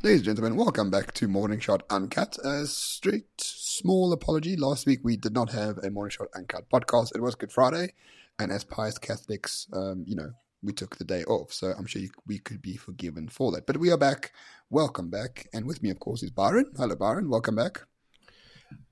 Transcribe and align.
Ladies 0.00 0.20
and 0.20 0.26
gentlemen, 0.26 0.56
welcome 0.56 0.92
back 0.92 1.12
to 1.14 1.26
Morning 1.26 1.58
Shot 1.58 1.82
Uncut. 1.90 2.38
A 2.44 2.66
straight, 2.66 3.26
small 3.40 4.12
apology. 4.12 4.54
Last 4.54 4.86
week 4.86 5.00
we 5.02 5.16
did 5.16 5.32
not 5.32 5.50
have 5.50 5.78
a 5.78 5.90
Morning 5.90 6.12
Shot 6.12 6.28
Uncut 6.36 6.70
podcast. 6.70 7.16
It 7.16 7.20
was 7.20 7.34
Good 7.34 7.50
Friday, 7.50 7.94
and 8.38 8.52
as 8.52 8.62
pious 8.62 8.96
Catholics, 8.96 9.66
um, 9.72 10.04
you 10.06 10.14
know, 10.14 10.30
we 10.62 10.72
took 10.72 10.96
the 10.96 11.04
day 11.04 11.24
off. 11.24 11.52
So 11.52 11.72
I'm 11.76 11.86
sure 11.86 12.00
you, 12.00 12.10
we 12.28 12.38
could 12.38 12.62
be 12.62 12.76
forgiven 12.76 13.28
for 13.28 13.50
that. 13.50 13.66
But 13.66 13.78
we 13.78 13.90
are 13.90 13.98
back. 13.98 14.30
Welcome 14.70 15.10
back. 15.10 15.48
And 15.52 15.66
with 15.66 15.82
me, 15.82 15.90
of 15.90 15.98
course, 15.98 16.22
is 16.22 16.30
Byron. 16.30 16.70
Hello, 16.76 16.94
Byron. 16.94 17.28
Welcome 17.28 17.56
back. 17.56 17.80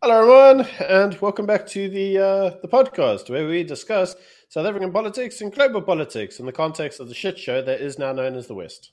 Hello, 0.03 0.23
everyone, 0.23 0.69
and 0.89 1.21
welcome 1.21 1.47
back 1.47 1.69
to 1.69 1.89
the 1.89 2.19
uh, 2.19 2.51
the 2.63 2.69
podcast 2.69 3.31
where 3.31 3.47
we 3.47 3.63
discuss 3.63 4.17
South 4.49 4.67
African 4.67 4.91
politics 4.91 5.41
and 5.41 5.53
global 5.53 5.83
politics 5.83 6.41
in 6.41 6.47
the 6.47 6.53
context 6.53 6.99
of 6.99 7.09
the 7.09 7.15
shit 7.15 7.39
show 7.39 7.63
that 7.63 7.81
is 7.81 7.97
now 7.97 8.11
known 8.11 8.35
as 8.35 8.49
the 8.49 8.55
West. 8.57 8.91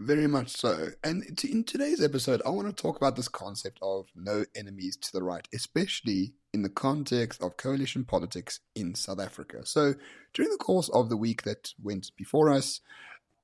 Very 0.00 0.26
much 0.26 0.50
so. 0.50 0.88
And 1.04 1.22
in 1.44 1.62
today's 1.62 2.02
episode, 2.02 2.42
I 2.44 2.50
want 2.50 2.66
to 2.66 2.74
talk 2.74 2.96
about 2.96 3.14
this 3.14 3.28
concept 3.28 3.78
of 3.80 4.06
no 4.16 4.44
enemies 4.56 4.96
to 4.96 5.12
the 5.12 5.22
right, 5.22 5.46
especially 5.54 6.34
in 6.52 6.62
the 6.62 6.68
context 6.68 7.40
of 7.40 7.56
coalition 7.56 8.04
politics 8.04 8.58
in 8.74 8.96
South 8.96 9.20
Africa. 9.20 9.64
So, 9.64 9.94
during 10.32 10.50
the 10.50 10.58
course 10.58 10.88
of 10.88 11.10
the 11.10 11.16
week 11.16 11.42
that 11.42 11.72
went 11.80 12.10
before 12.16 12.52
us, 12.52 12.80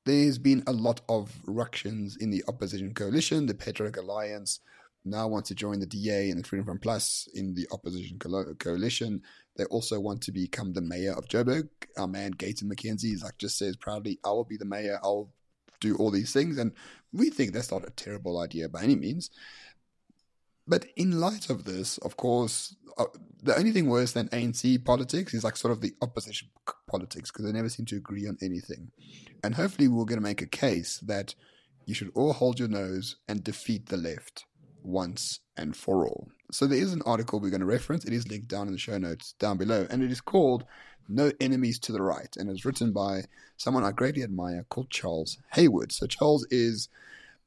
there's 0.05 0.39
been 0.39 0.65
a 0.67 0.73
lot 0.73 1.03
of 1.09 1.31
ructions 1.47 2.17
in 2.17 2.31
the 2.31 2.43
opposition 2.49 2.95
coalition. 2.95 3.47
The 3.47 3.55
Patriot 3.55 3.97
Alliance 3.97 4.59
now 5.05 5.29
wants 5.29 5.49
to 5.51 5.55
join 5.55 5.79
the 5.79 5.87
DA 5.87 6.31
and 6.31 6.41
the 6.41 6.47
Freedom 6.47 6.65
Front 6.65 6.83
Plus 6.83 7.29
in 7.33 7.55
the 7.55 7.69
opposition 7.71 8.19
co- 8.19 8.55
coalition. 8.59 9.23
They 9.57 9.67
also 9.67 10.01
want 10.01 10.23
to 10.23 10.33
become 10.33 10.73
the 10.73 10.81
mayor 10.81 11.13
of 11.13 11.27
Joburg. 11.27 11.69
Our 11.97 12.09
man 12.09 12.33
Gayton 12.33 12.69
McKenzie 12.69 13.23
like 13.23 13.39
just 13.39 13.57
says 13.57 13.77
proudly, 13.77 14.19
"I 14.25 14.31
will 14.31 14.45
be 14.45 14.57
the 14.57 14.65
mayor. 14.65 14.99
I'll 15.03 15.31
do 15.81 15.97
all 15.97 16.11
these 16.11 16.33
things. 16.33 16.59
And 16.59 16.73
we 17.13 17.31
think 17.31 17.53
that's 17.53 17.71
not 17.71 17.87
a 17.87 17.91
terrible 17.91 18.39
idea 18.39 18.69
by 18.69 18.83
any 18.83 18.97
means. 18.97 19.31
But 20.67 20.87
in 20.97 21.21
light 21.21 21.51
of 21.51 21.65
this, 21.65 21.99
of 21.99 22.17
course, 22.17 22.77
uh, 22.97 23.07
the 23.43 23.57
only 23.57 23.73
thing 23.73 23.89
worse 23.89 24.13
than 24.13 24.29
ANC 24.29 24.85
politics 24.85 25.35
is 25.35 25.43
like 25.43 25.57
sort 25.57 25.73
of 25.73 25.81
the 25.81 25.95
opposition 26.03 26.49
politics 26.89 27.31
because 27.31 27.45
they 27.45 27.53
never 27.53 27.69
seem 27.69 27.87
to 27.87 27.97
agree 27.97 28.29
on 28.29 28.37
anything. 28.43 28.93
And 29.43 29.55
hopefully, 29.55 29.89
we're 29.89 30.05
going 30.05 30.21
to 30.21 30.23
make 30.23 30.43
a 30.43 30.47
case 30.47 30.99
that 30.99 31.35
you 31.87 31.95
should 31.95 32.13
all 32.15 32.33
hold 32.33 32.59
your 32.59 32.69
nose 32.69 33.17
and 33.27 33.43
defeat 33.43 33.87
the 33.87 33.97
left 33.97 34.45
once 34.83 35.41
and 35.57 35.77
for 35.77 36.07
all. 36.07 36.29
So 36.53 36.67
there 36.67 36.79
is 36.79 36.93
an 36.93 37.03
article 37.07 37.39
we're 37.39 37.51
going 37.51 37.61
to 37.61 37.67
reference. 37.67 38.05
It 38.05 38.13
is 38.13 38.29
linked 38.29 38.49
down 38.49 38.67
in 38.67 38.73
the 38.73 38.79
show 38.79 38.99
notes 38.99 39.35
down 39.39 39.57
below, 39.57 39.87
and 39.91 40.03
it 40.03 40.11
is 40.11 40.21
called 40.21 40.65
no 41.09 41.33
Enemies 41.41 41.79
to 41.81 41.93
the 41.93 42.03
Right, 42.03 42.35
and 42.37 42.51
it's 42.51 42.65
written 42.65 42.93
by 42.93 43.25
someone 43.57 43.85
I 43.85 43.93
greatly 43.93 44.23
admire 44.23 44.65
called 44.69 44.91
Charles 44.91 45.39
Haywood. 45.53 45.93
So, 45.93 46.07
Charles 46.07 46.47
is 46.51 46.89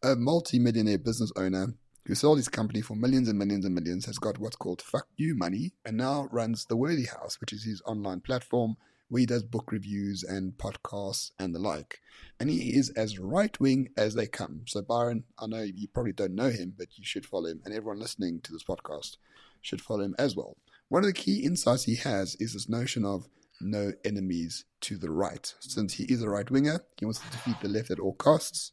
a 0.02 0.16
multi 0.16 0.60
millionaire 0.60 0.98
business 0.98 1.32
owner 1.36 1.74
who 2.06 2.16
sold 2.16 2.38
his 2.38 2.50
company 2.50 2.82
for 2.82 2.96
millions 2.96 3.30
and 3.30 3.40
millions 3.40 3.66
and 3.66 3.74
millions, 3.76 4.06
has 4.06 4.20
got 4.20 4.38
what's 4.38 4.58
called 4.58 4.82
fuck 4.82 5.08
you 5.16 5.36
money, 5.36 5.74
and 5.86 5.96
now 5.98 6.28
runs 6.32 6.66
The 6.66 6.76
Worthy 6.76 7.06
House, 7.06 7.40
which 7.40 7.54
is 7.54 7.64
his 7.64 7.82
online 7.86 8.20
platform 8.20 8.76
where 9.14 9.20
he 9.20 9.28
does 9.28 9.44
book 9.44 9.72
reviews 9.72 10.24
and 10.24 10.58
podcasts 10.58 11.30
and 11.38 11.54
the 11.54 11.60
like. 11.60 12.00
And 12.40 12.50
he 12.50 12.76
is 12.76 12.90
as 12.98 13.20
right 13.20 13.60
wing 13.60 13.90
as 13.96 14.16
they 14.16 14.26
come. 14.26 14.62
So, 14.66 14.82
Byron, 14.82 15.26
I 15.38 15.46
know 15.46 15.62
you 15.62 15.88
probably 15.88 16.14
don't 16.14 16.34
know 16.34 16.50
him, 16.50 16.74
but 16.76 16.98
you 16.98 17.06
should 17.06 17.28
follow 17.28 17.46
him, 17.46 17.62
and 17.64 17.76
everyone 17.76 18.00
listening 18.00 18.42
to 18.42 18.52
this 18.52 18.64
podcast 18.64 19.18
should 19.62 19.82
follow 19.82 20.04
him 20.04 20.16
as 20.18 20.36
well. 20.36 20.58
One 20.90 21.04
of 21.04 21.08
the 21.08 21.14
key 21.14 21.44
insights 21.46 21.84
he 21.84 21.98
has 21.98 22.36
is 22.40 22.54
this 22.54 22.68
notion 22.68 23.06
of 23.06 23.28
no 23.62 23.94
enemies 24.04 24.66
to 24.82 24.98
the 24.98 25.12
right. 25.12 25.54
Since 25.60 25.94
he 25.94 26.06
is 26.06 26.24
a 26.24 26.30
right 26.30 26.50
winger, 26.50 26.84
he 26.98 27.06
wants 27.06 27.20
to 27.20 27.30
defeat 27.30 27.62
the 27.62 27.70
left 27.70 27.92
at 27.92 28.00
all 28.00 28.16
costs. 28.16 28.72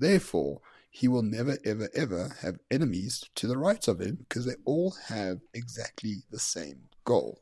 Therefore, 0.00 0.62
he 0.90 1.06
will 1.06 1.22
never, 1.22 1.58
ever, 1.64 1.88
ever 1.94 2.36
have 2.42 2.58
enemies 2.72 3.22
to 3.36 3.46
the 3.46 3.56
right 3.56 3.86
of 3.86 4.00
him 4.00 4.16
because 4.16 4.46
they 4.46 4.56
all 4.64 4.96
have 5.06 5.38
exactly 5.54 6.24
the 6.32 6.40
same 6.40 6.88
goal. 7.04 7.40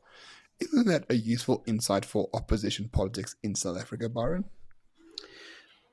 Isn't 0.61 0.87
that 0.87 1.05
a 1.09 1.15
useful 1.15 1.63
insight 1.65 2.03
for 2.03 2.29
opposition 2.33 2.89
politics 2.89 3.35
in 3.43 3.55
South 3.55 3.79
Africa, 3.79 4.09
Byron? 4.09 4.45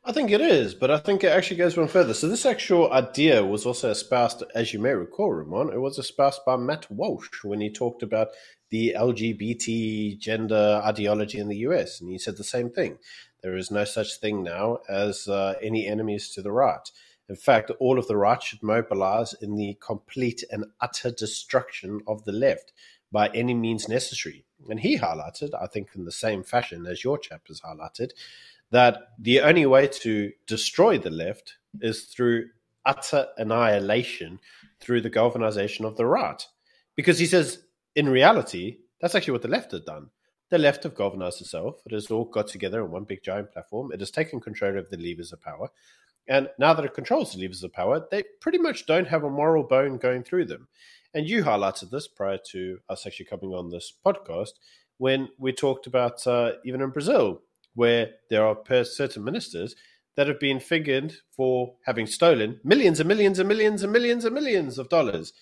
I 0.08 0.12
think 0.12 0.30
it 0.30 0.40
is, 0.40 0.72
but 0.72 0.88
I 0.88 0.98
think 0.98 1.24
it 1.24 1.32
actually 1.32 1.56
goes 1.56 1.76
one 1.76 1.88
further. 1.88 2.14
So 2.14 2.28
this 2.28 2.46
actual 2.46 2.92
idea 2.92 3.44
was 3.44 3.66
also 3.66 3.90
espoused, 3.90 4.44
as 4.54 4.72
you 4.72 4.78
may 4.78 4.92
recall, 4.92 5.32
Ramon, 5.32 5.72
it 5.72 5.80
was 5.80 5.98
espoused 5.98 6.42
by 6.46 6.56
Matt 6.56 6.88
Walsh 6.88 7.42
when 7.42 7.60
he 7.60 7.70
talked 7.70 8.04
about 8.04 8.28
the 8.70 8.94
LGBT 8.96 10.16
gender 10.18 10.80
ideology 10.84 11.38
in 11.38 11.48
the 11.48 11.58
US. 11.68 12.00
And 12.00 12.10
he 12.10 12.18
said 12.18 12.36
the 12.36 12.44
same 12.44 12.70
thing. 12.70 12.98
There 13.42 13.56
is 13.56 13.72
no 13.72 13.84
such 13.84 14.18
thing 14.20 14.44
now 14.44 14.78
as 14.88 15.26
uh, 15.26 15.54
any 15.60 15.88
enemies 15.88 16.30
to 16.30 16.42
the 16.42 16.52
right. 16.52 16.88
In 17.28 17.36
fact, 17.36 17.72
all 17.80 17.98
of 17.98 18.06
the 18.06 18.16
right 18.16 18.40
should 18.40 18.62
mobilize 18.62 19.34
in 19.34 19.56
the 19.56 19.76
complete 19.80 20.44
and 20.50 20.66
utter 20.80 21.10
destruction 21.10 22.00
of 22.06 22.24
the 22.24 22.32
left 22.32 22.72
by 23.10 23.28
any 23.28 23.54
means 23.54 23.88
necessary. 23.88 24.44
And 24.70 24.80
he 24.80 24.98
highlighted, 24.98 25.50
I 25.60 25.66
think, 25.66 25.90
in 25.94 26.04
the 26.04 26.12
same 26.12 26.42
fashion 26.42 26.86
as 26.86 27.04
your 27.04 27.18
chap 27.18 27.42
has 27.48 27.60
highlighted, 27.60 28.10
that 28.70 29.08
the 29.18 29.40
only 29.40 29.66
way 29.66 29.86
to 29.86 30.32
destroy 30.46 30.98
the 30.98 31.10
left 31.10 31.56
is 31.80 32.04
through 32.04 32.48
utter 32.84 33.26
annihilation 33.36 34.38
through 34.80 35.00
the 35.00 35.10
galvanization 35.10 35.84
of 35.84 35.96
the 35.96 36.06
right. 36.06 36.46
Because 36.94 37.18
he 37.18 37.26
says, 37.26 37.64
in 37.94 38.08
reality, 38.08 38.78
that's 39.00 39.14
actually 39.14 39.32
what 39.32 39.42
the 39.42 39.48
left 39.48 39.72
has 39.72 39.82
done. 39.82 40.10
The 40.48 40.58
left 40.58 40.84
have 40.84 40.96
galvanized 40.96 41.40
itself. 41.40 41.82
It 41.86 41.92
has 41.92 42.10
all 42.10 42.24
got 42.24 42.46
together 42.46 42.82
on 42.82 42.90
one 42.90 43.04
big 43.04 43.22
giant 43.22 43.52
platform. 43.52 43.92
It 43.92 44.00
has 44.00 44.10
taken 44.10 44.40
control 44.40 44.78
of 44.78 44.88
the 44.90 44.96
levers 44.96 45.32
of 45.32 45.42
power. 45.42 45.68
And 46.28 46.48
now 46.58 46.72
that 46.74 46.84
it 46.84 46.94
controls 46.94 47.32
the 47.32 47.40
levers 47.40 47.62
of 47.62 47.72
power, 47.72 48.06
they 48.10 48.24
pretty 48.40 48.58
much 48.58 48.86
don't 48.86 49.08
have 49.08 49.24
a 49.24 49.30
moral 49.30 49.64
bone 49.64 49.96
going 49.96 50.22
through 50.22 50.46
them. 50.46 50.68
And 51.14 51.28
you 51.28 51.44
highlighted 51.44 51.90
this 51.90 52.08
prior 52.08 52.38
to 52.50 52.78
us 52.88 53.06
actually 53.06 53.26
coming 53.26 53.52
on 53.52 53.70
this 53.70 53.92
podcast 54.04 54.50
when 54.98 55.28
we 55.38 55.52
talked 55.52 55.86
about 55.86 56.26
uh, 56.26 56.52
even 56.64 56.80
in 56.80 56.90
Brazil, 56.90 57.42
where 57.74 58.10
there 58.30 58.46
are 58.46 58.56
certain 58.84 59.24
ministers 59.24 59.76
that 60.16 60.28
have 60.28 60.40
been 60.40 60.58
figured 60.60 61.14
for 61.30 61.74
having 61.84 62.06
stolen 62.06 62.58
millions 62.64 63.00
and 63.00 63.08
millions 63.08 63.38
and 63.38 63.48
millions 63.48 63.82
and 63.82 63.92
millions 63.92 64.24
and 64.24 64.34
millions 64.34 64.78
of 64.78 64.88
dollars. 64.88 65.32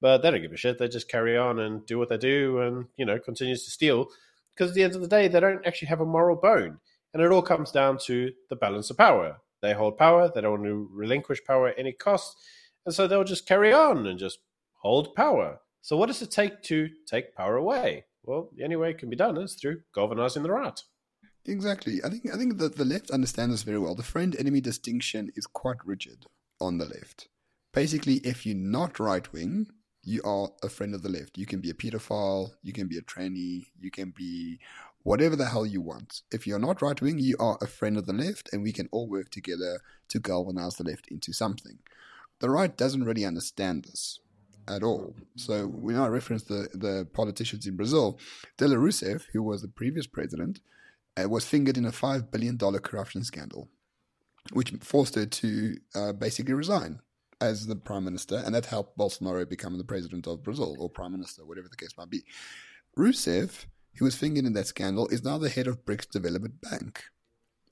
But 0.00 0.18
they 0.22 0.30
don't 0.30 0.40
give 0.40 0.52
a 0.52 0.56
shit. 0.56 0.78
They 0.78 0.88
just 0.88 1.10
carry 1.10 1.36
on 1.36 1.58
and 1.58 1.84
do 1.84 1.98
what 1.98 2.08
they 2.08 2.16
do 2.16 2.58
and, 2.60 2.86
you 2.96 3.04
know, 3.04 3.18
continues 3.18 3.64
to 3.64 3.70
steal. 3.70 4.08
Because 4.54 4.70
at 4.70 4.74
the 4.74 4.82
end 4.82 4.94
of 4.94 5.02
the 5.02 5.08
day, 5.08 5.28
they 5.28 5.40
don't 5.40 5.66
actually 5.66 5.88
have 5.88 6.00
a 6.00 6.06
moral 6.06 6.36
bone. 6.36 6.78
And 7.12 7.22
it 7.22 7.30
all 7.32 7.42
comes 7.42 7.70
down 7.70 7.98
to 8.06 8.30
the 8.48 8.56
balance 8.56 8.88
of 8.88 8.96
power. 8.96 9.38
They 9.62 9.74
hold 9.74 9.98
power. 9.98 10.30
They 10.32 10.40
don't 10.40 10.52
want 10.52 10.64
to 10.64 10.88
relinquish 10.92 11.44
power 11.44 11.68
at 11.68 11.78
any 11.78 11.92
cost. 11.92 12.36
And 12.86 12.94
so 12.94 13.06
they'll 13.06 13.24
just 13.24 13.46
carry 13.46 13.72
on 13.72 14.06
and 14.06 14.18
just 14.18 14.38
hold 14.80 15.14
power. 15.14 15.60
So 15.82 15.96
what 15.96 16.06
does 16.06 16.20
it 16.22 16.30
take 16.30 16.62
to 16.64 16.88
take 17.06 17.34
power 17.34 17.56
away? 17.56 18.04
Well, 18.24 18.50
the 18.54 18.64
only 18.64 18.76
way 18.76 18.90
it 18.90 18.98
can 18.98 19.08
be 19.08 19.16
done 19.16 19.38
is 19.38 19.54
through 19.54 19.80
galvanizing 19.94 20.42
the 20.42 20.50
right. 20.50 20.78
Exactly. 21.46 22.00
I 22.04 22.10
think 22.10 22.32
I 22.32 22.36
think 22.36 22.58
that 22.58 22.76
the 22.76 22.84
left 22.84 23.10
understands 23.10 23.54
this 23.54 23.62
very 23.62 23.78
well. 23.78 23.94
The 23.94 24.02
friend 24.02 24.36
enemy 24.38 24.60
distinction 24.60 25.32
is 25.36 25.46
quite 25.46 25.78
rigid 25.84 26.26
on 26.60 26.78
the 26.78 26.84
left. 26.84 27.28
Basically, 27.72 28.16
if 28.16 28.44
you're 28.44 28.56
not 28.56 29.00
right 29.00 29.32
wing, 29.32 29.68
you 30.02 30.20
are 30.24 30.50
a 30.62 30.68
friend 30.68 30.94
of 30.94 31.02
the 31.02 31.08
left. 31.08 31.38
You 31.38 31.46
can 31.46 31.60
be 31.60 31.70
a 31.70 31.74
pedophile, 31.74 32.50
you 32.62 32.72
can 32.72 32.88
be 32.88 32.98
a 32.98 33.02
tranny, 33.02 33.66
you 33.78 33.90
can 33.90 34.10
be 34.10 34.58
whatever 35.02 35.36
the 35.36 35.46
hell 35.46 35.64
you 35.64 35.80
want. 35.80 36.22
If 36.30 36.46
you're 36.46 36.58
not 36.58 36.82
right 36.82 37.00
wing, 37.00 37.18
you 37.18 37.36
are 37.38 37.58
a 37.60 37.66
friend 37.66 37.96
of 37.96 38.06
the 38.06 38.12
left, 38.12 38.50
and 38.52 38.62
we 38.62 38.72
can 38.72 38.88
all 38.92 39.08
work 39.08 39.30
together 39.30 39.80
to 40.08 40.18
galvanize 40.18 40.76
the 40.76 40.84
left 40.84 41.08
into 41.08 41.32
something. 41.32 41.78
The 42.40 42.50
right 42.50 42.76
doesn't 42.76 43.04
really 43.04 43.24
understand 43.24 43.84
this 43.84 44.18
at 44.68 44.82
all. 44.82 45.14
So 45.36 45.66
we 45.66 45.92
now 45.94 46.08
reference 46.08 46.44
the, 46.44 46.68
the 46.74 47.06
politicians 47.12 47.66
in 47.66 47.76
Brazil. 47.76 48.18
Dilma 48.58 48.76
Rousseff, 48.76 49.24
who 49.32 49.42
was 49.42 49.62
the 49.62 49.68
previous 49.68 50.06
president, 50.06 50.60
uh, 51.16 51.28
was 51.28 51.44
fingered 51.44 51.76
in 51.76 51.84
a 51.84 51.90
$5 51.90 52.30
billion 52.30 52.58
corruption 52.58 53.24
scandal, 53.24 53.68
which 54.52 54.72
forced 54.80 55.14
her 55.14 55.26
to 55.26 55.76
uh, 55.94 56.12
basically 56.12 56.54
resign 56.54 57.00
as 57.40 57.66
the 57.66 57.76
prime 57.76 58.04
minister, 58.04 58.42
and 58.44 58.54
that 58.54 58.66
helped 58.66 58.98
Bolsonaro 58.98 59.48
become 59.48 59.78
the 59.78 59.84
president 59.84 60.26
of 60.26 60.42
Brazil, 60.42 60.76
or 60.78 60.90
prime 60.90 61.12
minister, 61.12 61.44
whatever 61.46 61.68
the 61.68 61.76
case 61.76 61.96
might 61.96 62.10
be. 62.10 62.22
Rousseff, 62.96 63.64
who 63.96 64.04
was 64.04 64.14
fingered 64.14 64.44
in 64.44 64.52
that 64.52 64.66
scandal, 64.66 65.08
is 65.08 65.24
now 65.24 65.38
the 65.38 65.48
head 65.48 65.66
of 65.66 65.84
BRICS 65.84 66.10
Development 66.10 66.60
Bank, 66.60 67.04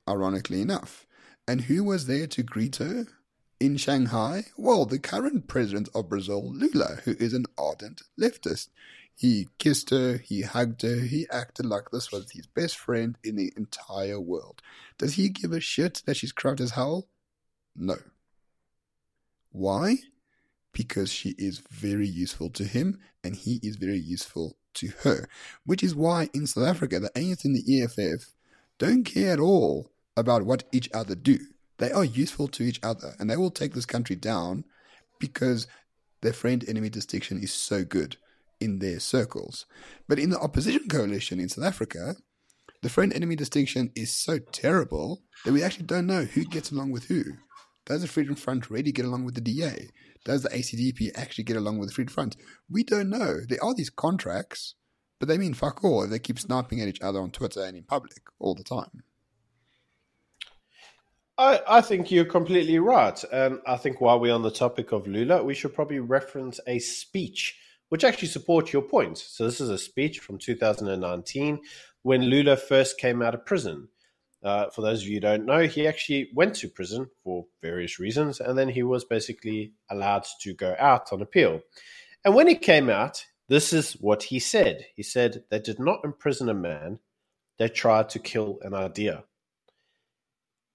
ironically 0.09 0.63
enough. 0.63 1.07
And 1.47 1.63
who 1.63 1.85
was 1.85 2.07
there 2.07 2.27
to 2.27 2.43
greet 2.43 2.77
her 2.77 3.07
in 3.61 3.77
Shanghai? 3.77 4.45
Well, 4.57 4.85
the 4.85 4.99
current 4.99 5.49
president 5.49 5.89
of 5.95 6.09
Brazil, 6.09 6.53
Lula, 6.53 7.01
who 7.05 7.13
is 7.19 7.35
an 7.35 7.47
ardent 7.57 8.03
leftist. 8.21 8.69
He 9.15 9.49
kissed 9.59 9.91
her, 9.91 10.19
he 10.19 10.43
hugged 10.43 10.83
her, 10.83 11.01
he 11.01 11.27
acted 11.31 11.67
like 11.67 11.91
this 11.91 12.13
was 12.13 12.31
his 12.31 12.47
best 12.47 12.79
friend 12.79 13.17
in 13.25 13.35
the 13.35 13.53
entire 13.57 14.21
world. 14.21 14.63
Does 14.97 15.15
he 15.15 15.29
give 15.29 15.51
a 15.53 15.61
shit 15.61 16.03
that 16.07 16.17
she's 16.17 16.31
crowded 16.31 16.63
as 16.63 16.71
hell? 16.73 17.09
No. 17.75 17.97
Why? 19.51 19.97
Because 20.73 21.11
she 21.11 21.31
is 21.31 21.63
very 21.69 22.07
useful 22.07 22.51
to 22.51 22.65
him 22.65 23.01
and 23.25 23.35
he 23.35 23.59
is 23.61 23.75
very 23.75 23.99
useful 23.99 24.57
to 24.75 24.93
her. 25.03 25.29
Which 25.67 25.83
is 25.83 25.97
why 25.97 26.31
in 26.33 26.47
South 26.47 26.69
Africa, 26.69 27.01
the 27.01 27.11
ANC 27.11 27.45
and 27.45 27.57
the 27.57 27.83
EFF 27.83 28.35
don't 28.79 29.03
care 29.03 29.33
at 29.33 29.41
all 29.41 29.91
about 30.17 30.45
what 30.45 30.63
each 30.71 30.89
other 30.95 31.17
do. 31.17 31.39
They 31.79 31.91
are 31.91 32.05
useful 32.05 32.49
to 32.49 32.65
each 32.65 32.81
other 32.83 33.15
and 33.19 33.31
they 33.31 33.37
will 33.37 33.51
take 33.51 33.75
this 33.75 33.87
country 33.87 34.17
down 34.17 34.65
because 35.19 35.67
their 36.23 36.33
friend 36.33 36.65
enemy 36.69 36.91
distinction 36.91 37.41
is 37.43 37.53
so 37.53 37.85
good 37.85 38.17
in 38.61 38.81
their 38.81 39.01
circles. 39.01 39.67
But 40.09 40.19
in 40.19 40.31
the 40.31 40.41
opposition 40.41 40.89
coalition 40.89 41.41
in 41.41 41.49
South 41.49 41.65
Africa, 41.65 42.17
the 42.83 42.89
friend 42.89 43.13
enemy 43.13 43.37
distinction 43.37 43.91
is 43.95 44.17
so 44.17 44.39
terrible 44.39 45.23
that 45.45 45.53
we 45.53 45.63
actually 45.63 45.87
don't 45.87 46.07
know 46.07 46.25
who 46.25 46.45
gets 46.45 46.71
along 46.71 46.91
with 46.91 47.07
who. 47.07 47.25
Does 47.87 48.03
the 48.03 48.09
Freedom 48.09 48.35
Front 48.35 48.71
really 48.71 48.93
get 48.93 49.05
along 49.05 49.25
with 49.25 49.35
the 49.35 49.41
DA? 49.41 49.89
Does 50.25 50.43
the 50.43 50.51
ACDP 50.51 51.11
actually 51.15 51.45
get 51.45 51.57
along 51.57 51.79
with 51.79 51.89
the 51.89 51.95
Freedom 51.95 52.13
Front? 52.13 52.37
We 52.71 52.85
don't 52.85 53.09
know. 53.09 53.39
There 53.49 53.63
are 53.63 53.75
these 53.75 53.91
contracts, 53.91 54.75
but 55.19 55.29
they 55.29 55.39
mean 55.39 55.55
fuck 55.55 55.83
all 55.83 56.03
if 56.03 56.11
they 56.11 56.19
keep 56.19 56.39
sniping 56.39 56.81
at 56.81 56.89
each 56.89 57.01
other 57.01 57.21
on 57.21 57.31
Twitter 57.31 57.65
and 57.65 57.77
in 57.77 57.85
public 57.85 58.23
all 58.39 58.55
the 58.55 58.65
time. 58.65 59.03
I, 61.39 61.61
I 61.69 61.81
think 61.81 62.11
you're 62.11 62.25
completely 62.25 62.81
right. 62.81 63.23
And 63.33 63.61
I 63.65 63.77
think 63.77 64.01
while 64.01 64.19
we're 64.19 64.35
on 64.35 64.43
the 64.43 64.51
topic 64.51 64.91
of 64.91 65.07
Lula, 65.07 65.45
we 65.45 65.55
should 65.55 65.75
probably 65.75 66.01
reference 66.01 66.59
a 66.67 66.81
speech 66.81 67.57
which 67.91 68.05
actually 68.05 68.29
supports 68.29 68.73
your 68.73 68.83
point. 68.83 69.17
So, 69.17 69.45
this 69.45 69.61
is 69.61 69.71
a 69.71 69.79
speech 69.79 70.19
from 70.19 70.37
2019 70.39 71.61
when 72.03 72.23
Lula 72.23 72.57
first 72.57 72.99
came 72.99 73.23
out 73.23 73.35
of 73.35 73.47
prison. 73.47 73.89
Uh, 74.43 74.69
for 74.71 74.83
those 74.83 75.03
of 75.03 75.09
you 75.09 75.15
who 75.15 75.21
don't 75.21 75.47
know, 75.47 75.67
he 75.67 75.87
actually 75.87 76.29
went 76.35 76.55
to 76.57 76.69
prison 76.69 77.09
for 77.25 77.47
various 77.63 77.99
reasons, 77.99 78.41
and 78.41 78.57
then 78.57 78.69
he 78.69 78.83
was 78.83 79.05
basically 79.05 79.73
allowed 79.91 80.25
to 80.41 80.55
go 80.55 80.77
out 80.79 81.13
on 81.13 81.23
appeal. 81.23 81.61
And 82.25 82.35
when 82.35 82.47
he 82.47 82.55
came 82.55 82.89
out, 82.89 83.25
this 83.49 83.73
is 83.73 83.95
what 83.95 84.25
he 84.25 84.39
said. 84.39 84.87
He 84.95 85.03
said, 85.03 85.45
They 85.51 85.59
did 85.59 85.79
not 85.79 86.05
imprison 86.05 86.49
a 86.49 86.55
man, 86.55 86.99
they 87.59 87.69
tried 87.69 88.11
to 88.11 88.19
kill 88.19 88.59
an 88.63 88.75
idea. 88.75 89.25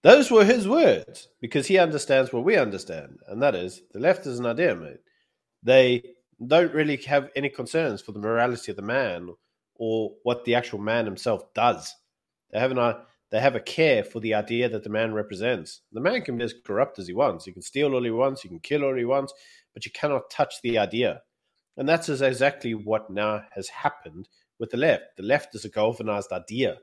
Those 0.03 0.29
were 0.29 0.44
his 0.44 0.67
words 0.67 1.29
because 1.39 1.67
he 1.67 1.77
understands 1.77 2.33
what 2.33 2.44
we 2.44 2.57
understand, 2.57 3.19
and 3.27 3.41
that 3.41 3.55
is 3.55 3.81
the 3.91 4.00
left 4.00 4.27
is 4.27 4.38
an 4.38 4.45
idea, 4.45 4.75
mate. 4.75 5.00
They 5.63 6.03
don't 6.45 6.73
really 6.73 6.97
have 6.97 7.29
any 7.38 7.47
concerns 7.47 8.01
for 8.01 8.11
the 8.11 8.19
morality 8.19 8.71
of 8.71 8.75
the 8.75 8.81
man 8.83 9.29
or 9.75 10.11
what 10.23 10.44
the 10.44 10.55
actual 10.55 10.79
man 10.79 11.05
himself 11.05 11.53
does. 11.53 11.95
They 12.51 12.59
have 12.59 12.71
an 12.71 12.79
uh, 12.79 13.00
they 13.31 13.39
have 13.39 13.55
a 13.55 13.61
care 13.61 14.03
for 14.03 14.19
the 14.19 14.33
idea 14.33 14.67
that 14.69 14.83
the 14.83 14.89
man 14.89 15.13
represents. 15.13 15.81
The 15.94 16.01
man 16.01 16.21
can 16.21 16.38
be 16.38 16.44
as 16.44 16.53
corrupt 16.65 16.99
as 16.99 17.07
he 17.07 17.13
wants. 17.13 17.45
He 17.45 17.53
can 17.53 17.61
steal 17.63 17.94
all 17.94 18.03
he 18.03 18.11
wants. 18.11 18.41
He 18.41 18.49
can 18.49 18.59
kill 18.59 18.83
all 18.83 18.95
he 18.95 19.06
wants, 19.06 19.33
but 19.73 19.85
you 19.85 19.91
cannot 19.91 20.29
touch 20.29 20.56
the 20.61 20.77
idea. 20.77 21.21
And 21.77 21.89
that's 21.89 22.09
exactly 22.09 22.75
what 22.75 23.09
now 23.09 23.44
has 23.51 23.69
happened 23.69 24.27
with 24.59 24.69
the 24.69 24.77
left. 24.77 25.15
The 25.17 25.23
left 25.23 25.56
is 25.56 25.65
a 25.65 25.69
galvanized 25.69 26.31
idea. 26.31 26.77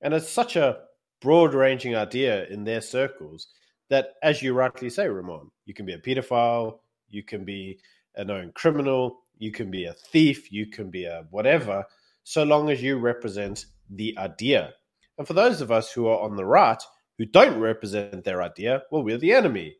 And 0.00 0.12
it's 0.12 0.28
such 0.28 0.56
a 0.56 0.78
broad 1.20 1.54
ranging 1.54 1.94
idea 1.94 2.46
in 2.46 2.64
their 2.64 2.80
circles 2.80 3.48
that, 3.88 4.14
as 4.22 4.42
you 4.42 4.52
rightly 4.52 4.90
say, 4.90 5.08
Ramon, 5.08 5.50
you 5.64 5.74
can 5.74 5.86
be 5.86 5.94
a 5.94 5.98
pedophile, 5.98 6.78
you 7.08 7.22
can 7.22 7.44
be 7.44 7.78
a 8.16 8.24
known 8.24 8.52
criminal, 8.54 9.20
you 9.38 9.52
can 9.52 9.70
be 9.70 9.84
a 9.84 9.92
thief, 9.92 10.50
you 10.50 10.66
can 10.66 10.90
be 10.90 11.04
a 11.04 11.24
whatever, 11.30 11.84
so 12.24 12.42
long 12.42 12.70
as 12.70 12.82
you 12.82 12.98
represent 12.98 13.66
the 13.90 14.16
idea. 14.18 14.72
And 15.18 15.26
for 15.26 15.34
those 15.34 15.60
of 15.60 15.70
us 15.70 15.92
who 15.92 16.06
are 16.08 16.20
on 16.20 16.36
the 16.36 16.44
right, 16.44 16.82
who 17.18 17.24
don't 17.24 17.58
represent 17.58 18.24
their 18.24 18.42
idea, 18.42 18.82
well, 18.90 19.02
we're 19.02 19.18
the 19.18 19.32
enemy. 19.32 19.76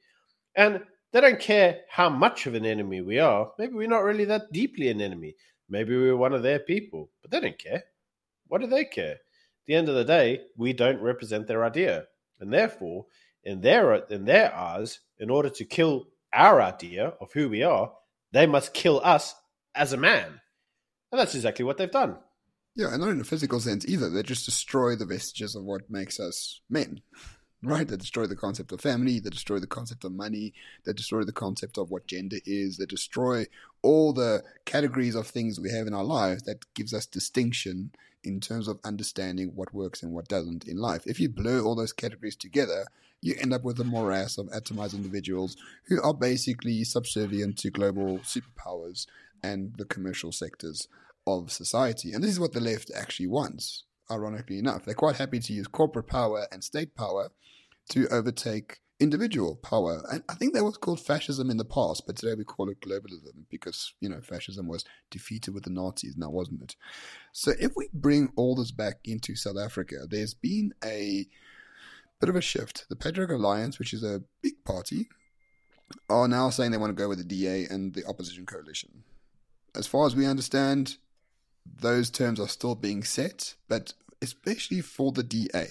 And 0.54 0.80
they 1.12 1.20
don't 1.20 1.40
care 1.40 1.80
how 1.90 2.08
much 2.08 2.46
of 2.46 2.54
an 2.54 2.64
enemy 2.64 3.00
we 3.00 3.18
are. 3.18 3.50
Maybe 3.58 3.74
we're 3.74 3.88
not 3.88 4.04
really 4.04 4.24
that 4.26 4.52
deeply 4.52 4.88
an 4.88 5.00
enemy. 5.00 5.34
Maybe 5.68 5.96
we're 5.96 6.16
one 6.16 6.32
of 6.32 6.42
their 6.42 6.60
people, 6.60 7.10
but 7.22 7.30
they 7.30 7.40
don't 7.40 7.58
care. 7.58 7.82
What 8.48 8.60
do 8.60 8.66
they 8.66 8.84
care? 8.84 9.16
The 9.66 9.74
end 9.74 9.88
of 9.88 9.94
the 9.94 10.04
day, 10.04 10.42
we 10.56 10.72
don't 10.72 11.00
represent 11.00 11.46
their 11.46 11.64
idea. 11.64 12.06
And 12.38 12.52
therefore, 12.52 13.06
in 13.42 13.60
their 13.60 13.94
in 13.94 14.24
their 14.24 14.54
eyes, 14.54 15.00
in 15.18 15.30
order 15.30 15.48
to 15.50 15.64
kill 15.64 16.08
our 16.32 16.60
idea 16.60 17.14
of 17.20 17.32
who 17.32 17.48
we 17.48 17.62
are, 17.62 17.92
they 18.32 18.46
must 18.46 18.74
kill 18.74 19.00
us 19.02 19.34
as 19.74 19.92
a 19.92 19.96
man. 19.96 20.40
And 21.10 21.20
that's 21.20 21.34
exactly 21.34 21.64
what 21.64 21.78
they've 21.78 21.90
done. 21.90 22.16
Yeah, 22.74 22.92
and 22.92 23.00
not 23.00 23.10
in 23.10 23.20
a 23.20 23.24
physical 23.24 23.60
sense 23.60 23.86
either. 23.86 24.10
They 24.10 24.22
just 24.22 24.44
destroy 24.44 24.96
the 24.96 25.06
vestiges 25.06 25.56
of 25.56 25.64
what 25.64 25.88
makes 25.88 26.20
us 26.20 26.60
men. 26.68 27.00
Right? 27.62 27.88
They 27.88 27.96
destroy 27.96 28.26
the 28.26 28.36
concept 28.36 28.70
of 28.70 28.82
family, 28.82 29.18
they 29.18 29.30
destroy 29.30 29.58
the 29.58 29.66
concept 29.66 30.04
of 30.04 30.12
money, 30.12 30.52
they 30.84 30.92
destroy 30.92 31.24
the 31.24 31.32
concept 31.32 31.78
of 31.78 31.90
what 31.90 32.06
gender 32.06 32.36
is, 32.44 32.76
they 32.76 32.84
destroy 32.84 33.46
all 33.80 34.12
the 34.12 34.42
categories 34.66 35.14
of 35.14 35.26
things 35.26 35.58
we 35.58 35.70
have 35.70 35.86
in 35.86 35.94
our 35.94 36.04
lives 36.04 36.42
that 36.42 36.72
gives 36.74 36.92
us 36.92 37.06
distinction 37.06 37.92
in 38.26 38.40
terms 38.40 38.68
of 38.68 38.80
understanding 38.84 39.52
what 39.54 39.72
works 39.72 40.02
and 40.02 40.12
what 40.12 40.28
doesn't 40.28 40.66
in 40.66 40.76
life. 40.76 41.06
If 41.06 41.20
you 41.20 41.28
blur 41.28 41.62
all 41.62 41.76
those 41.76 41.92
categories 41.92 42.36
together, 42.36 42.86
you 43.22 43.34
end 43.40 43.52
up 43.52 43.64
with 43.64 43.80
a 43.80 43.84
morass 43.84 44.36
of 44.36 44.48
atomized 44.48 44.94
individuals 44.94 45.56
who 45.86 46.02
are 46.02 46.12
basically 46.12 46.84
subservient 46.84 47.56
to 47.58 47.70
global 47.70 48.18
superpowers 48.18 49.06
and 49.42 49.74
the 49.78 49.84
commercial 49.84 50.32
sectors 50.32 50.88
of 51.26 51.50
society. 51.50 52.12
And 52.12 52.22
this 52.22 52.30
is 52.30 52.40
what 52.40 52.52
the 52.52 52.60
left 52.60 52.90
actually 52.94 53.28
wants, 53.28 53.84
ironically 54.10 54.58
enough. 54.58 54.84
They're 54.84 54.94
quite 54.94 55.16
happy 55.16 55.38
to 55.40 55.52
use 55.52 55.66
corporate 55.66 56.08
power 56.08 56.46
and 56.52 56.62
state 56.62 56.94
power 56.94 57.30
to 57.90 58.08
overtake 58.08 58.80
individual 58.98 59.56
power. 59.56 60.02
And 60.10 60.22
I 60.28 60.34
think 60.34 60.54
that 60.54 60.64
was 60.64 60.76
called 60.76 61.00
fascism 61.00 61.50
in 61.50 61.56
the 61.56 61.64
past, 61.64 62.06
but 62.06 62.16
today 62.16 62.34
we 62.34 62.44
call 62.44 62.70
it 62.70 62.80
globalism 62.80 63.44
because, 63.50 63.92
you 64.00 64.08
know, 64.08 64.20
fascism 64.20 64.68
was 64.68 64.84
defeated 65.10 65.52
with 65.54 65.64
the 65.64 65.70
Nazis 65.70 66.16
now, 66.16 66.30
wasn't 66.30 66.62
it? 66.62 66.76
So 67.32 67.52
if 67.60 67.72
we 67.76 67.88
bring 67.92 68.32
all 68.36 68.54
this 68.54 68.70
back 68.70 69.00
into 69.04 69.36
South 69.36 69.58
Africa, 69.58 70.06
there's 70.08 70.34
been 70.34 70.72
a 70.84 71.26
bit 72.20 72.30
of 72.30 72.36
a 72.36 72.40
shift. 72.40 72.86
The 72.88 72.96
Patriotic 72.96 73.36
Alliance, 73.36 73.78
which 73.78 73.92
is 73.92 74.02
a 74.02 74.22
big 74.42 74.64
party, 74.64 75.08
are 76.08 76.28
now 76.28 76.50
saying 76.50 76.70
they 76.70 76.78
want 76.78 76.96
to 76.96 77.00
go 77.02 77.08
with 77.08 77.18
the 77.18 77.24
DA 77.24 77.66
and 77.66 77.94
the 77.94 78.04
opposition 78.06 78.46
coalition. 78.46 79.04
As 79.74 79.86
far 79.86 80.06
as 80.06 80.16
we 80.16 80.26
understand, 80.26 80.96
those 81.66 82.10
terms 82.10 82.40
are 82.40 82.48
still 82.48 82.74
being 82.74 83.04
set, 83.04 83.54
but 83.68 83.92
especially 84.22 84.80
for 84.80 85.12
the 85.12 85.22
DA. 85.22 85.66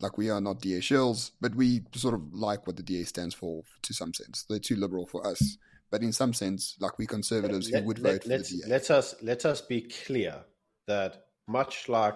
Like 0.00 0.18
we 0.18 0.30
are 0.30 0.40
not 0.40 0.60
DA 0.60 0.80
shills, 0.80 1.30
but 1.40 1.54
we 1.54 1.82
sort 1.94 2.14
of 2.14 2.34
like 2.34 2.66
what 2.66 2.76
the 2.76 2.82
DA 2.82 3.04
stands 3.04 3.34
for 3.34 3.62
to 3.82 3.94
some 3.94 4.12
sense. 4.12 4.44
They're 4.48 4.58
too 4.58 4.76
liberal 4.76 5.06
for 5.06 5.26
us, 5.26 5.56
but 5.90 6.02
in 6.02 6.12
some 6.12 6.32
sense, 6.32 6.76
like 6.80 6.98
we 6.98 7.06
conservatives 7.06 7.70
let, 7.70 7.82
who 7.82 7.86
would 7.88 7.98
let, 8.00 8.12
vote 8.12 8.22
for 8.22 8.28
the 8.28 8.38
DA. 8.38 8.68
Let 8.68 8.90
us 8.90 9.14
let 9.22 9.46
us 9.46 9.60
be 9.60 9.82
clear 9.82 10.44
that 10.86 11.24
much 11.46 11.88
like 11.88 12.14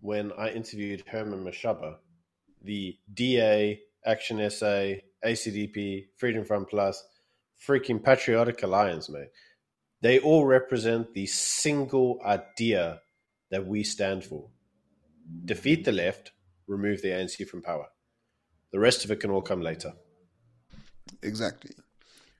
when 0.00 0.32
I 0.38 0.50
interviewed 0.50 1.02
Herman 1.06 1.44
Mashaba, 1.44 1.96
the 2.62 2.96
DA, 3.12 3.80
Action 4.06 4.48
SA, 4.50 4.94
ACDP, 5.24 6.06
Freedom 6.16 6.44
Front 6.44 6.70
Plus, 6.70 7.04
freaking 7.66 8.02
Patriotic 8.02 8.62
Alliance, 8.62 9.10
mate 9.10 9.28
they 10.00 10.18
all 10.18 10.44
represent 10.44 11.12
the 11.14 11.26
single 11.26 12.20
idea 12.24 13.00
that 13.50 13.66
we 13.66 13.84
stand 13.84 14.24
for 14.24 14.48
defeat 15.44 15.84
the 15.84 15.92
left, 15.92 16.32
remove 16.70 17.02
the 17.02 17.08
ANC 17.08 17.46
from 17.48 17.62
power. 17.62 17.86
The 18.72 18.78
rest 18.78 19.04
of 19.04 19.10
it 19.10 19.20
can 19.20 19.30
all 19.30 19.42
come 19.42 19.60
later. 19.60 19.92
Exactly. 21.22 21.72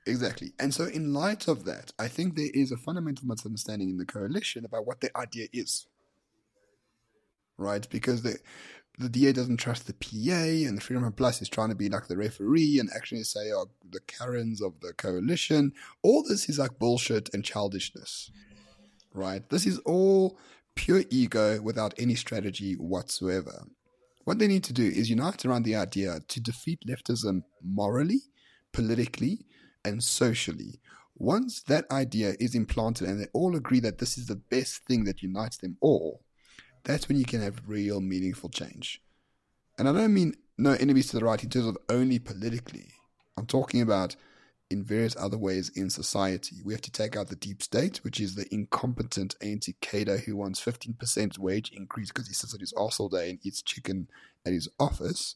Exactly. 0.07 0.53
And 0.59 0.73
so, 0.73 0.85
in 0.85 1.13
light 1.13 1.47
of 1.47 1.65
that, 1.65 1.91
I 1.99 2.07
think 2.07 2.35
there 2.35 2.49
is 2.53 2.71
a 2.71 2.77
fundamental 2.77 3.27
misunderstanding 3.27 3.89
in 3.89 3.97
the 3.97 4.05
coalition 4.05 4.65
about 4.65 4.87
what 4.87 5.01
the 5.01 5.15
idea 5.15 5.47
is. 5.53 5.85
Right? 7.57 7.87
Because 7.87 8.23
the, 8.23 8.39
the 8.97 9.09
DA 9.09 9.33
doesn't 9.33 9.57
trust 9.57 9.85
the 9.85 9.93
PA, 9.93 10.67
and 10.67 10.77
the 10.77 10.81
Freedom 10.81 11.11
Plus 11.11 11.41
is 11.41 11.49
trying 11.49 11.69
to 11.69 11.75
be 11.75 11.89
like 11.89 12.07
the 12.07 12.17
referee 12.17 12.79
and 12.79 12.89
actually 12.95 13.23
say, 13.23 13.51
oh, 13.53 13.67
the 13.91 13.99
Karens 13.99 14.61
of 14.61 14.79
the 14.79 14.93
coalition. 14.93 15.73
All 16.01 16.23
this 16.23 16.49
is 16.49 16.57
like 16.57 16.79
bullshit 16.79 17.29
and 17.33 17.45
childishness, 17.45 18.31
right? 19.13 19.47
This 19.49 19.67
is 19.67 19.77
all 19.79 20.39
pure 20.73 21.03
ego 21.11 21.61
without 21.61 21.93
any 21.99 22.15
strategy 22.15 22.73
whatsoever. 22.73 23.67
What 24.23 24.39
they 24.39 24.47
need 24.47 24.63
to 24.65 24.73
do 24.73 24.85
is 24.85 25.09
unite 25.09 25.45
around 25.45 25.63
the 25.63 25.75
idea 25.75 26.19
to 26.27 26.39
defeat 26.39 26.81
leftism 26.87 27.43
morally, 27.63 28.21
politically, 28.71 29.45
and 29.83 30.03
socially. 30.03 30.79
Once 31.15 31.61
that 31.63 31.89
idea 31.91 32.35
is 32.39 32.55
implanted 32.55 33.07
and 33.07 33.19
they 33.19 33.27
all 33.33 33.55
agree 33.55 33.79
that 33.79 33.97
this 33.97 34.17
is 34.17 34.27
the 34.27 34.35
best 34.35 34.85
thing 34.85 35.03
that 35.05 35.21
unites 35.21 35.57
them 35.57 35.77
all, 35.81 36.23
that's 36.83 37.07
when 37.07 37.17
you 37.17 37.25
can 37.25 37.41
have 37.41 37.61
real 37.67 38.01
meaningful 38.01 38.49
change. 38.49 39.01
And 39.77 39.87
I 39.87 39.93
don't 39.93 40.13
mean 40.13 40.35
no 40.57 40.71
enemies 40.73 41.07
to 41.07 41.17
the 41.17 41.25
right 41.25 41.43
in 41.43 41.49
terms 41.49 41.67
of 41.67 41.77
only 41.89 42.19
politically. 42.19 42.87
I'm 43.37 43.45
talking 43.45 43.81
about 43.81 44.15
in 44.71 44.83
various 44.83 45.15
other 45.15 45.37
ways 45.37 45.69
in 45.75 45.89
society. 45.89 46.57
We 46.63 46.73
have 46.73 46.81
to 46.81 46.91
take 46.91 47.15
out 47.15 47.27
the 47.27 47.35
deep 47.35 47.61
state, 47.61 47.97
which 48.03 48.19
is 48.19 48.35
the 48.35 48.47
incompetent 48.53 49.35
anti 49.41 49.75
cadre 49.81 50.19
who 50.19 50.35
wants 50.35 50.63
15% 50.63 51.37
wage 51.37 51.71
increase 51.71 52.09
because 52.09 52.27
he 52.27 52.33
sits 52.33 52.53
at 52.53 52.61
his 52.61 52.73
ass 52.79 52.99
all 52.99 53.09
day 53.09 53.31
and 53.31 53.39
eats 53.43 53.61
chicken 53.61 54.07
at 54.45 54.53
his 54.53 54.69
office. 54.79 55.35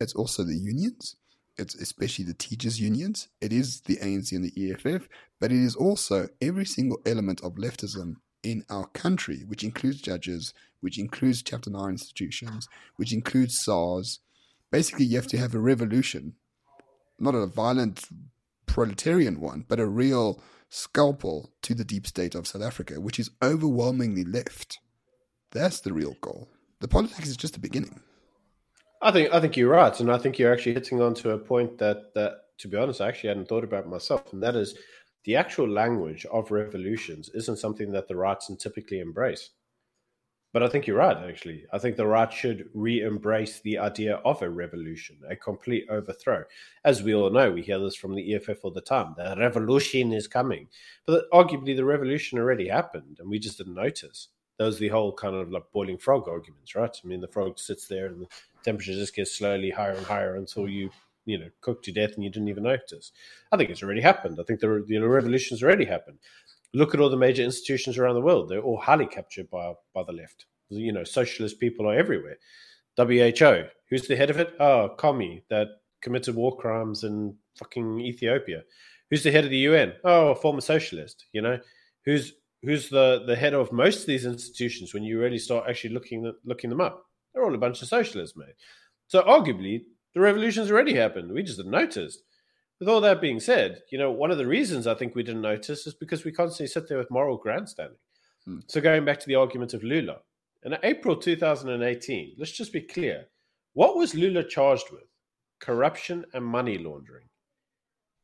It's 0.00 0.14
also 0.14 0.44
the 0.44 0.56
unions. 0.56 1.16
It's 1.58 1.74
especially 1.74 2.24
the 2.24 2.34
teachers' 2.34 2.80
unions. 2.80 3.28
It 3.40 3.52
is 3.52 3.82
the 3.82 3.96
ANC 3.96 4.32
and 4.32 4.44
the 4.44 4.72
EFF, 4.72 5.08
but 5.38 5.52
it 5.52 5.58
is 5.58 5.76
also 5.76 6.28
every 6.40 6.64
single 6.64 7.00
element 7.04 7.42
of 7.42 7.56
leftism 7.56 8.16
in 8.42 8.64
our 8.70 8.86
country, 8.86 9.44
which 9.46 9.62
includes 9.62 10.00
judges, 10.00 10.54
which 10.80 10.98
includes 10.98 11.42
Chapter 11.42 11.68
9 11.68 11.90
institutions, 11.90 12.68
which 12.96 13.12
includes 13.12 13.60
SARS, 13.62 14.20
basically 14.70 15.04
you 15.04 15.16
have 15.16 15.26
to 15.28 15.38
have 15.38 15.54
a 15.54 15.60
revolution, 15.60 16.34
not 17.18 17.34
a 17.34 17.46
violent 17.46 18.08
proletarian 18.70 19.40
one, 19.40 19.64
but 19.68 19.80
a 19.80 19.86
real 19.86 20.40
scalpel 20.68 21.50
to 21.62 21.74
the 21.74 21.84
deep 21.84 22.06
state 22.06 22.36
of 22.36 22.46
South 22.46 22.62
Africa, 22.62 23.00
which 23.00 23.18
is 23.18 23.30
overwhelmingly 23.42 24.24
left. 24.24 24.78
That's 25.50 25.80
the 25.80 25.92
real 25.92 26.16
goal. 26.20 26.48
The 26.80 26.86
politics 26.86 27.28
is 27.28 27.36
just 27.36 27.54
the 27.54 27.60
beginning. 27.60 28.00
I 29.02 29.10
think 29.10 29.34
I 29.34 29.40
think 29.40 29.56
you're 29.56 29.70
right, 29.70 29.98
and 29.98 30.12
I 30.12 30.18
think 30.18 30.38
you're 30.38 30.52
actually 30.52 30.74
hitting 30.74 31.00
onto 31.00 31.30
a 31.30 31.38
point 31.38 31.78
that 31.78 32.14
that, 32.14 32.32
to 32.58 32.68
be 32.68 32.76
honest, 32.76 33.00
I 33.00 33.08
actually 33.08 33.28
hadn't 33.28 33.48
thought 33.48 33.64
about 33.64 33.88
myself, 33.88 34.32
and 34.32 34.42
that 34.42 34.54
is 34.54 34.78
the 35.24 35.36
actual 35.36 35.68
language 35.68 36.24
of 36.26 36.50
revolutions 36.50 37.28
isn't 37.34 37.58
something 37.58 37.90
that 37.92 38.08
the 38.08 38.16
rights 38.16 38.50
typically 38.58 39.00
embrace. 39.00 39.50
But 40.52 40.64
I 40.64 40.68
think 40.68 40.86
you're 40.86 40.96
right, 40.96 41.16
actually. 41.16 41.64
I 41.72 41.78
think 41.78 41.96
the 41.96 42.06
right 42.06 42.32
should 42.32 42.68
re 42.74 43.02
embrace 43.02 43.60
the 43.60 43.78
idea 43.78 44.16
of 44.16 44.42
a 44.42 44.50
revolution, 44.50 45.18
a 45.28 45.36
complete 45.36 45.86
overthrow. 45.88 46.44
As 46.84 47.02
we 47.02 47.14
all 47.14 47.30
know, 47.30 47.52
we 47.52 47.62
hear 47.62 47.78
this 47.78 47.94
from 47.94 48.16
the 48.16 48.34
EFF 48.34 48.64
all 48.64 48.72
the 48.72 48.80
time 48.80 49.14
the 49.16 49.36
revolution 49.38 50.12
is 50.12 50.26
coming. 50.26 50.66
But 51.06 51.30
arguably, 51.30 51.76
the 51.76 51.84
revolution 51.84 52.38
already 52.38 52.66
happened, 52.66 53.18
and 53.20 53.30
we 53.30 53.38
just 53.38 53.58
didn't 53.58 53.74
notice. 53.74 54.28
That 54.58 54.64
was 54.66 54.78
the 54.78 54.88
whole 54.88 55.12
kind 55.12 55.36
of 55.36 55.50
like 55.50 55.70
boiling 55.72 55.98
frog 55.98 56.28
arguments, 56.28 56.74
right? 56.74 56.94
I 57.02 57.06
mean, 57.06 57.20
the 57.20 57.28
frog 57.28 57.58
sits 57.58 57.86
there 57.86 58.06
and 58.06 58.22
the 58.22 58.26
temperature 58.62 58.92
just 58.92 59.14
gets 59.16 59.38
slowly 59.38 59.70
higher 59.70 59.92
and 59.92 60.04
higher 60.04 60.36
until 60.36 60.68
you, 60.68 60.90
you 61.24 61.38
know, 61.38 61.48
cook 61.62 61.82
to 61.84 61.92
death 61.92 62.12
and 62.14 62.24
you 62.24 62.28
didn't 62.28 62.48
even 62.48 62.64
notice. 62.64 63.12
I 63.50 63.56
think 63.56 63.70
it's 63.70 63.82
already 63.82 64.02
happened. 64.02 64.38
I 64.38 64.44
think 64.44 64.60
the, 64.60 64.84
the 64.86 64.98
revolution's 64.98 65.62
already 65.62 65.86
happened 65.86 66.18
look 66.74 66.94
at 66.94 67.00
all 67.00 67.10
the 67.10 67.16
major 67.16 67.42
institutions 67.42 67.98
around 67.98 68.14
the 68.14 68.20
world. 68.20 68.48
They're 68.48 68.60
all 68.60 68.78
highly 68.78 69.06
captured 69.06 69.50
by 69.50 69.74
by 69.94 70.02
the 70.04 70.12
left. 70.12 70.46
You 70.68 70.92
know, 70.92 71.04
socialist 71.04 71.58
people 71.58 71.88
are 71.88 71.94
everywhere. 71.94 72.36
WHO, 72.96 73.64
who's 73.88 74.06
the 74.06 74.16
head 74.16 74.30
of 74.30 74.38
it? 74.38 74.54
Oh, 74.60 74.90
Commie, 74.96 75.42
that 75.48 75.68
committed 76.00 76.34
war 76.34 76.56
crimes 76.56 77.04
in 77.04 77.34
fucking 77.58 78.00
Ethiopia. 78.00 78.62
Who's 79.10 79.22
the 79.22 79.32
head 79.32 79.44
of 79.44 79.50
the 79.50 79.58
UN? 79.58 79.94
Oh, 80.04 80.28
a 80.30 80.34
former 80.34 80.60
socialist. 80.60 81.26
You 81.32 81.42
know, 81.42 81.58
who's 82.04 82.34
who's 82.62 82.88
the 82.88 83.24
the 83.26 83.36
head 83.36 83.54
of 83.54 83.72
most 83.72 84.00
of 84.00 84.06
these 84.06 84.26
institutions? 84.26 84.94
When 84.94 85.02
you 85.02 85.20
really 85.20 85.38
start 85.38 85.68
actually 85.68 85.94
looking 85.94 86.32
looking 86.44 86.70
them 86.70 86.80
up, 86.80 87.04
they're 87.32 87.44
all 87.44 87.54
a 87.54 87.58
bunch 87.58 87.82
of 87.82 87.88
socialists, 87.88 88.36
mate. 88.36 88.54
So 89.08 89.22
arguably, 89.22 89.82
the 90.14 90.20
revolution's 90.20 90.70
already 90.70 90.94
happened. 90.94 91.32
We 91.32 91.42
just 91.42 91.56
didn't 91.56 91.72
notice 91.72 92.18
with 92.80 92.88
all 92.88 93.02
that 93.02 93.20
being 93.20 93.38
said, 93.38 93.82
you 93.90 93.98
know, 93.98 94.10
one 94.10 94.30
of 94.30 94.38
the 94.38 94.46
reasons 94.46 94.86
I 94.86 94.94
think 94.94 95.14
we 95.14 95.22
didn't 95.22 95.42
notice 95.42 95.86
is 95.86 95.94
because 95.94 96.24
we 96.24 96.32
constantly 96.32 96.66
sit 96.66 96.88
there 96.88 96.96
with 96.98 97.10
moral 97.10 97.36
grandstanding. 97.36 97.98
Hmm. 98.46 98.60
So 98.66 98.80
going 98.80 99.04
back 99.04 99.20
to 99.20 99.26
the 99.26 99.34
argument 99.34 99.74
of 99.74 99.84
Lula, 99.84 100.16
in 100.64 100.76
April 100.82 101.16
2018, 101.16 102.34
let's 102.38 102.52
just 102.52 102.72
be 102.72 102.80
clear. 102.80 103.26
What 103.74 103.96
was 103.96 104.14
Lula 104.14 104.42
charged 104.42 104.90
with? 104.90 105.04
Corruption 105.60 106.24
and 106.32 106.44
money 106.44 106.78
laundering. 106.78 107.26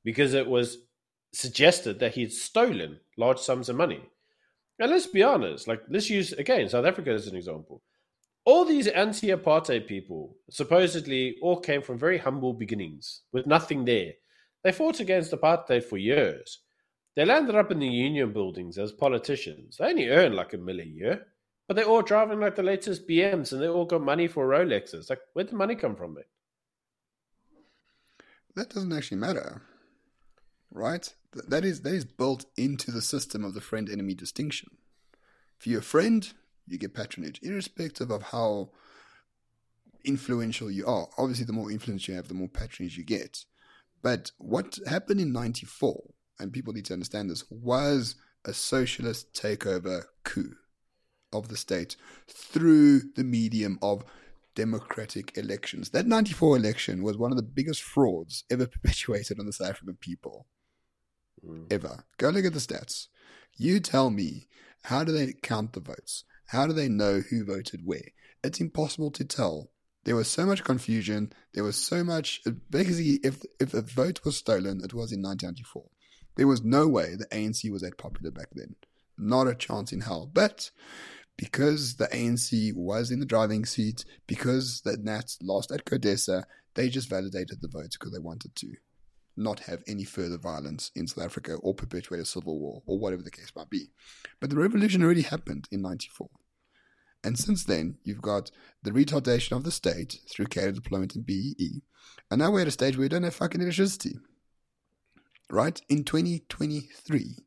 Because 0.04 0.32
it 0.32 0.46
was 0.46 0.78
suggested 1.32 1.98
that 1.98 2.14
he 2.14 2.22
had 2.22 2.32
stolen 2.32 2.98
large 3.18 3.38
sums 3.38 3.68
of 3.68 3.76
money. 3.76 4.00
And 4.78 4.90
let's 4.90 5.06
be 5.06 5.22
honest, 5.22 5.68
like 5.68 5.82
let's 5.88 6.10
use 6.10 6.32
again 6.32 6.68
South 6.68 6.86
Africa 6.86 7.10
as 7.10 7.26
an 7.26 7.36
example. 7.36 7.82
All 8.44 8.64
these 8.64 8.86
anti 8.86 9.28
apartheid 9.28 9.86
people 9.86 10.36
supposedly 10.50 11.36
all 11.42 11.58
came 11.58 11.82
from 11.82 11.98
very 11.98 12.18
humble 12.18 12.52
beginnings 12.52 13.22
with 13.32 13.46
nothing 13.46 13.84
there 13.84 14.12
they 14.62 14.72
fought 14.72 15.00
against 15.00 15.32
apartheid 15.32 15.84
for 15.84 15.96
years. 15.96 16.60
They 17.14 17.24
landed 17.24 17.54
up 17.54 17.70
in 17.70 17.78
the 17.78 17.88
union 17.88 18.32
buildings 18.32 18.76
as 18.76 18.92
politicians. 18.92 19.78
They 19.78 19.86
only 19.86 20.08
earn 20.08 20.34
like 20.34 20.52
a 20.52 20.58
million 20.58 20.88
a 20.88 20.90
year, 20.90 21.26
but 21.66 21.74
they're 21.74 21.86
all 21.86 22.02
driving 22.02 22.40
like 22.40 22.56
the 22.56 22.62
latest 22.62 23.08
BMs 23.08 23.52
and 23.52 23.62
they 23.62 23.68
all 23.68 23.86
got 23.86 24.02
money 24.02 24.28
for 24.28 24.46
Rolexes. 24.46 25.08
Like, 25.08 25.20
where'd 25.32 25.48
the 25.48 25.56
money 25.56 25.74
come 25.76 25.96
from, 25.96 26.14
mate? 26.14 26.24
That 28.54 28.70
doesn't 28.70 28.92
actually 28.92 29.18
matter, 29.18 29.62
right? 30.70 31.12
That 31.32 31.64
is 31.64 31.82
that 31.82 31.92
is 31.92 32.04
built 32.04 32.46
into 32.56 32.90
the 32.90 33.02
system 33.02 33.44
of 33.44 33.54
the 33.54 33.60
friend 33.60 33.90
enemy 33.90 34.14
distinction. 34.14 34.70
If 35.58 35.66
you're 35.66 35.80
a 35.80 35.82
friend, 35.82 36.26
you 36.66 36.78
get 36.78 36.94
patronage, 36.94 37.40
irrespective 37.42 38.10
of 38.10 38.22
how 38.24 38.70
influential 40.04 40.70
you 40.70 40.86
are. 40.86 41.08
Obviously, 41.18 41.44
the 41.44 41.52
more 41.52 41.70
influence 41.70 42.08
you 42.08 42.14
have, 42.14 42.28
the 42.28 42.34
more 42.34 42.48
patronage 42.48 42.96
you 42.96 43.04
get. 43.04 43.44
But 44.06 44.30
what 44.38 44.78
happened 44.86 45.20
in 45.20 45.32
94, 45.32 46.00
and 46.38 46.52
people 46.52 46.72
need 46.72 46.84
to 46.84 46.92
understand 46.92 47.28
this, 47.28 47.42
was 47.50 48.14
a 48.44 48.52
socialist 48.52 49.34
takeover 49.34 50.04
coup 50.22 50.54
of 51.32 51.48
the 51.48 51.56
state 51.56 51.96
through 52.28 53.00
the 53.16 53.24
medium 53.24 53.80
of 53.82 54.04
democratic 54.54 55.36
elections. 55.36 55.90
That 55.90 56.06
94 56.06 56.56
election 56.56 57.02
was 57.02 57.18
one 57.18 57.32
of 57.32 57.36
the 57.36 57.42
biggest 57.42 57.82
frauds 57.82 58.44
ever 58.48 58.66
perpetuated 58.68 59.40
on 59.40 59.46
the 59.46 59.52
South 59.52 59.70
African 59.70 59.96
people. 59.96 60.46
Mm. 61.44 61.66
Ever. 61.72 62.04
Go 62.18 62.28
look 62.28 62.44
at 62.44 62.52
the 62.52 62.60
stats. 62.60 63.08
You 63.56 63.80
tell 63.80 64.10
me, 64.10 64.46
how 64.84 65.02
do 65.02 65.10
they 65.10 65.32
count 65.42 65.72
the 65.72 65.80
votes? 65.80 66.22
How 66.50 66.68
do 66.68 66.72
they 66.72 66.88
know 66.88 67.22
who 67.28 67.44
voted 67.44 67.80
where? 67.84 68.12
It's 68.44 68.60
impossible 68.60 69.10
to 69.10 69.24
tell 69.24 69.72
there 70.06 70.14
was 70.14 70.30
so 70.30 70.46
much 70.46 70.62
confusion. 70.62 71.32
There 71.52 71.64
was 71.64 71.76
so 71.76 72.04
much. 72.04 72.40
Basically, 72.70 73.18
if 73.24 73.42
if 73.60 73.74
a 73.74 73.82
vote 73.82 74.20
was 74.24 74.36
stolen, 74.36 74.80
it 74.84 74.94
was 74.94 75.10
in 75.12 75.20
1994. 75.20 75.84
There 76.36 76.46
was 76.46 76.62
no 76.62 76.86
way 76.86 77.16
the 77.16 77.26
ANC 77.26 77.68
was 77.72 77.82
that 77.82 77.98
popular 77.98 78.30
back 78.30 78.48
then. 78.54 78.76
Not 79.18 79.48
a 79.48 79.54
chance 79.54 79.92
in 79.92 80.02
hell. 80.02 80.30
But 80.32 80.70
because 81.36 81.96
the 81.96 82.06
ANC 82.06 82.72
was 82.76 83.10
in 83.10 83.18
the 83.18 83.26
driving 83.26 83.64
seat, 83.64 84.04
because 84.28 84.82
the 84.82 84.96
Nats 84.96 85.38
lost 85.42 85.72
at 85.72 85.84
CODESA, 85.84 86.44
they 86.74 86.88
just 86.88 87.10
validated 87.10 87.58
the 87.60 87.68
votes 87.68 87.96
because 87.96 88.12
they 88.12 88.20
wanted 88.20 88.54
to 88.54 88.74
not 89.36 89.60
have 89.60 89.82
any 89.88 90.04
further 90.04 90.38
violence 90.38 90.92
in 90.94 91.08
South 91.08 91.24
Africa 91.24 91.56
or 91.62 91.74
perpetuate 91.74 92.20
a 92.20 92.24
civil 92.24 92.60
war 92.60 92.82
or 92.86 92.98
whatever 93.00 93.22
the 93.22 93.30
case 93.30 93.50
might 93.56 93.70
be. 93.70 93.90
But 94.40 94.50
the 94.50 94.56
revolution 94.56 95.02
already 95.02 95.22
happened 95.22 95.66
in 95.72 95.82
94. 95.82 96.28
And 97.26 97.36
since 97.36 97.64
then, 97.64 97.98
you've 98.04 98.22
got 98.22 98.52
the 98.84 98.92
retardation 98.92 99.56
of 99.56 99.64
the 99.64 99.72
state 99.72 100.20
through 100.30 100.46
cadre 100.46 100.72
deployment 100.72 101.16
and 101.16 101.26
BEE. 101.26 101.82
And 102.30 102.38
now 102.38 102.52
we're 102.52 102.60
at 102.60 102.68
a 102.68 102.70
stage 102.70 102.96
where 102.96 103.06
we 103.06 103.08
don't 103.08 103.24
have 103.24 103.34
fucking 103.34 103.60
electricity. 103.60 104.14
Right? 105.50 105.82
In 105.88 106.04
2023, 106.04 107.38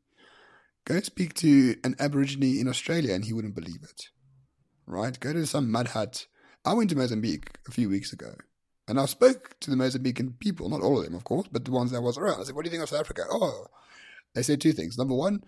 go 0.84 1.00
speak 1.00 1.32
to 1.34 1.76
an 1.82 1.96
Aborigine 1.98 2.60
in 2.60 2.68
Australia 2.68 3.14
and 3.14 3.24
he 3.24 3.32
wouldn't 3.32 3.54
believe 3.54 3.82
it. 3.82 4.08
Right? 4.84 5.18
Go 5.18 5.32
to 5.32 5.46
some 5.46 5.72
mud 5.72 5.88
hut. 5.88 6.26
I 6.62 6.74
went 6.74 6.90
to 6.90 6.96
Mozambique 6.96 7.48
a 7.66 7.70
few 7.70 7.88
weeks 7.88 8.12
ago 8.12 8.34
and 8.86 9.00
I 9.00 9.06
spoke 9.06 9.58
to 9.60 9.70
the 9.70 9.76
Mozambican 9.76 10.38
people, 10.40 10.68
not 10.68 10.82
all 10.82 10.98
of 10.98 11.06
them, 11.06 11.14
of 11.14 11.24
course, 11.24 11.48
but 11.50 11.64
the 11.64 11.70
ones 11.70 11.92
that 11.92 11.96
I 11.96 12.00
was 12.00 12.18
around. 12.18 12.40
I 12.40 12.44
said, 12.44 12.54
What 12.54 12.66
do 12.66 12.68
you 12.68 12.72
think 12.72 12.82
of 12.82 12.90
South 12.90 13.00
Africa? 13.00 13.24
Oh, 13.30 13.68
they 14.34 14.42
say 14.42 14.56
two 14.56 14.72
things. 14.72 14.96
Number 14.96 15.14
one, 15.14 15.40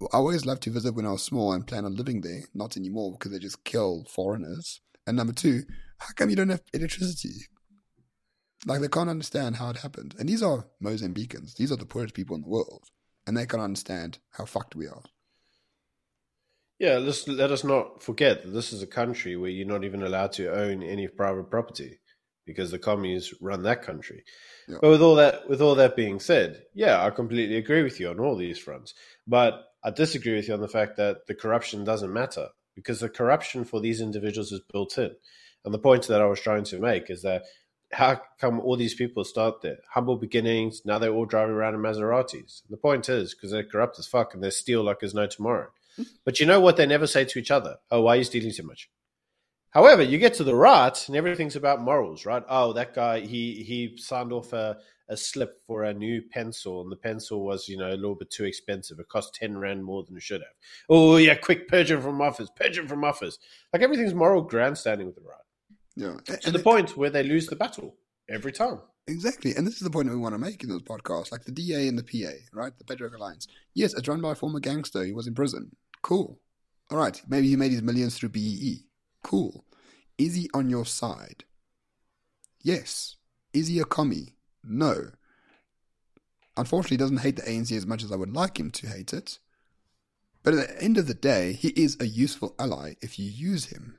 I 0.00 0.16
always 0.16 0.46
loved 0.46 0.62
to 0.64 0.70
visit 0.70 0.94
when 0.94 1.06
I 1.06 1.12
was 1.12 1.22
small 1.22 1.52
and 1.52 1.66
plan 1.66 1.84
on 1.84 1.96
living 1.96 2.20
there. 2.20 2.42
Not 2.54 2.76
anymore 2.76 3.12
because 3.12 3.32
they 3.32 3.38
just 3.38 3.64
kill 3.64 4.04
foreigners. 4.08 4.80
And 5.06 5.16
number 5.16 5.32
two, 5.32 5.62
how 5.98 6.08
come 6.14 6.30
you 6.30 6.36
don't 6.36 6.50
have 6.50 6.62
electricity? 6.72 7.46
Like 8.66 8.80
they 8.80 8.88
can't 8.88 9.10
understand 9.10 9.56
how 9.56 9.70
it 9.70 9.78
happened. 9.78 10.14
And 10.18 10.28
these 10.28 10.42
are 10.42 10.66
Mozambicans. 10.82 11.54
These 11.54 11.72
are 11.72 11.76
the 11.76 11.86
poorest 11.86 12.14
people 12.14 12.36
in 12.36 12.42
the 12.42 12.48
world. 12.48 12.84
And 13.26 13.36
they 13.36 13.46
can't 13.46 13.62
understand 13.62 14.18
how 14.32 14.44
fucked 14.44 14.74
we 14.74 14.86
are. 14.86 15.02
Yeah, 16.78 16.98
let's, 16.98 17.26
let 17.26 17.50
us 17.50 17.64
not 17.64 18.02
forget 18.02 18.44
that 18.44 18.50
this 18.50 18.72
is 18.72 18.82
a 18.82 18.86
country 18.86 19.36
where 19.36 19.50
you're 19.50 19.66
not 19.66 19.84
even 19.84 20.02
allowed 20.02 20.32
to 20.32 20.52
own 20.52 20.82
any 20.82 21.08
private 21.08 21.50
property 21.50 21.98
because 22.48 22.70
the 22.70 22.78
communists 22.78 23.34
run 23.42 23.62
that 23.62 23.82
country. 23.82 24.24
Yeah. 24.66 24.78
But 24.80 24.90
with 24.90 25.02
all 25.02 25.14
that 25.16 25.48
with 25.48 25.60
all 25.60 25.74
that 25.76 25.94
being 25.94 26.18
said, 26.18 26.62
yeah, 26.74 27.04
I 27.04 27.10
completely 27.10 27.56
agree 27.56 27.82
with 27.82 28.00
you 28.00 28.08
on 28.08 28.18
all 28.18 28.36
these 28.36 28.58
fronts. 28.58 28.94
But 29.26 29.66
I 29.84 29.90
disagree 29.90 30.34
with 30.34 30.48
you 30.48 30.54
on 30.54 30.60
the 30.60 30.66
fact 30.66 30.96
that 30.96 31.26
the 31.26 31.34
corruption 31.34 31.84
doesn't 31.84 32.12
matter 32.12 32.48
because 32.74 33.00
the 33.00 33.10
corruption 33.10 33.64
for 33.64 33.80
these 33.80 34.00
individuals 34.00 34.50
is 34.50 34.62
built 34.72 34.96
in. 34.96 35.14
And 35.64 35.74
the 35.74 35.78
point 35.78 36.08
that 36.08 36.22
I 36.22 36.26
was 36.26 36.40
trying 36.40 36.64
to 36.64 36.80
make 36.80 37.10
is 37.10 37.22
that 37.22 37.42
how 37.92 38.20
come 38.40 38.60
all 38.60 38.76
these 38.76 38.94
people 38.94 39.24
start 39.24 39.60
there? 39.60 39.78
Humble 39.92 40.16
beginnings, 40.16 40.82
now 40.84 40.98
they're 40.98 41.12
all 41.12 41.26
driving 41.26 41.54
around 41.54 41.74
in 41.74 41.80
Maseratis. 41.80 42.62
The 42.70 42.76
point 42.76 43.08
is 43.08 43.34
because 43.34 43.50
they're 43.50 43.62
corrupt 43.62 43.98
as 43.98 44.06
fuck 44.06 44.32
and 44.32 44.42
they 44.42 44.50
steal 44.50 44.82
like 44.82 45.00
there's 45.00 45.14
no 45.14 45.26
tomorrow. 45.26 45.68
Hmm. 45.96 46.04
But 46.24 46.40
you 46.40 46.46
know 46.46 46.60
what 46.60 46.76
they 46.76 46.86
never 46.86 47.06
say 47.06 47.24
to 47.26 47.38
each 47.38 47.50
other? 47.50 47.76
Oh, 47.90 48.02
why 48.02 48.14
are 48.14 48.16
you 48.18 48.24
stealing 48.24 48.52
so 48.52 48.62
much? 48.62 48.88
However, 49.70 50.02
you 50.02 50.18
get 50.18 50.34
to 50.34 50.44
the 50.44 50.54
right 50.54 51.08
and 51.08 51.16
everything's 51.16 51.56
about 51.56 51.82
morals, 51.82 52.24
right? 52.24 52.42
Oh, 52.48 52.72
that 52.72 52.94
guy, 52.94 53.20
he 53.20 53.62
he 53.62 53.96
signed 53.96 54.32
off 54.32 54.52
a, 54.52 54.78
a 55.08 55.16
slip 55.16 55.62
for 55.66 55.84
a 55.84 55.94
new 55.94 56.22
pencil 56.22 56.80
and 56.80 56.90
the 56.90 56.96
pencil 56.96 57.44
was, 57.44 57.68
you 57.68 57.76
know, 57.76 57.88
a 57.88 57.92
little 57.96 58.14
bit 58.14 58.30
too 58.30 58.44
expensive. 58.44 58.98
It 58.98 59.08
cost 59.08 59.34
10 59.34 59.58
Rand 59.58 59.84
more 59.84 60.04
than 60.04 60.16
it 60.16 60.22
should 60.22 60.40
have. 60.40 60.54
Oh, 60.88 61.16
yeah, 61.16 61.34
quick, 61.34 61.68
purge 61.68 61.90
him 61.90 62.00
from 62.00 62.20
office, 62.20 62.48
purge 62.54 62.78
him 62.78 62.88
from 62.88 63.04
office. 63.04 63.38
Like 63.72 63.82
everything's 63.82 64.14
moral 64.14 64.42
grandstanding 64.42 65.06
with 65.06 65.16
the 65.16 65.22
right. 65.22 65.38
Yeah. 65.96 66.16
To 66.24 66.46
and 66.46 66.54
the 66.54 66.60
it, 66.60 66.64
point 66.64 66.96
where 66.96 67.10
they 67.10 67.22
lose 67.22 67.46
the 67.46 67.56
battle 67.56 67.96
every 68.28 68.52
time. 68.52 68.80
Exactly. 69.06 69.54
And 69.56 69.66
this 69.66 69.74
is 69.74 69.80
the 69.80 69.90
point 69.90 70.08
that 70.08 70.14
we 70.14 70.20
want 70.20 70.34
to 70.34 70.38
make 70.38 70.62
in 70.62 70.68
this 70.68 70.82
podcast. 70.82 71.32
Like 71.32 71.44
the 71.44 71.52
DA 71.52 71.88
and 71.88 71.98
the 71.98 72.02
PA, 72.02 72.32
right? 72.52 72.76
The 72.76 72.84
Patriotic 72.84 73.18
Alliance. 73.18 73.48
Yes, 73.74 73.94
it's 73.94 74.06
run 74.06 74.20
by 74.20 74.32
a 74.32 74.34
former 74.34 74.60
gangster. 74.60 75.04
He 75.04 75.12
was 75.12 75.26
in 75.26 75.34
prison. 75.34 75.74
Cool. 76.02 76.38
All 76.90 76.98
right. 76.98 77.20
Maybe 77.28 77.48
he 77.48 77.56
made 77.56 77.72
his 77.72 77.82
millions 77.82 78.16
through 78.16 78.30
BEE. 78.30 78.84
Cool. 79.22 79.64
Is 80.16 80.34
he 80.34 80.50
on 80.54 80.70
your 80.70 80.86
side? 80.86 81.44
Yes. 82.62 83.16
Is 83.52 83.68
he 83.68 83.78
a 83.78 83.84
commie? 83.84 84.34
No. 84.64 85.10
Unfortunately, 86.56 86.96
he 86.96 86.98
doesn't 86.98 87.18
hate 87.18 87.36
the 87.36 87.42
ANC 87.42 87.76
as 87.76 87.86
much 87.86 88.02
as 88.02 88.10
I 88.10 88.16
would 88.16 88.34
like 88.34 88.58
him 88.58 88.70
to 88.72 88.88
hate 88.88 89.12
it. 89.12 89.38
But 90.42 90.54
at 90.54 90.68
the 90.68 90.82
end 90.82 90.98
of 90.98 91.06
the 91.06 91.14
day, 91.14 91.52
he 91.52 91.68
is 91.68 91.96
a 92.00 92.06
useful 92.06 92.54
ally 92.58 92.94
if 93.00 93.18
you 93.18 93.30
use 93.30 93.66
him. 93.66 93.98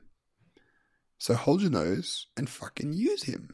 So 1.18 1.36
hold 1.36 1.62
your 1.62 1.72
nose 1.72 2.28
and 2.38 2.50
fucking 2.50 2.94
use 2.94 3.24
him 3.24 3.54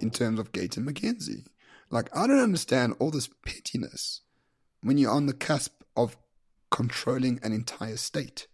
in 0.00 0.10
terms 0.10 0.38
of 0.38 0.52
Gayton 0.52 0.84
McKenzie. 0.84 1.46
Like, 1.90 2.14
I 2.16 2.26
don't 2.26 2.38
understand 2.38 2.96
all 2.98 3.10
this 3.10 3.30
pettiness 3.46 4.22
when 4.82 4.98
you're 4.98 5.10
on 5.10 5.26
the 5.26 5.32
cusp 5.32 5.82
of 5.96 6.16
controlling 6.70 7.40
an 7.42 7.52
entire 7.52 7.96
state. 7.96 8.46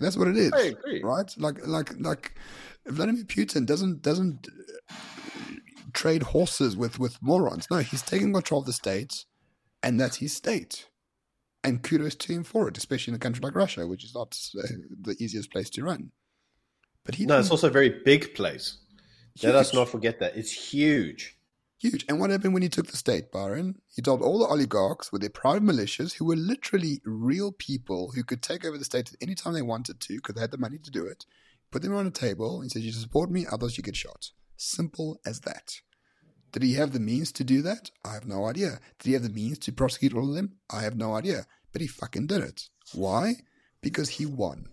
That's 0.00 0.16
what 0.16 0.28
it 0.28 0.36
is, 0.36 0.52
I 0.52 0.62
agree. 0.62 1.02
right? 1.02 1.32
Like, 1.36 1.66
like, 1.66 1.98
like 1.98 2.34
Vladimir 2.86 3.24
Putin 3.24 3.66
doesn't 3.66 4.02
doesn't 4.02 4.48
trade 5.92 6.22
horses 6.22 6.76
with 6.76 6.98
with 6.98 7.18
morons. 7.20 7.66
No, 7.70 7.78
he's 7.78 8.02
taking 8.02 8.32
control 8.32 8.60
of 8.60 8.66
the 8.66 8.72
state, 8.72 9.24
and 9.82 10.00
that's 10.00 10.16
his 10.16 10.34
state. 10.34 10.86
And 11.64 11.82
kudos 11.82 12.14
to 12.14 12.32
him 12.32 12.44
for 12.44 12.68
it, 12.68 12.78
especially 12.78 13.12
in 13.12 13.16
a 13.16 13.18
country 13.18 13.40
like 13.42 13.54
Russia, 13.54 13.86
which 13.86 14.04
is 14.04 14.14
not 14.14 14.38
uh, 14.56 14.62
the 15.02 15.16
easiest 15.18 15.50
place 15.50 15.68
to 15.70 15.82
run. 15.82 16.12
But 17.04 17.16
he 17.16 17.26
No, 17.26 17.38
it's 17.38 17.50
also 17.50 17.66
a 17.66 17.70
very 17.70 18.00
big 18.04 18.34
place. 18.34 18.78
Let 19.42 19.54
us 19.54 19.72
not 19.72 19.88
forget 19.88 20.20
that. 20.20 20.36
It's 20.36 20.50
huge. 20.50 21.37
Huge. 21.80 22.04
And 22.08 22.18
what 22.18 22.30
happened 22.30 22.54
when 22.54 22.62
he 22.62 22.68
took 22.68 22.88
the 22.88 22.96
state, 22.96 23.30
Byron? 23.30 23.76
He 23.94 24.02
told 24.02 24.20
all 24.20 24.40
the 24.40 24.46
oligarchs 24.46 25.12
with 25.12 25.20
their 25.20 25.30
private 25.30 25.62
militias, 25.62 26.14
who 26.14 26.24
were 26.24 26.34
literally 26.34 27.00
real 27.04 27.52
people 27.52 28.10
who 28.14 28.24
could 28.24 28.42
take 28.42 28.64
over 28.64 28.76
the 28.76 28.84
state 28.84 29.12
at 29.12 29.18
any 29.22 29.36
time 29.36 29.52
they 29.52 29.62
wanted 29.62 30.00
to 30.00 30.16
because 30.16 30.34
they 30.34 30.40
had 30.40 30.50
the 30.50 30.58
money 30.58 30.78
to 30.78 30.90
do 30.90 31.06
it, 31.06 31.24
put 31.70 31.82
them 31.82 31.94
on 31.94 32.06
a 32.06 32.10
table 32.10 32.60
and 32.60 32.70
said, 32.70 32.82
You 32.82 32.90
support 32.90 33.30
me, 33.30 33.46
others 33.50 33.76
you 33.76 33.84
get 33.84 33.94
shot. 33.94 34.30
Simple 34.56 35.20
as 35.24 35.40
that. 35.40 35.80
Did 36.50 36.64
he 36.64 36.74
have 36.74 36.92
the 36.92 37.00
means 37.00 37.30
to 37.32 37.44
do 37.44 37.62
that? 37.62 37.92
I 38.04 38.14
have 38.14 38.26
no 38.26 38.46
idea. 38.46 38.80
Did 38.98 39.08
he 39.08 39.12
have 39.12 39.22
the 39.22 39.28
means 39.28 39.58
to 39.60 39.72
prosecute 39.72 40.14
all 40.14 40.28
of 40.28 40.34
them? 40.34 40.54
I 40.70 40.82
have 40.82 40.96
no 40.96 41.14
idea. 41.14 41.46
But 41.72 41.82
he 41.82 41.86
fucking 41.86 42.26
did 42.26 42.42
it. 42.42 42.68
Why? 42.92 43.36
Because 43.82 44.08
he 44.08 44.26
won. 44.26 44.70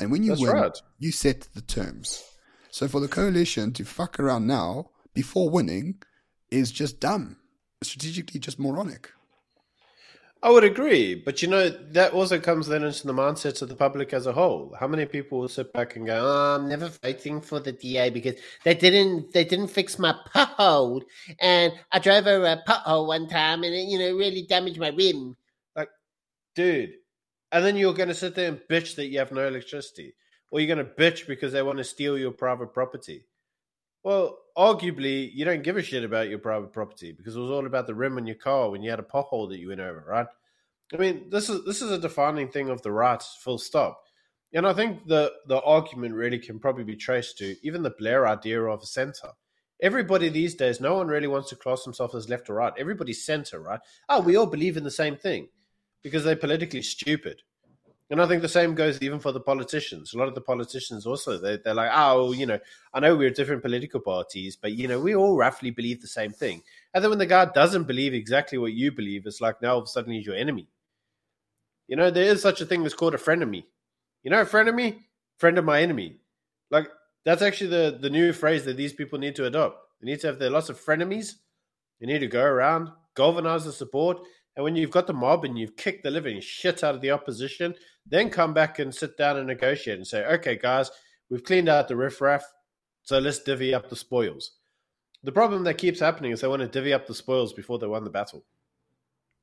And 0.00 0.10
when 0.10 0.24
you 0.24 0.30
That's 0.30 0.40
win, 0.40 0.50
right. 0.50 0.82
you 0.98 1.12
set 1.12 1.48
the 1.54 1.60
terms. 1.60 2.24
So 2.70 2.88
for 2.88 3.00
the 3.00 3.06
coalition 3.06 3.72
to 3.74 3.84
fuck 3.84 4.18
around 4.18 4.46
now 4.46 4.86
before 5.14 5.50
winning 5.50 6.02
is 6.50 6.70
just 6.70 7.00
dumb. 7.00 7.36
Strategically, 7.82 8.38
just 8.38 8.58
moronic. 8.58 9.10
I 10.44 10.50
would 10.50 10.64
agree, 10.64 11.14
but 11.14 11.40
you 11.40 11.46
know 11.46 11.68
that 11.68 12.12
also 12.12 12.40
comes 12.40 12.66
then 12.66 12.82
into 12.82 13.06
the 13.06 13.12
mindsets 13.12 13.62
of 13.62 13.68
the 13.68 13.76
public 13.76 14.12
as 14.12 14.26
a 14.26 14.32
whole. 14.32 14.74
How 14.78 14.88
many 14.88 15.06
people 15.06 15.38
will 15.38 15.48
sit 15.48 15.72
back 15.72 15.94
and 15.94 16.04
go, 16.04 16.18
oh, 16.20 16.56
"I'm 16.56 16.68
never 16.68 16.88
voting 16.88 17.40
for 17.40 17.60
the 17.60 17.70
DA 17.70 18.10
because 18.10 18.34
they 18.64 18.74
didn't 18.74 19.32
they 19.32 19.44
didn't 19.44 19.68
fix 19.68 20.00
my 20.00 20.16
pothole, 20.34 21.02
and 21.38 21.72
I 21.92 22.00
drove 22.00 22.26
over 22.26 22.44
a 22.44 22.62
pothole 22.66 23.06
one 23.06 23.28
time 23.28 23.62
and 23.62 23.72
it 23.72 23.86
you 23.88 24.00
know 24.00 24.16
really 24.16 24.42
damaged 24.42 24.80
my 24.80 24.88
rim." 24.88 25.36
Like, 25.76 25.90
dude, 26.56 26.94
and 27.52 27.64
then 27.64 27.76
you're 27.76 27.94
going 27.94 28.08
to 28.08 28.14
sit 28.14 28.34
there 28.34 28.48
and 28.48 28.60
bitch 28.68 28.96
that 28.96 29.06
you 29.06 29.20
have 29.20 29.30
no 29.30 29.46
electricity, 29.46 30.14
or 30.50 30.58
you're 30.58 30.74
going 30.74 30.84
to 30.84 30.92
bitch 30.92 31.28
because 31.28 31.52
they 31.52 31.62
want 31.62 31.78
to 31.78 31.84
steal 31.84 32.18
your 32.18 32.32
private 32.32 32.74
property. 32.74 33.26
Well, 34.02 34.38
arguably, 34.56 35.30
you 35.32 35.44
don't 35.44 35.62
give 35.62 35.76
a 35.76 35.82
shit 35.82 36.04
about 36.04 36.28
your 36.28 36.38
private 36.38 36.72
property 36.72 37.12
because 37.12 37.36
it 37.36 37.40
was 37.40 37.50
all 37.50 37.66
about 37.66 37.86
the 37.86 37.94
rim 37.94 38.16
on 38.16 38.26
your 38.26 38.36
car 38.36 38.70
when 38.70 38.82
you 38.82 38.90
had 38.90 38.98
a 38.98 39.02
pothole 39.02 39.48
that 39.50 39.58
you 39.58 39.68
went 39.68 39.80
over, 39.80 40.04
right? 40.06 40.26
I 40.92 40.96
mean, 40.96 41.30
this 41.30 41.48
is 41.48 41.64
this 41.64 41.80
is 41.80 41.90
a 41.90 41.98
defining 41.98 42.48
thing 42.48 42.68
of 42.68 42.82
the 42.82 42.92
right, 42.92 43.22
full 43.22 43.58
stop. 43.58 44.02
And 44.52 44.66
I 44.66 44.74
think 44.74 45.06
the 45.06 45.32
the 45.46 45.60
argument 45.62 46.14
really 46.14 46.38
can 46.38 46.58
probably 46.58 46.84
be 46.84 46.96
traced 46.96 47.38
to 47.38 47.56
even 47.66 47.82
the 47.82 47.94
Blair 47.98 48.28
idea 48.28 48.62
of 48.62 48.82
a 48.82 48.86
center. 48.86 49.28
Everybody 49.80 50.28
these 50.28 50.54
days, 50.54 50.80
no 50.80 50.94
one 50.94 51.08
really 51.08 51.26
wants 51.26 51.48
to 51.48 51.56
class 51.56 51.82
themselves 51.82 52.14
as 52.14 52.28
left 52.28 52.48
or 52.48 52.54
right. 52.54 52.72
Everybody's 52.78 53.24
center, 53.24 53.60
right? 53.60 53.80
Oh, 54.08 54.20
we 54.20 54.36
all 54.36 54.46
believe 54.46 54.76
in 54.76 54.84
the 54.84 54.90
same 54.90 55.16
thing 55.16 55.48
because 56.02 56.24
they're 56.24 56.36
politically 56.36 56.82
stupid. 56.82 57.42
And 58.12 58.20
I 58.20 58.26
think 58.26 58.42
the 58.42 58.48
same 58.48 58.74
goes 58.74 59.00
even 59.00 59.20
for 59.20 59.32
the 59.32 59.40
politicians. 59.40 60.12
A 60.12 60.18
lot 60.18 60.28
of 60.28 60.34
the 60.34 60.42
politicians 60.42 61.06
also 61.06 61.38
they 61.38 61.56
they're 61.56 61.72
like, 61.72 61.90
oh, 61.94 62.32
you 62.32 62.44
know, 62.44 62.58
I 62.92 63.00
know 63.00 63.16
we're 63.16 63.30
different 63.30 63.62
political 63.62 64.00
parties, 64.00 64.54
but 64.54 64.72
you 64.72 64.86
know, 64.86 65.00
we 65.00 65.14
all 65.14 65.34
roughly 65.34 65.70
believe 65.70 66.02
the 66.02 66.06
same 66.08 66.30
thing. 66.30 66.62
And 66.92 67.02
then 67.02 67.08
when 67.08 67.18
the 67.18 67.24
guy 67.24 67.46
doesn't 67.46 67.84
believe 67.84 68.12
exactly 68.12 68.58
what 68.58 68.74
you 68.74 68.92
believe, 68.92 69.24
it's 69.24 69.40
like 69.40 69.62
now 69.62 69.72
all 69.72 69.78
of 69.78 69.84
a 69.84 69.86
sudden 69.86 70.12
he's 70.12 70.26
your 70.26 70.36
enemy. 70.36 70.68
You 71.88 71.96
know, 71.96 72.10
there 72.10 72.26
is 72.26 72.42
such 72.42 72.60
a 72.60 72.66
thing 72.66 72.82
that's 72.82 72.94
called 72.94 73.14
a 73.14 73.46
me. 73.46 73.64
You 74.22 74.30
know, 74.30 74.42
a 74.42 74.44
friend 74.44 74.68
of 74.68 74.74
me, 74.74 75.06
friend 75.38 75.56
of 75.56 75.64
my 75.64 75.80
enemy. 75.80 76.18
Like 76.70 76.88
that's 77.24 77.40
actually 77.40 77.70
the 77.70 77.96
the 77.98 78.10
new 78.10 78.34
phrase 78.34 78.66
that 78.66 78.76
these 78.76 78.92
people 78.92 79.18
need 79.18 79.36
to 79.36 79.46
adopt. 79.46 79.78
They 80.02 80.10
need 80.10 80.20
to 80.20 80.26
have 80.26 80.38
their 80.38 80.50
lots 80.50 80.68
of 80.68 80.78
frenemies. 80.78 81.36
They 81.98 82.06
need 82.08 82.18
to 82.18 82.26
go 82.26 82.44
around, 82.44 82.90
galvanize 83.16 83.64
the 83.64 83.72
support, 83.72 84.20
and 84.56 84.64
when 84.64 84.76
you've 84.76 84.90
got 84.90 85.06
the 85.06 85.12
mob 85.12 85.44
and 85.44 85.58
you've 85.58 85.76
kicked 85.76 86.02
the 86.02 86.10
living 86.10 86.40
shit 86.40 86.84
out 86.84 86.94
of 86.94 87.00
the 87.00 87.10
opposition, 87.10 87.74
then 88.06 88.30
come 88.30 88.52
back 88.52 88.78
and 88.78 88.94
sit 88.94 89.16
down 89.16 89.36
and 89.38 89.46
negotiate 89.46 89.96
and 89.96 90.06
say, 90.06 90.24
okay, 90.26 90.56
guys, 90.56 90.90
we've 91.30 91.44
cleaned 91.44 91.68
out 91.68 91.88
the 91.88 91.96
riffraff, 91.96 92.44
so 93.02 93.18
let's 93.18 93.38
divvy 93.38 93.72
up 93.74 93.88
the 93.88 93.96
spoils. 93.96 94.52
The 95.24 95.32
problem 95.32 95.64
that 95.64 95.78
keeps 95.78 96.00
happening 96.00 96.32
is 96.32 96.40
they 96.40 96.48
want 96.48 96.62
to 96.62 96.68
divvy 96.68 96.92
up 96.92 97.06
the 97.06 97.14
spoils 97.14 97.52
before 97.52 97.78
they 97.78 97.86
won 97.86 98.04
the 98.04 98.10
battle. 98.10 98.44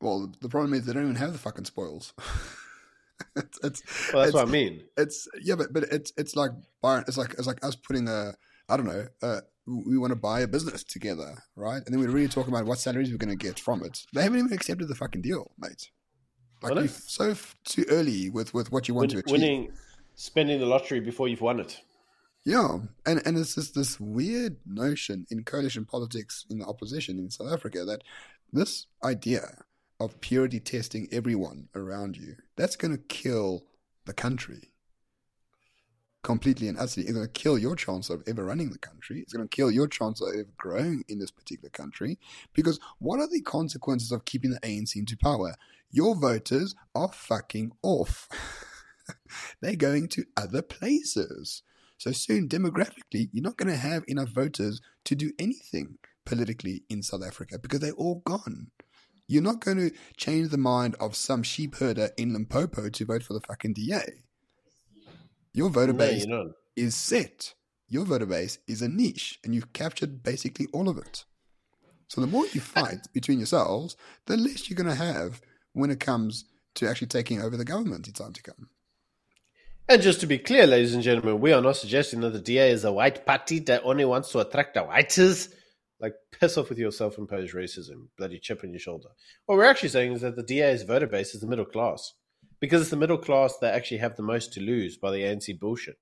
Well, 0.02 0.32
the 0.42 0.50
problem 0.50 0.74
is 0.74 0.86
they 0.86 0.94
don't 0.94 1.04
even 1.04 1.16
have 1.16 1.34
the 1.34 1.40
fucking 1.40 1.66
spoils. 1.66 2.14
it's, 3.36 3.60
it's, 3.64 3.84
Well, 4.14 4.24
that's 4.24 4.30
it's, 4.30 4.34
what 4.34 4.48
I 4.48 4.52
mean. 4.52 4.84
it's 4.98 5.28
yeah, 5.42 5.56
but 5.56 5.74
but 5.74 5.84
it's 5.84 6.14
it's 6.18 6.36
like 6.36 6.52
Byron. 6.82 7.04
It's 7.08 7.18
like 7.18 7.34
it's 7.34 7.48
like 7.48 7.64
us 7.66 7.76
putting 7.76 8.08
a 8.08 8.34
I 8.70 8.78
don't 8.78 8.86
know. 8.86 9.08
Uh, 9.22 9.42
we 9.70 9.98
want 9.98 10.12
to 10.12 10.16
buy 10.16 10.42
a 10.42 10.48
business 10.48 10.84
together, 10.84 11.44
right? 11.56 11.82
And 11.86 11.88
then 11.88 12.00
we 12.00 12.08
really 12.08 12.28
talk 12.28 12.48
about 12.48 12.66
what 12.66 12.80
salaries 12.80 13.12
we're 13.12 13.18
going 13.18 13.38
to 13.38 13.46
get 13.48 13.60
from 13.60 13.84
it. 13.84 14.06
They 14.14 14.24
haven't 14.24 14.40
even 14.40 14.54
accepted 14.54 14.88
the 14.88 14.96
fucking 14.96 15.22
deal, 15.22 15.52
mate. 15.60 15.90
Like 16.62 16.76
you're 16.76 16.88
so 16.88 17.32
f- 17.32 17.56
too 17.64 17.86
early 17.90 18.30
with 18.30 18.54
with 18.54 18.72
what 18.72 18.88
you 18.88 18.94
want 18.94 19.14
Win- 19.14 19.22
to 19.24 19.26
achieve. 19.26 19.32
winning, 19.32 19.72
spending 20.16 20.60
the 20.60 20.66
lottery 20.66 21.00
before 21.00 21.28
you've 21.28 21.42
won 21.42 21.60
it. 21.60 21.80
Yeah, 22.46 22.80
and 23.06 23.22
and 23.26 23.38
it's 23.38 23.56
just 23.56 23.76
this 23.76 24.00
weird 24.00 24.58
notion 24.66 25.26
in 25.30 25.44
coalition 25.44 25.86
politics 25.86 26.46
in 26.50 26.60
the 26.60 26.66
opposition 26.66 27.18
in 27.20 27.30
South 27.30 27.52
Africa 27.52 27.86
that 27.86 28.04
this 28.52 28.88
idea 29.04 29.64
of 30.00 30.20
purity 30.22 30.60
testing 30.60 31.08
everyone 31.12 31.68
around 31.76 32.16
you 32.18 32.36
that's 32.56 32.76
going 32.78 32.92
to 32.96 33.04
kill 33.04 33.66
the 34.06 34.14
country 34.14 34.69
completely 36.24 36.68
and 36.68 36.78
utterly. 36.78 37.06
It's 37.06 37.14
going 37.14 37.26
to 37.26 37.32
kill 37.32 37.58
your 37.58 37.76
chance 37.76 38.10
of 38.10 38.24
ever 38.28 38.44
running 38.44 38.72
the 38.72 38.80
country. 38.80 39.22
It's 39.22 39.34
going 39.34 39.48
to 39.48 39.56
kill 39.56 39.72
your 39.72 39.88
chance 39.88 40.22
of 40.22 40.30
ever 40.34 40.50
growing 40.58 41.04
in 41.08 41.20
this 41.20 41.32
particular 41.32 41.70
country. 41.70 42.18
Because 42.54 42.80
what 43.00 43.20
are 43.20 43.30
the 43.30 43.42
consequences 43.42 44.12
of 44.12 44.26
keeping 44.26 44.52
the 44.52 44.60
ANC 44.60 44.96
into 44.96 45.18
power? 45.18 45.56
Your 45.92 46.16
voters 46.16 46.76
are 46.94 47.12
fucking 47.12 47.72
off. 47.82 48.30
They're 49.62 49.76
going 49.76 50.08
to 50.10 50.26
other 50.38 50.62
places. 50.62 51.64
So 51.98 52.12
soon, 52.12 52.48
demographically, 52.48 53.30
you're 53.34 53.44
not 53.44 53.58
going 53.58 53.72
to 53.72 53.76
have 53.76 54.04
enough 54.08 54.30
voters 54.30 54.82
to 55.06 55.16
do 55.16 55.32
anything 55.38 55.98
politically 56.26 56.84
in 56.90 57.04
South 57.04 57.24
Africa 57.26 57.60
because 57.60 57.80
they're 57.80 57.92
all 57.92 58.22
gone. 58.26 58.68
You're 59.28 59.44
not 59.44 59.60
going 59.60 59.78
to 59.78 59.92
change 60.16 60.50
the 60.50 60.58
mind 60.58 60.96
of 61.00 61.16
some 61.16 61.44
sheep 61.44 61.76
herder 61.76 62.12
in 62.18 62.34
Limpopo 62.34 62.90
to 62.90 63.06
vote 63.06 63.24
for 63.24 63.34
the 63.34 63.42
fucking 63.42 63.74
DA. 63.74 64.24
Your 65.54 65.70
voter 65.70 65.94
base 65.94 66.26
you're 66.26 66.52
is 66.76 66.96
set. 66.96 67.54
Your 67.88 68.06
voter 68.06 68.26
base 68.26 68.60
is 68.68 68.82
a 68.82 68.88
niche, 68.88 69.40
and 69.44 69.56
you've 69.56 69.74
captured 69.74 70.22
basically 70.22 70.68
all 70.72 70.88
of 70.88 70.98
it. 70.98 71.26
So 72.08 72.22
the 72.22 72.28
more 72.28 72.46
you 72.48 72.62
fight 72.62 73.08
between 73.14 73.40
yourselves, 73.40 73.96
the 74.26 74.38
less 74.38 74.70
you're 74.70 74.78
going 74.78 74.90
to 74.90 74.96
have 74.96 75.42
when 75.74 75.90
it 75.90 76.00
comes 76.00 76.46
to 76.76 76.88
actually 76.88 77.08
taking 77.08 77.42
over 77.42 77.58
the 77.58 77.66
government 77.66 78.08
in 78.08 78.14
time 78.14 78.34
to 78.34 78.44
come. 78.44 78.70
And 79.88 80.02
just 80.04 80.20
to 80.20 80.28
be 80.28 80.38
clear, 80.38 80.68
ladies 80.68 80.94
and 80.94 81.02
gentlemen, 81.02 81.40
we 81.40 81.52
are 81.52 81.62
not 81.62 81.78
suggesting 81.78 82.22
that 82.22 82.34
the 82.34 82.40
DA 82.40 82.72
is 82.72 82.86
a 82.86 82.94
white 82.94 83.26
party 83.26 83.60
that 83.62 83.82
only 83.84 84.06
wants 84.06 84.32
to 84.32 84.40
attract 84.40 84.76
the 84.76 84.84
whites. 84.84 85.50
Like, 86.00 86.14
piss 86.32 86.58
off 86.58 86.70
with 86.70 86.78
your 86.78 86.92
self 86.92 87.18
imposed 87.18 87.56
racism, 87.56 88.08
bloody 88.18 88.40
chip 88.40 88.64
on 88.64 88.70
your 88.70 88.80
shoulder. 88.80 89.10
What 89.46 89.58
we're 89.58 89.66
actually 89.66 89.90
saying 89.90 90.14
is 90.14 90.22
that 90.22 90.36
the 90.36 90.44
DA's 90.44 90.84
voter 90.84 91.08
base 91.08 91.34
is 91.34 91.42
the 91.42 91.48
middle 91.48 91.66
class. 91.66 92.14
Because 92.60 92.82
it's 92.82 92.90
the 92.90 92.98
middle 92.98 93.18
class 93.18 93.58
that 93.58 93.74
actually 93.74 93.98
have 93.98 94.16
the 94.16 94.24
most 94.24 94.54
to 94.54 94.62
lose 94.62 94.98
by 94.98 95.12
the 95.12 95.22
ANC 95.22 95.60
bullshit. 95.60 95.98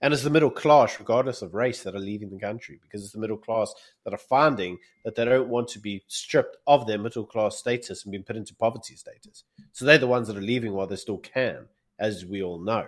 And 0.00 0.14
it's 0.14 0.22
the 0.22 0.30
middle 0.30 0.50
class, 0.50 0.98
regardless 0.98 1.42
of 1.42 1.54
race, 1.54 1.82
that 1.82 1.94
are 1.94 2.00
leaving 2.00 2.30
the 2.30 2.38
country. 2.38 2.78
Because 2.80 3.02
it's 3.02 3.12
the 3.12 3.18
middle 3.18 3.36
class 3.36 3.74
that 4.04 4.14
are 4.14 4.18
finding 4.18 4.78
that 5.04 5.16
they 5.16 5.24
don't 5.24 5.48
want 5.48 5.68
to 5.68 5.80
be 5.80 6.04
stripped 6.06 6.56
of 6.66 6.86
their 6.86 6.98
middle 6.98 7.26
class 7.26 7.56
status 7.56 8.04
and 8.04 8.12
being 8.12 8.22
put 8.22 8.36
into 8.36 8.54
poverty 8.54 8.94
status. 8.94 9.44
So 9.72 9.84
they're 9.84 9.98
the 9.98 10.06
ones 10.06 10.28
that 10.28 10.36
are 10.36 10.40
leaving 10.40 10.72
while 10.72 10.86
they 10.86 10.96
still 10.96 11.18
can, 11.18 11.66
as 11.98 12.24
we 12.24 12.42
all 12.42 12.58
know 12.58 12.86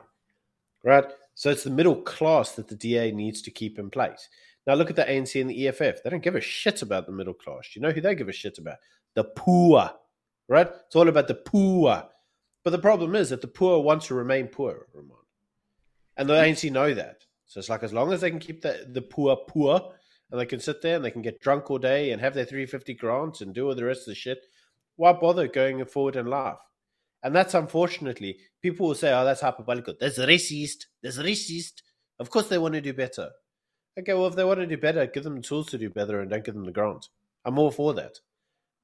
right? 0.84 1.04
So 1.34 1.50
it's 1.50 1.64
the 1.64 1.70
middle 1.70 1.96
class 1.96 2.52
that 2.52 2.68
the 2.68 2.76
DA 2.76 3.12
needs 3.12 3.42
to 3.42 3.50
keep 3.50 3.78
in 3.78 3.90
place. 3.90 4.28
Now 4.66 4.74
look 4.74 4.90
at 4.90 4.96
the 4.96 5.04
ANC 5.04 5.40
and 5.40 5.50
the 5.50 5.68
EFF. 5.68 6.02
They 6.02 6.10
don't 6.10 6.22
give 6.22 6.36
a 6.36 6.40
shit 6.40 6.82
about 6.82 7.06
the 7.06 7.12
middle 7.12 7.34
class. 7.34 7.74
You 7.74 7.82
know 7.82 7.90
who 7.90 8.00
they 8.00 8.14
give 8.14 8.28
a 8.28 8.32
shit 8.32 8.58
about? 8.58 8.76
The 9.14 9.24
poor, 9.24 9.90
right? 10.48 10.68
It's 10.86 10.96
all 10.96 11.08
about 11.08 11.28
the 11.28 11.34
poor. 11.34 12.04
But 12.64 12.70
the 12.70 12.78
problem 12.78 13.14
is 13.14 13.30
that 13.30 13.40
the 13.40 13.48
poor 13.48 13.80
want 13.82 14.02
to 14.02 14.14
remain 14.14 14.48
poor, 14.48 14.86
Ramon. 14.92 15.16
And 16.16 16.28
the 16.28 16.34
mm. 16.34 16.50
ANC 16.50 16.70
know 16.70 16.92
that. 16.94 17.24
So 17.46 17.58
it's 17.58 17.68
like 17.68 17.82
as 17.82 17.92
long 17.92 18.12
as 18.12 18.20
they 18.20 18.30
can 18.30 18.38
keep 18.38 18.62
the, 18.62 18.86
the 18.88 19.02
poor 19.02 19.36
poor 19.36 19.92
and 20.30 20.40
they 20.40 20.46
can 20.46 20.60
sit 20.60 20.82
there 20.82 20.96
and 20.96 21.04
they 21.04 21.10
can 21.10 21.22
get 21.22 21.40
drunk 21.40 21.70
all 21.70 21.78
day 21.78 22.12
and 22.12 22.20
have 22.20 22.34
their 22.34 22.44
350 22.44 22.94
grants 22.94 23.40
and 23.40 23.54
do 23.54 23.68
all 23.68 23.74
the 23.74 23.84
rest 23.84 24.02
of 24.02 24.06
the 24.06 24.14
shit, 24.14 24.46
why 24.96 25.12
bother 25.12 25.48
going 25.48 25.84
forward 25.86 26.16
in 26.16 26.26
life? 26.26 26.58
And 27.22 27.34
that's 27.34 27.54
unfortunately, 27.54 28.38
people 28.62 28.88
will 28.88 28.94
say, 28.94 29.12
oh, 29.12 29.24
that's 29.24 29.42
hyperbolical. 29.42 29.98
That's 29.98 30.18
racist. 30.18 30.86
That's 31.02 31.18
racist. 31.18 31.82
Of 32.18 32.30
course 32.30 32.48
they 32.48 32.58
want 32.58 32.74
to 32.74 32.80
do 32.80 32.92
better. 32.92 33.30
Okay, 33.98 34.14
well, 34.14 34.26
if 34.26 34.36
they 34.36 34.44
want 34.44 34.60
to 34.60 34.66
do 34.66 34.78
better, 34.78 35.06
give 35.06 35.24
them 35.24 35.36
the 35.36 35.42
tools 35.42 35.68
to 35.70 35.78
do 35.78 35.90
better 35.90 36.20
and 36.20 36.30
don't 36.30 36.44
give 36.44 36.54
them 36.54 36.64
the 36.64 36.72
grant. 36.72 37.08
I'm 37.44 37.58
all 37.58 37.70
for 37.70 37.92
that. 37.94 38.18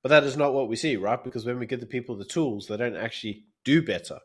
But 0.03 0.09
that 0.09 0.25
is 0.25 0.37
not 0.37 0.53
what 0.53 0.69
we 0.69 0.77
see, 0.77 0.97
right? 0.97 1.23
Because 1.23 1.47
when 1.47 1.59
we 1.59 1.67
give 1.67 1.81
the 1.81 1.87
people 1.87 2.17
the 2.17 2.25
tools, 2.25 2.67
they 2.67 2.77
don't 2.77 2.97
actually 2.97 3.45
do 3.67 3.83
better. 3.83 4.21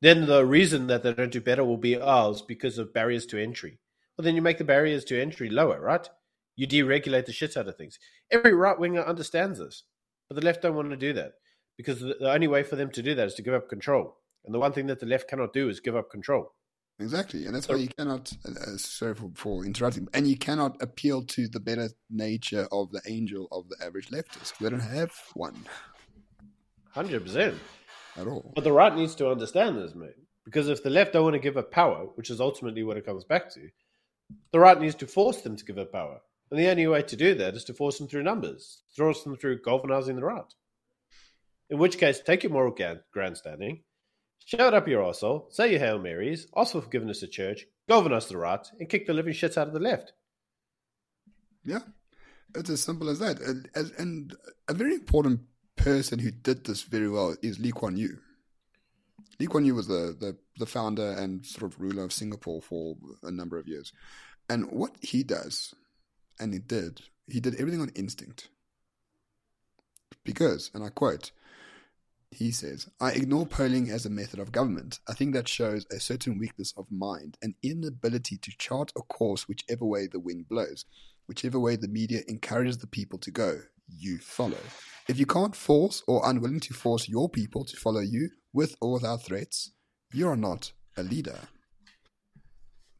Then 0.00 0.26
the 0.26 0.44
reason 0.44 0.88
that 0.88 1.04
they 1.04 1.12
don't 1.12 1.30
do 1.30 1.40
better 1.40 1.62
will 1.62 1.76
be, 1.76 1.96
oh, 1.96 2.36
because 2.48 2.78
of 2.78 2.92
barriers 2.92 3.26
to 3.26 3.40
entry. 3.40 3.78
Well, 4.16 4.24
then 4.24 4.34
you 4.34 4.42
make 4.42 4.58
the 4.58 4.64
barriers 4.64 5.04
to 5.04 5.20
entry 5.20 5.48
lower, 5.48 5.80
right? 5.80 6.08
You 6.56 6.66
deregulate 6.66 7.26
the 7.26 7.32
shit 7.32 7.56
out 7.56 7.68
of 7.68 7.76
things. 7.76 8.00
Every 8.32 8.52
right 8.52 8.78
winger 8.78 9.04
understands 9.04 9.60
this, 9.60 9.84
but 10.28 10.34
the 10.34 10.44
left 10.44 10.62
don't 10.62 10.74
want 10.74 10.90
to 10.90 10.96
do 10.96 11.12
that 11.12 11.34
because 11.76 12.00
the 12.00 12.32
only 12.32 12.48
way 12.48 12.62
for 12.64 12.76
them 12.76 12.90
to 12.90 13.02
do 13.02 13.14
that 13.14 13.28
is 13.28 13.34
to 13.34 13.42
give 13.42 13.54
up 13.54 13.68
control. 13.68 14.16
And 14.44 14.52
the 14.52 14.58
one 14.58 14.72
thing 14.72 14.88
that 14.88 14.98
the 14.98 15.06
left 15.06 15.28
cannot 15.28 15.52
do 15.52 15.68
is 15.68 15.80
give 15.80 15.94
up 15.94 16.10
control. 16.10 16.52
Exactly, 16.98 17.46
and 17.46 17.54
that's 17.54 17.68
why 17.68 17.76
you 17.76 17.88
cannot. 17.88 18.32
Uh, 18.44 18.50
uh, 18.50 18.76
sorry 18.76 19.14
for, 19.14 19.30
for 19.34 19.64
interrupting, 19.64 20.08
and 20.14 20.26
you 20.26 20.36
cannot 20.36 20.80
appeal 20.82 21.22
to 21.24 21.48
the 21.48 21.60
better 21.60 21.88
nature 22.10 22.68
of 22.70 22.90
the 22.92 23.00
angel 23.06 23.48
of 23.50 23.68
the 23.68 23.76
average 23.84 24.08
leftist. 24.08 24.58
They 24.58 24.68
don't 24.68 24.80
have 24.80 25.12
one. 25.34 25.56
Hundred 26.90 27.24
percent 27.24 27.56
at 28.16 28.26
all. 28.26 28.52
But 28.54 28.64
the 28.64 28.72
right 28.72 28.94
needs 28.94 29.14
to 29.16 29.30
understand 29.30 29.76
this, 29.78 29.94
mate. 29.94 30.16
Because 30.44 30.68
if 30.68 30.82
the 30.82 30.90
left 30.90 31.12
don't 31.12 31.24
want 31.24 31.34
to 31.34 31.40
give 31.40 31.56
up 31.56 31.70
power, 31.70 32.06
which 32.14 32.30
is 32.30 32.40
ultimately 32.40 32.82
what 32.82 32.96
it 32.96 33.06
comes 33.06 33.24
back 33.24 33.52
to, 33.54 33.68
the 34.50 34.58
right 34.58 34.80
needs 34.80 34.94
to 34.96 35.06
force 35.06 35.42
them 35.42 35.56
to 35.56 35.64
give 35.64 35.78
up 35.78 35.92
power. 35.92 36.20
And 36.50 36.58
the 36.58 36.68
only 36.68 36.86
way 36.86 37.02
to 37.02 37.16
do 37.16 37.34
that 37.36 37.54
is 37.54 37.64
to 37.64 37.74
force 37.74 37.98
them 37.98 38.08
through 38.08 38.24
numbers, 38.24 38.82
force 38.96 39.22
them 39.22 39.36
through 39.36 39.62
galvanizing 39.62 40.16
the 40.16 40.24
right. 40.24 40.52
In 41.70 41.78
which 41.78 41.96
case, 41.96 42.20
take 42.20 42.42
your 42.42 42.52
moral 42.52 42.76
grandstanding, 43.12 43.84
shout 44.44 44.74
up 44.74 44.88
your 44.88 45.02
arsehole, 45.02 45.50
say 45.52 45.70
your 45.70 45.80
Hail 45.80 45.98
Marys, 45.98 46.46
ask 46.54 46.72
for 46.72 46.82
forgiveness 46.82 47.22
at 47.22 47.30
church, 47.30 47.64
galvanize 47.88 48.26
the 48.26 48.36
right, 48.36 48.66
and 48.78 48.88
kick 48.88 49.06
the 49.06 49.14
living 49.14 49.32
shits 49.32 49.56
out 49.56 49.68
of 49.68 49.72
the 49.72 49.80
left. 49.80 50.12
Yeah, 51.64 51.80
it's 52.54 52.68
as 52.68 52.82
simple 52.82 53.08
as 53.08 53.20
that. 53.20 53.40
And, 53.40 53.68
and 53.74 54.36
a 54.68 54.74
very 54.74 54.94
important 54.94 55.40
person 55.82 56.20
who 56.20 56.30
did 56.30 56.64
this 56.64 56.82
very 56.82 57.08
well 57.08 57.34
is 57.42 57.58
Lee 57.58 57.72
Kuan 57.72 57.96
Yew. 57.96 58.18
Lee 59.40 59.46
Kuan 59.46 59.64
Yew 59.64 59.74
was 59.74 59.88
the, 59.88 60.16
the, 60.18 60.36
the 60.56 60.66
founder 60.66 61.10
and 61.12 61.44
sort 61.44 61.72
of 61.72 61.80
ruler 61.80 62.04
of 62.04 62.12
Singapore 62.12 62.62
for 62.62 62.94
a 63.24 63.32
number 63.32 63.58
of 63.58 63.66
years. 63.66 63.92
And 64.48 64.70
what 64.70 64.94
he 65.00 65.24
does, 65.24 65.74
and 66.38 66.52
he 66.52 66.60
did, 66.60 67.02
he 67.26 67.40
did 67.40 67.56
everything 67.56 67.80
on 67.80 67.90
instinct. 67.96 68.48
Because, 70.24 70.70
and 70.72 70.84
I 70.84 70.90
quote, 70.90 71.32
he 72.30 72.52
says, 72.52 72.88
I 73.00 73.10
ignore 73.10 73.44
polling 73.44 73.90
as 73.90 74.06
a 74.06 74.10
method 74.10 74.38
of 74.38 74.52
government. 74.52 75.00
I 75.08 75.14
think 75.14 75.34
that 75.34 75.48
shows 75.48 75.84
a 75.90 75.98
certain 75.98 76.38
weakness 76.38 76.72
of 76.76 76.86
mind, 76.92 77.38
an 77.42 77.56
inability 77.62 78.36
to 78.36 78.52
chart 78.56 78.92
a 78.96 79.02
course 79.02 79.48
whichever 79.48 79.84
way 79.84 80.06
the 80.06 80.20
wind 80.20 80.48
blows, 80.48 80.84
whichever 81.26 81.58
way 81.58 81.74
the 81.74 81.88
media 81.88 82.20
encourages 82.28 82.78
the 82.78 82.86
people 82.86 83.18
to 83.18 83.32
go, 83.32 83.62
you 83.88 84.18
follow. 84.18 84.58
If 85.08 85.18
you 85.18 85.26
can't 85.26 85.56
force 85.56 86.02
or 86.06 86.28
unwilling 86.28 86.60
to 86.60 86.74
force 86.74 87.08
your 87.08 87.28
people 87.28 87.64
to 87.64 87.76
follow 87.76 88.00
you 88.00 88.30
with 88.52 88.76
or 88.80 88.92
without 88.92 89.24
threats, 89.24 89.72
you 90.12 90.28
are 90.28 90.36
not 90.36 90.72
a 90.96 91.02
leader. 91.02 91.38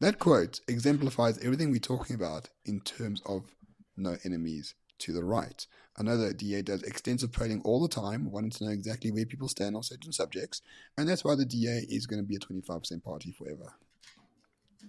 That 0.01 0.19
quote 0.19 0.59
exemplifies 0.67 1.37
everything 1.39 1.71
we're 1.71 1.79
talking 1.79 2.17
about 2.17 2.49
in 2.65 2.81
terms 2.81 3.21
of 3.25 3.55
no 3.95 4.17
enemies 4.25 4.75
to 4.99 5.13
the 5.13 5.23
right. 5.23 5.65
I 5.97 6.03
know 6.03 6.33
DA 6.33 6.61
does 6.61 6.83
extensive 6.83 7.31
polling 7.31 7.61
all 7.63 7.81
the 7.81 7.87
time, 7.87 8.29
wanting 8.29 8.51
to 8.51 8.65
know 8.65 8.71
exactly 8.71 9.11
where 9.11 9.25
people 9.25 9.47
stand 9.47 9.75
on 9.75 9.83
certain 9.83 10.11
subjects, 10.11 10.61
and 10.97 11.07
that's 11.07 11.23
why 11.23 11.35
the 11.35 11.45
DA 11.45 11.85
is 11.87 12.05
going 12.05 12.21
to 12.21 12.27
be 12.27 12.35
a 12.35 12.39
25% 12.39 13.01
party 13.03 13.31
forever. 13.31 13.75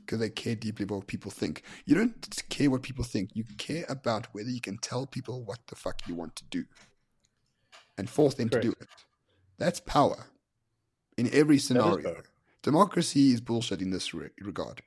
Because 0.01 0.19
they 0.19 0.31
care 0.31 0.57
deeply 0.57 0.83
about 0.83 0.97
what 0.97 1.07
people 1.07 1.31
think. 1.31 1.63
You 1.85 1.95
don't 1.95 2.43
care 2.49 2.71
what 2.71 2.83
people 2.83 3.05
think, 3.05 3.31
you 3.35 3.45
care 3.57 3.85
about 3.89 4.27
whether 4.33 4.51
you 4.51 4.61
can 4.61 4.79
tell 4.79 5.07
people 5.07 5.45
what 5.45 5.61
the 5.69 5.77
fuck 5.77 6.01
you 6.09 6.17
want 6.17 6.35
to 6.37 6.45
do 6.51 6.65
and 7.99 8.09
force 8.09 8.35
them 8.35 8.49
Correct. 8.49 8.65
to 8.65 8.71
do 8.71 8.77
it. 8.81 8.89
That's 9.59 9.81
power 9.81 10.27
in 11.17 11.33
every 11.33 11.59
scenario. 11.59 12.23
Democracy 12.63 13.33
is 13.33 13.41
bullshit 13.41 13.83
in 13.83 13.91
this 13.91 14.15
re- 14.15 14.31
regard. 14.41 14.83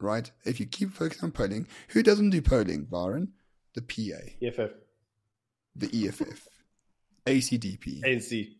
Right? 0.00 0.30
If 0.44 0.60
you 0.60 0.66
keep 0.66 0.92
focusing 0.92 1.24
on 1.24 1.32
polling, 1.32 1.66
who 1.88 2.02
doesn't 2.02 2.30
do 2.30 2.42
polling, 2.42 2.84
Byron? 2.84 3.32
The 3.74 3.82
PA. 3.82 4.46
EFF. 4.46 4.72
The 5.76 6.06
EFF. 6.06 6.48
ACDP. 7.26 8.02
ANC. 8.02 8.56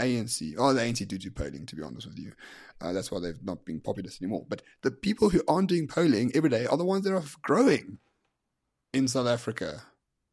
ANC. 0.00 0.54
Oh, 0.58 0.72
the 0.72 0.82
ANC 0.82 1.06
do 1.08 1.18
do 1.18 1.30
polling, 1.30 1.66
to 1.66 1.76
be 1.76 1.82
honest 1.82 2.06
with 2.06 2.18
you. 2.18 2.32
Uh, 2.80 2.92
that's 2.92 3.10
why 3.10 3.20
they've 3.20 3.42
not 3.42 3.64
been 3.64 3.80
populist 3.80 4.20
anymore. 4.20 4.44
But 4.48 4.62
the 4.82 4.90
people 4.90 5.30
who 5.30 5.42
aren't 5.48 5.68
doing 5.68 5.86
polling 5.86 6.32
every 6.34 6.50
day 6.50 6.66
are 6.66 6.76
the 6.76 6.84
ones 6.84 7.04
that 7.04 7.14
are 7.14 7.24
growing 7.42 7.98
in 8.92 9.08
South 9.08 9.26
Africa, 9.26 9.82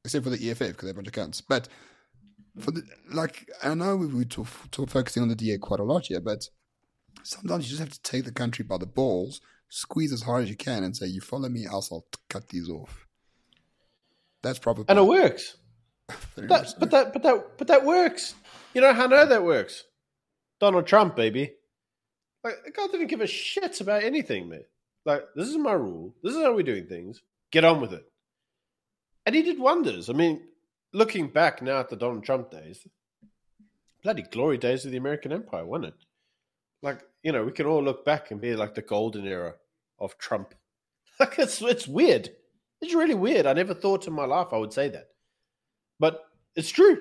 except 0.04 0.24
for 0.24 0.30
the 0.30 0.50
EFF 0.50 0.60
because 0.60 0.84
they're 0.84 0.92
a 0.92 0.94
bunch 0.94 1.08
of 1.08 1.14
cunts. 1.14 1.42
But 1.48 1.70
for 2.58 2.72
the, 2.72 2.84
like 3.12 3.50
I 3.64 3.74
know 3.74 3.96
we 3.96 4.08
were 4.08 4.24
talk, 4.24 4.48
talk, 4.72 4.90
focusing 4.90 5.24
on 5.24 5.30
the 5.30 5.36
DA 5.36 5.58
quite 5.58 5.80
a 5.80 5.84
lot 5.84 6.08
here, 6.08 6.20
but 6.20 6.48
sometimes 7.24 7.66
you 7.66 7.70
just 7.70 7.80
have 7.80 7.92
to 7.92 8.02
take 8.02 8.26
the 8.26 8.32
country 8.32 8.64
by 8.64 8.78
the 8.78 8.86
balls, 8.86 9.42
squeeze 9.70 10.12
as 10.12 10.24
hard 10.24 10.44
as 10.44 10.50
you 10.50 10.56
can, 10.56 10.84
and 10.84 10.96
say, 10.96 11.08
"You 11.08 11.22
follow 11.22 11.50
me, 11.50 11.66
else 11.66 11.92
I'll 11.92 12.06
cut 12.30 12.50
these 12.50 12.70
off." 12.70 13.08
That's 14.42 14.60
probably 14.60 14.86
and 14.88 15.00
it 15.00 15.04
works. 15.04 15.58
that. 16.36 16.74
But 16.80 16.92
that, 16.92 17.14
but 17.14 17.24
that, 17.24 17.58
but 17.58 17.68
that 17.68 17.86
works. 17.86 18.36
You 18.74 18.82
know 18.82 18.94
how 18.94 19.06
I 19.06 19.08
know 19.08 19.26
that 19.26 19.44
works? 19.44 19.84
Donald 20.60 20.88
Trump, 20.88 21.16
baby. 21.16 21.54
Like 22.44 22.56
the 22.66 22.72
guy 22.72 22.88
didn't 22.88 23.08
give 23.08 23.22
a 23.22 23.28
shit 23.28 23.80
about 23.82 24.04
anything, 24.04 24.50
man. 24.50 24.64
Like 25.06 25.24
this 25.36 25.48
is 25.48 25.58
my 25.58 25.74
rule. 25.74 26.16
This 26.24 26.36
is 26.36 26.42
how 26.42 26.54
we're 26.54 26.64
doing 26.64 26.88
things. 26.88 27.22
Get 27.52 27.66
on 27.66 27.82
with 27.82 27.94
it. 27.94 28.06
And 29.26 29.36
he 29.36 29.42
did 29.42 29.60
wonders. 29.60 30.10
I 30.10 30.14
mean, 30.14 30.42
looking 30.94 31.28
back 31.28 31.62
now 31.62 31.80
at 31.80 31.90
the 31.90 31.96
Donald 31.96 32.24
Trump 32.24 32.52
days, 32.52 32.88
bloody 34.04 34.24
glory 34.24 34.58
days 34.58 34.86
of 34.86 34.92
the 34.92 34.98
American 34.98 35.32
Empire, 35.32 35.66
wasn't 35.66 35.94
it? 35.94 36.06
Like, 36.82 37.02
you 37.24 37.32
know, 37.32 37.44
we 37.44 37.52
can 37.52 37.66
all 37.66 37.84
look 37.84 38.06
back 38.06 38.32
and 38.32 38.40
be 38.40 38.56
like 38.56 38.76
the 38.76 38.82
golden 38.82 39.26
era 39.26 39.56
of 40.00 40.18
Trump. 40.18 40.54
Like, 41.20 41.38
it's, 41.38 41.62
it's 41.62 41.86
weird. 41.86 42.30
It's 42.80 42.94
really 42.94 43.14
weird. 43.14 43.46
I 43.46 43.52
never 43.52 43.74
thought 43.74 44.08
in 44.08 44.14
my 44.14 44.24
life 44.24 44.54
I 44.54 44.58
would 44.58 44.72
say 44.72 44.88
that. 44.88 45.10
But 46.00 46.24
it's 46.56 46.70
true. 46.70 46.98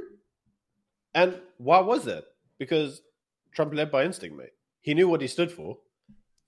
And 1.15 1.41
why 1.59 1.79
was 1.79 2.05
that? 2.07 2.25
Because 2.59 3.01
Trump 3.55 3.73
led 3.75 3.93
by 3.93 4.05
instinct, 4.05 4.37
mate. 4.37 4.51
He 4.81 4.95
knew 4.95 5.09
what 5.09 5.21
he 5.21 5.29
stood 5.29 5.53
for. 5.53 5.79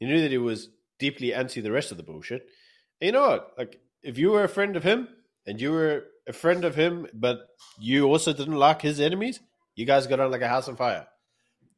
He 0.01 0.07
knew 0.07 0.21
that 0.21 0.33
he 0.33 0.39
was 0.39 0.71
deeply 0.99 1.33
anti 1.33 1.61
the 1.61 1.71
rest 1.71 1.93
of 1.93 1.97
the 1.97 2.03
bullshit. 2.03 2.49
And 3.01 3.07
you 3.07 3.13
know 3.13 3.29
what? 3.29 3.53
Like, 3.57 3.81
if 4.03 4.19
you 4.19 4.31
were 4.31 4.43
a 4.43 4.49
friend 4.49 4.77
of 4.77 4.83
him 4.83 5.09
and 5.47 5.61
you 5.61 5.71
were 5.71 6.07
a 6.31 6.33
friend 6.33 6.65
of 6.65 6.75
him, 6.75 7.07
but 7.13 7.39
you 7.79 8.07
also 8.07 8.33
didn't 8.33 8.55
like 8.57 8.81
his 8.81 9.01
enemies, 9.01 9.41
you 9.75 9.85
guys 9.85 10.07
got 10.07 10.21
on 10.21 10.31
like 10.31 10.41
a 10.41 10.49
house 10.49 10.69
on 10.69 10.77
fire. 10.77 11.07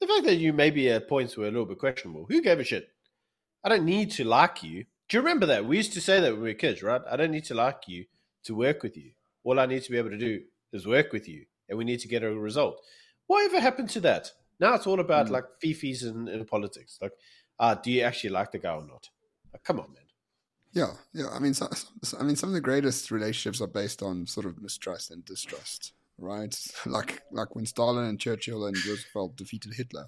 The 0.00 0.06
fact 0.06 0.24
that 0.26 0.36
you 0.36 0.52
maybe 0.52 0.90
at 0.90 1.08
points 1.08 1.36
were 1.36 1.46
a 1.46 1.50
little 1.50 1.66
bit 1.66 1.78
questionable, 1.78 2.26
who 2.28 2.42
gave 2.42 2.60
a 2.60 2.64
shit? 2.64 2.88
I 3.64 3.68
don't 3.70 3.84
need 3.84 4.10
to 4.12 4.24
like 4.24 4.62
you. 4.62 4.84
Do 5.08 5.16
you 5.16 5.20
remember 5.20 5.46
that? 5.46 5.64
We 5.64 5.76
used 5.76 5.94
to 5.94 6.00
say 6.00 6.20
that 6.20 6.32
when 6.32 6.42
we 6.42 6.50
were 6.50 6.54
kids, 6.54 6.82
right? 6.82 7.00
I 7.10 7.16
don't 7.16 7.30
need 7.30 7.44
to 7.46 7.54
like 7.54 7.82
you 7.86 8.04
to 8.44 8.54
work 8.54 8.82
with 8.82 8.96
you. 8.96 9.12
All 9.44 9.58
I 9.58 9.66
need 9.66 9.82
to 9.84 9.90
be 9.90 9.98
able 9.98 10.10
to 10.10 10.18
do 10.18 10.42
is 10.72 10.86
work 10.86 11.12
with 11.12 11.28
you, 11.28 11.44
and 11.68 11.78
we 11.78 11.84
need 11.84 12.00
to 12.00 12.08
get 12.08 12.22
a 12.22 12.30
result. 12.34 12.80
Whatever 13.26 13.60
happened 13.60 13.90
to 13.90 14.00
that? 14.00 14.30
Now 14.60 14.74
it's 14.74 14.86
all 14.86 15.00
about 15.00 15.26
mm. 15.26 15.30
like 15.30 15.44
fifis 15.64 16.02
and, 16.02 16.28
and 16.28 16.46
politics. 16.46 16.98
Like, 17.00 17.12
uh, 17.58 17.74
do 17.74 17.90
you 17.90 18.02
actually 18.02 18.30
like 18.30 18.52
the 18.52 18.58
guy 18.58 18.74
or 18.74 18.86
not? 18.86 19.08
Like, 19.52 19.64
come 19.64 19.80
on, 19.80 19.92
man. 19.92 20.01
Yeah, 20.72 20.92
yeah. 21.12 21.28
I 21.30 21.38
mean, 21.38 21.54
so, 21.54 21.68
so, 22.02 22.16
I 22.18 22.22
mean, 22.22 22.36
some 22.36 22.48
of 22.48 22.54
the 22.54 22.60
greatest 22.60 23.10
relationships 23.10 23.60
are 23.60 23.66
based 23.66 24.02
on 24.02 24.26
sort 24.26 24.46
of 24.46 24.60
mistrust 24.62 25.10
and 25.10 25.24
distrust, 25.24 25.92
right? 26.18 26.56
Like, 26.86 27.22
like 27.30 27.54
when 27.54 27.66
Stalin 27.66 28.06
and 28.06 28.18
Churchill 28.18 28.66
and 28.66 28.76
Roosevelt 28.86 29.36
defeated 29.36 29.74
Hitler. 29.74 30.06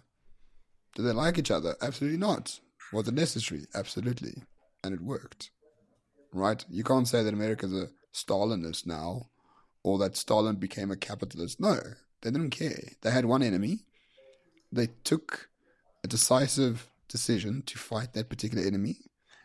Did 0.94 1.02
they 1.02 1.12
like 1.12 1.38
each 1.38 1.50
other? 1.50 1.76
Absolutely 1.82 2.18
not. 2.18 2.60
Was 2.92 3.08
it 3.08 3.14
necessary? 3.14 3.66
Absolutely, 3.74 4.44
and 4.82 4.94
it 4.94 5.00
worked, 5.00 5.50
right? 6.32 6.64
You 6.70 6.84
can't 6.84 7.08
say 7.08 7.22
that 7.22 7.34
America's 7.34 7.72
a 7.72 7.88
Stalinist 8.14 8.86
now, 8.86 9.28
or 9.82 9.98
that 9.98 10.16
Stalin 10.16 10.56
became 10.56 10.90
a 10.90 10.96
capitalist. 10.96 11.60
No, 11.60 11.78
they 12.22 12.30
didn't 12.30 12.50
care. 12.50 12.92
They 13.02 13.10
had 13.10 13.24
one 13.24 13.42
enemy. 13.42 13.80
They 14.70 14.88
took 15.02 15.48
a 16.04 16.08
decisive 16.08 16.88
decision 17.08 17.62
to 17.66 17.78
fight 17.78 18.12
that 18.12 18.28
particular 18.28 18.64
enemy 18.64 18.98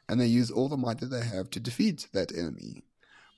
and 0.10 0.20
they 0.20 0.26
use 0.26 0.50
all 0.50 0.68
the 0.68 0.76
might 0.76 0.98
that 1.00 1.12
they 1.12 1.24
have 1.24 1.52
to 1.52 1.60
defeat 1.60 2.08
that 2.14 2.36
enemy. 2.36 2.84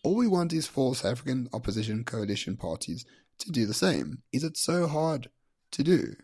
All 0.03 0.15
we 0.15 0.27
want 0.27 0.53
is 0.53 0.65
for 0.65 0.95
South 0.95 1.11
African 1.11 1.49
opposition 1.53 2.05
coalition 2.05 2.55
parties 2.55 3.05
to 3.39 3.51
do 3.51 3.65
the 3.65 3.73
same. 3.73 4.23
Is 4.31 4.45
it 4.45 4.57
so 4.57 4.87
hard 4.87 5.29
to 5.71 5.83
do? 5.83 6.15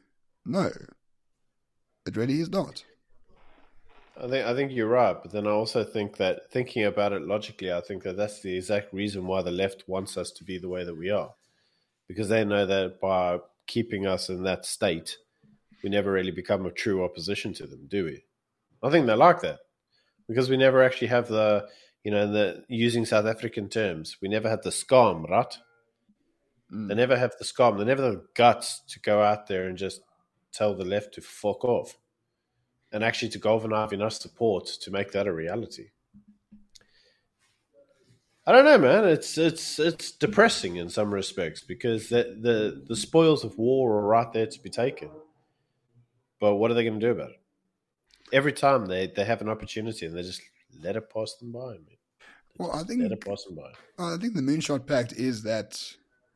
No. 0.45 0.71
It 2.07 2.15
really 2.15 2.39
is 2.39 2.49
not. 2.49 2.85
I 4.19 4.27
think 4.27 4.47
I 4.47 4.55
think 4.55 4.71
you're 4.71 4.87
right, 4.87 5.15
but 5.21 5.31
then 5.31 5.45
I 5.45 5.51
also 5.51 5.83
think 5.83 6.17
that 6.17 6.49
thinking 6.49 6.85
about 6.85 7.13
it 7.13 7.21
logically, 7.21 7.71
I 7.71 7.81
think 7.81 8.01
that 8.03 8.17
that's 8.17 8.41
the 8.41 8.55
exact 8.55 8.91
reason 8.93 9.27
why 9.27 9.43
the 9.43 9.51
left 9.51 9.83
wants 9.87 10.17
us 10.17 10.31
to 10.31 10.43
be 10.43 10.57
the 10.57 10.69
way 10.69 10.83
that 10.85 10.97
we 10.97 11.11
are, 11.11 11.33
because 12.07 12.29
they 12.29 12.43
know 12.43 12.65
that 12.65 12.99
by 12.99 13.39
keeping 13.67 14.07
us 14.07 14.29
in 14.29 14.43
that 14.43 14.65
state, 14.65 15.17
we 15.83 15.89
never 15.89 16.11
really 16.11 16.31
become 16.31 16.65
a 16.65 16.71
true 16.71 17.03
opposition 17.03 17.53
to 17.55 17.67
them, 17.67 17.85
do 17.87 18.05
we? 18.05 18.23
I 18.81 18.89
think 18.89 19.05
they 19.05 19.13
like 19.13 19.41
that 19.41 19.59
because 20.27 20.49
we 20.49 20.57
never 20.57 20.83
actually 20.83 21.07
have 21.07 21.27
the, 21.27 21.67
you 22.03 22.11
know, 22.11 22.31
the 22.31 22.63
using 22.67 23.05
South 23.05 23.25
African 23.25 23.69
terms, 23.69 24.17
we 24.21 24.27
never 24.27 24.49
had 24.49 24.63
the 24.63 24.71
scum, 24.71 25.25
right? 25.25 25.57
Mm. 26.73 26.89
They 26.89 26.95
never 26.95 27.17
have 27.17 27.33
the 27.37 27.45
scum. 27.45 27.77
They 27.77 27.85
never 27.85 28.03
have 28.03 28.13
the 28.13 28.25
guts 28.33 28.81
to 28.89 28.99
go 28.99 29.21
out 29.21 29.47
there 29.47 29.67
and 29.67 29.77
just 29.77 30.01
tell 30.51 30.75
the 30.75 30.85
left 30.85 31.13
to 31.15 31.21
fuck 31.21 31.63
off 31.63 31.97
and 32.91 33.03
actually 33.03 33.29
to 33.29 33.39
galvanize 33.39 33.91
enough 33.91 34.13
support 34.13 34.67
to 34.81 34.91
make 34.91 35.11
that 35.11 35.27
a 35.27 35.33
reality. 35.33 35.89
I 38.45 38.53
don't 38.53 38.63
know, 38.63 38.77
man. 38.77 39.03
It's 39.03 39.37
it's 39.37 39.77
it's 39.77 40.11
depressing 40.11 40.77
in 40.77 40.87
some 40.89 41.13
respects 41.13 41.61
because 41.61 42.07
the 42.07 42.37
the, 42.39 42.83
the 42.87 42.95
spoils 42.95 43.43
of 43.43 43.57
war 43.57 43.97
are 43.97 44.07
right 44.07 44.31
there 44.31 44.47
to 44.47 44.63
be 44.63 44.69
taken. 44.69 45.09
But 46.39 46.55
what 46.55 46.71
are 46.71 46.73
they 46.73 46.85
going 46.85 46.99
to 46.99 47.05
do 47.05 47.11
about 47.11 47.31
it? 47.31 47.41
Every 48.33 48.53
time 48.53 48.85
they, 48.85 49.07
they 49.07 49.23
have 49.23 49.41
an 49.41 49.49
opportunity 49.49 50.05
and 50.05 50.15
they 50.15 50.21
just 50.21 50.41
let 50.81 50.95
it 50.95 51.09
pass 51.13 51.35
them 51.35 51.51
by. 51.51 51.73
Man. 51.73 51.85
Well, 52.57 52.71
I 52.73 52.83
think 52.83 53.01
let 53.01 53.11
it 53.11 53.25
pass 53.25 53.43
them 53.43 53.55
by. 53.55 53.71
I 53.99 54.17
think 54.17 54.33
the 54.33 54.41
Moonshot 54.41 54.85
Pact 54.87 55.13
is 55.13 55.43
that 55.43 55.79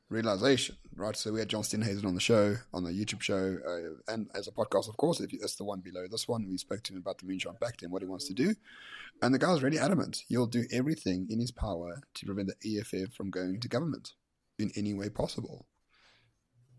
realization, 0.09 0.75
right? 0.95 1.15
So 1.15 1.31
we 1.31 1.39
had 1.39 1.49
John 1.49 1.63
Steenhuisen 1.63 2.05
on 2.05 2.13
the 2.13 2.21
show, 2.21 2.55
on 2.73 2.83
the 2.83 2.91
YouTube 2.91 3.21
show, 3.21 3.57
uh, 3.67 4.13
and 4.13 4.27
as 4.35 4.47
a 4.47 4.51
podcast, 4.51 4.89
of 4.89 4.97
course. 4.97 5.19
If 5.19 5.33
you, 5.33 5.39
that's 5.39 5.55
the 5.55 5.63
one 5.63 5.79
below 5.79 6.05
this 6.09 6.27
one, 6.27 6.47
we 6.47 6.57
spoke 6.57 6.83
to 6.83 6.93
him 6.93 6.99
about 6.99 7.17
the 7.17 7.25
Moonshot 7.25 7.59
Pact 7.59 7.81
and 7.81 7.91
what 7.91 8.01
he 8.01 8.07
wants 8.07 8.27
to 8.27 8.33
do. 8.33 8.53
And 9.21 9.33
the 9.33 9.39
guy's 9.39 9.63
really 9.63 9.79
adamant. 9.79 10.23
He'll 10.27 10.47
do 10.47 10.65
everything 10.71 11.27
in 11.29 11.39
his 11.39 11.51
power 11.51 12.01
to 12.13 12.25
prevent 12.25 12.51
the 12.61 12.79
EFF 12.79 13.13
from 13.13 13.29
going 13.29 13.59
to 13.59 13.67
government 13.67 14.13
in 14.59 14.71
any 14.75 14.93
way 14.93 15.09
possible. 15.09 15.67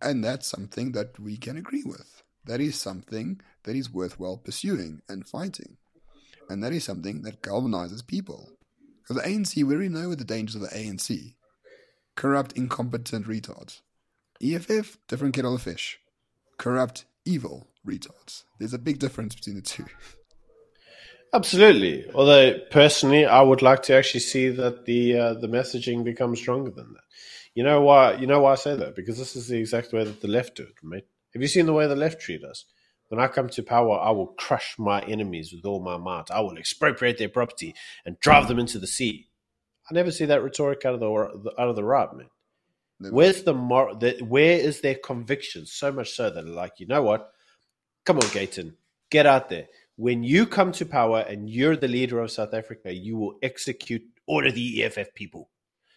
And 0.01 0.23
that's 0.23 0.49
something 0.49 0.93
that 0.93 1.19
we 1.19 1.37
can 1.37 1.57
agree 1.57 1.85
with. 1.85 2.23
That 2.45 2.61
is 2.61 2.79
something 2.79 3.41
that 3.65 3.77
is 3.77 3.93
worthwhile 3.93 4.37
pursuing 4.37 5.03
and 5.09 5.27
fighting. 5.27 5.77
And 6.49 6.63
that 6.63 6.73
is 6.73 6.85
something 6.85 7.23
that 7.23 7.43
galvanizes 7.43 8.07
people. 8.07 8.51
Because 9.03 9.23
the 9.23 9.29
ANC, 9.29 9.57
we 9.57 9.75
already 9.75 9.89
know 9.89 10.09
what 10.09 10.19
the 10.19 10.25
dangers 10.25 10.55
of 10.55 10.63
the 10.63 10.69
ANC 10.69 11.35
corrupt, 12.15 12.53
incompetent 12.53 13.27
retards. 13.27 13.81
EFF, 14.43 14.99
different 15.09 15.35
kettle 15.35 15.55
of 15.55 15.63
fish. 15.63 15.99
Corrupt, 16.59 17.05
evil 17.25 17.69
retards. 17.87 18.45
There's 18.59 18.75
a 18.75 18.79
big 18.79 18.99
difference 18.99 19.35
between 19.35 19.57
the 19.57 19.63
two. 19.63 19.87
Absolutely. 21.35 22.05
Although 22.15 22.59
personally, 22.71 23.25
I 23.25 23.41
would 23.41 23.63
like 23.63 23.83
to 23.85 23.95
actually 23.95 24.21
see 24.21 24.51
that 24.51 24.85
the 24.85 25.19
uh, 25.19 25.35
the 25.35 25.49
messaging 25.49 26.05
becomes 26.05 26.39
stronger 26.39 26.71
than 26.71 26.93
that. 26.93 27.05
You 27.55 27.65
know 27.65 27.81
why? 27.81 28.15
You 28.17 28.27
know 28.27 28.41
why 28.41 28.53
I 28.53 28.57
say 28.57 28.77
that? 28.77 28.95
Because 28.95 29.19
this 29.19 29.35
is 29.35 29.49
the 29.49 29.59
exact 29.59 29.93
way 29.93 30.05
that 30.05 30.21
the 30.21 30.29
left 30.29 30.57
do 30.57 30.65
it, 30.65 30.75
right? 30.83 31.05
Have 31.33 31.43
you 31.43 31.49
seen 31.49 31.67
the 31.67 31.73
way 31.73 31.87
the 31.87 31.97
left 31.97 32.21
treat 32.21 32.45
us? 32.45 32.65
When 33.09 33.21
I 33.21 33.29
come 33.29 33.49
to 33.51 33.63
power, 33.63 33.99
I 33.99 34.11
will 34.11 34.29
crush 34.39 34.75
my 34.79 35.03
enemies 35.03 35.53
with 35.53 35.67
all 35.67 35.81
my 35.83 35.99
might. 35.99 36.31
I 36.31 36.41
will 36.41 36.57
expropriate 36.57 37.19
their 37.19 37.29
property 37.29 37.75
and 38.07 38.19
drive 38.21 38.49
them 38.49 38.59
into 38.59 38.79
the 38.79 38.87
sea. 38.87 39.29
I 39.91 39.95
never 39.95 40.11
see 40.11 40.25
that 40.25 40.43
rhetoric 40.43 40.87
out 40.87 40.95
of 40.95 41.01
the 41.01 41.53
out 41.59 41.69
of 41.69 41.77
the 41.77 41.85
right, 41.85 42.09
man. 42.15 42.29
Never. 43.01 43.15
Where's 43.15 43.43
the, 43.43 43.53
mor- 43.53 43.95
the 43.95 44.19
where 44.21 44.59
is 44.59 44.81
their 44.81 44.95
conviction? 44.95 45.67
So 45.67 45.93
much 45.93 46.13
so 46.13 46.31
that 46.31 46.47
like, 46.47 46.75
you 46.79 46.87
know 46.87 47.03
what? 47.03 47.33
Come 48.07 48.17
on, 48.17 48.29
Gayton, 48.31 48.77
get 49.11 49.27
out 49.27 49.49
there. 49.49 49.67
When 49.97 50.23
you 50.23 50.47
come 50.47 50.73
to 50.73 50.87
power 50.87 51.21
and 51.21 51.51
you're 51.51 51.77
the 51.77 51.89
leader 51.89 52.21
of 52.21 52.31
South 52.31 52.55
Africa, 52.55 52.95
you 52.95 53.17
will 53.17 53.39
execute 53.43 54.03
all 54.27 54.47
of 54.47 54.55
the 54.55 54.85
EFF 54.85 55.15
people. 55.15 55.51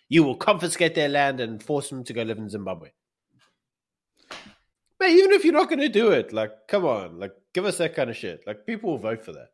You 0.09 0.23
will 0.23 0.35
confiscate 0.35 0.95
their 0.95 1.09
land 1.09 1.39
and 1.39 1.63
force 1.63 1.89
them 1.89 2.03
to 2.03 2.13
go 2.13 2.23
live 2.23 2.37
in 2.37 2.49
Zimbabwe. 2.49 2.89
Man, 4.99 5.10
even 5.12 5.31
if 5.31 5.43
you're 5.43 5.53
not 5.53 5.69
going 5.69 5.79
to 5.79 5.89
do 5.89 6.12
it, 6.12 6.31
like, 6.31 6.51
come 6.67 6.86
on, 6.86 7.19
like, 7.19 7.34
give 7.53 7.65
us 7.65 7.77
that 7.77 7.95
kind 7.95 8.10
of 8.10 8.15
shit. 8.15 8.41
Like, 8.47 8.65
people 8.65 8.91
will 8.91 8.97
vote 8.97 9.23
for 9.23 9.34
that. 9.34 9.49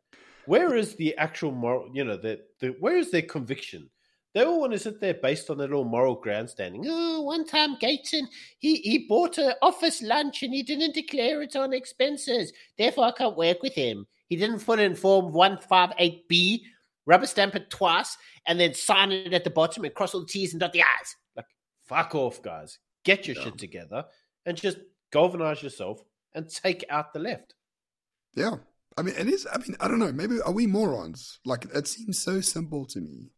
Where 0.46 0.74
is 0.74 0.96
the 0.96 1.16
actual 1.18 1.52
moral? 1.52 1.90
You 1.92 2.04
know, 2.04 2.16
the, 2.16 2.40
the 2.60 2.76
where 2.80 2.96
is 2.96 3.10
their 3.10 3.22
conviction? 3.22 3.90
They 4.34 4.44
all 4.44 4.60
want 4.60 4.72
to 4.72 4.78
sit 4.78 5.00
there 5.00 5.14
based 5.14 5.50
on 5.50 5.58
their 5.58 5.68
little 5.68 5.84
moral 5.84 6.14
grandstanding. 6.14 6.84
Oh, 6.86 7.20
one 7.20 7.46
time 7.46 7.76
Gayton, 7.78 8.26
he, 8.58 8.76
he 8.76 9.06
bought 9.06 9.36
an 9.36 9.52
office 9.60 10.00
lunch 10.00 10.42
and 10.42 10.54
he 10.54 10.62
didn't 10.62 10.94
declare 10.94 11.42
it 11.42 11.54
on 11.54 11.74
expenses. 11.74 12.52
Therefore, 12.78 13.04
I 13.04 13.12
can't 13.12 13.36
work 13.36 13.62
with 13.62 13.74
him. 13.74 14.06
He 14.28 14.36
didn't 14.36 14.60
fill 14.60 14.78
in 14.78 14.94
Form 14.94 15.34
158B, 15.34 16.62
rubber 17.04 17.26
stamp 17.26 17.54
it 17.56 17.68
twice, 17.68 18.16
and 18.46 18.58
then 18.58 18.72
sign 18.72 19.12
it 19.12 19.34
at 19.34 19.44
the 19.44 19.50
bottom 19.50 19.84
and 19.84 19.94
cross 19.94 20.14
all 20.14 20.20
the 20.20 20.26
T's 20.26 20.54
and 20.54 20.60
dot 20.60 20.72
the 20.72 20.82
I's. 20.82 21.16
Like, 21.36 21.46
fuck 21.84 22.14
off, 22.14 22.40
guys. 22.40 22.78
Get 23.04 23.26
your 23.26 23.36
yeah. 23.36 23.44
shit 23.44 23.58
together 23.58 24.06
and 24.46 24.56
just 24.56 24.78
galvanize 25.12 25.62
yourself 25.62 26.02
and 26.34 26.48
take 26.48 26.84
out 26.90 27.12
the 27.12 27.20
left. 27.20 27.54
Yeah. 28.34 28.56
I 28.96 29.02
mean, 29.02 29.14
it 29.16 29.28
is. 29.28 29.46
I 29.50 29.58
mean, 29.58 29.76
I 29.80 29.88
don't 29.88 29.98
know. 29.98 30.12
Maybe 30.12 30.40
are 30.40 30.52
we 30.52 30.66
morons? 30.66 31.38
Like, 31.44 31.66
it 31.74 31.86
seems 31.86 32.18
so 32.18 32.40
simple 32.40 32.84
to 32.86 33.00
me 33.00 33.30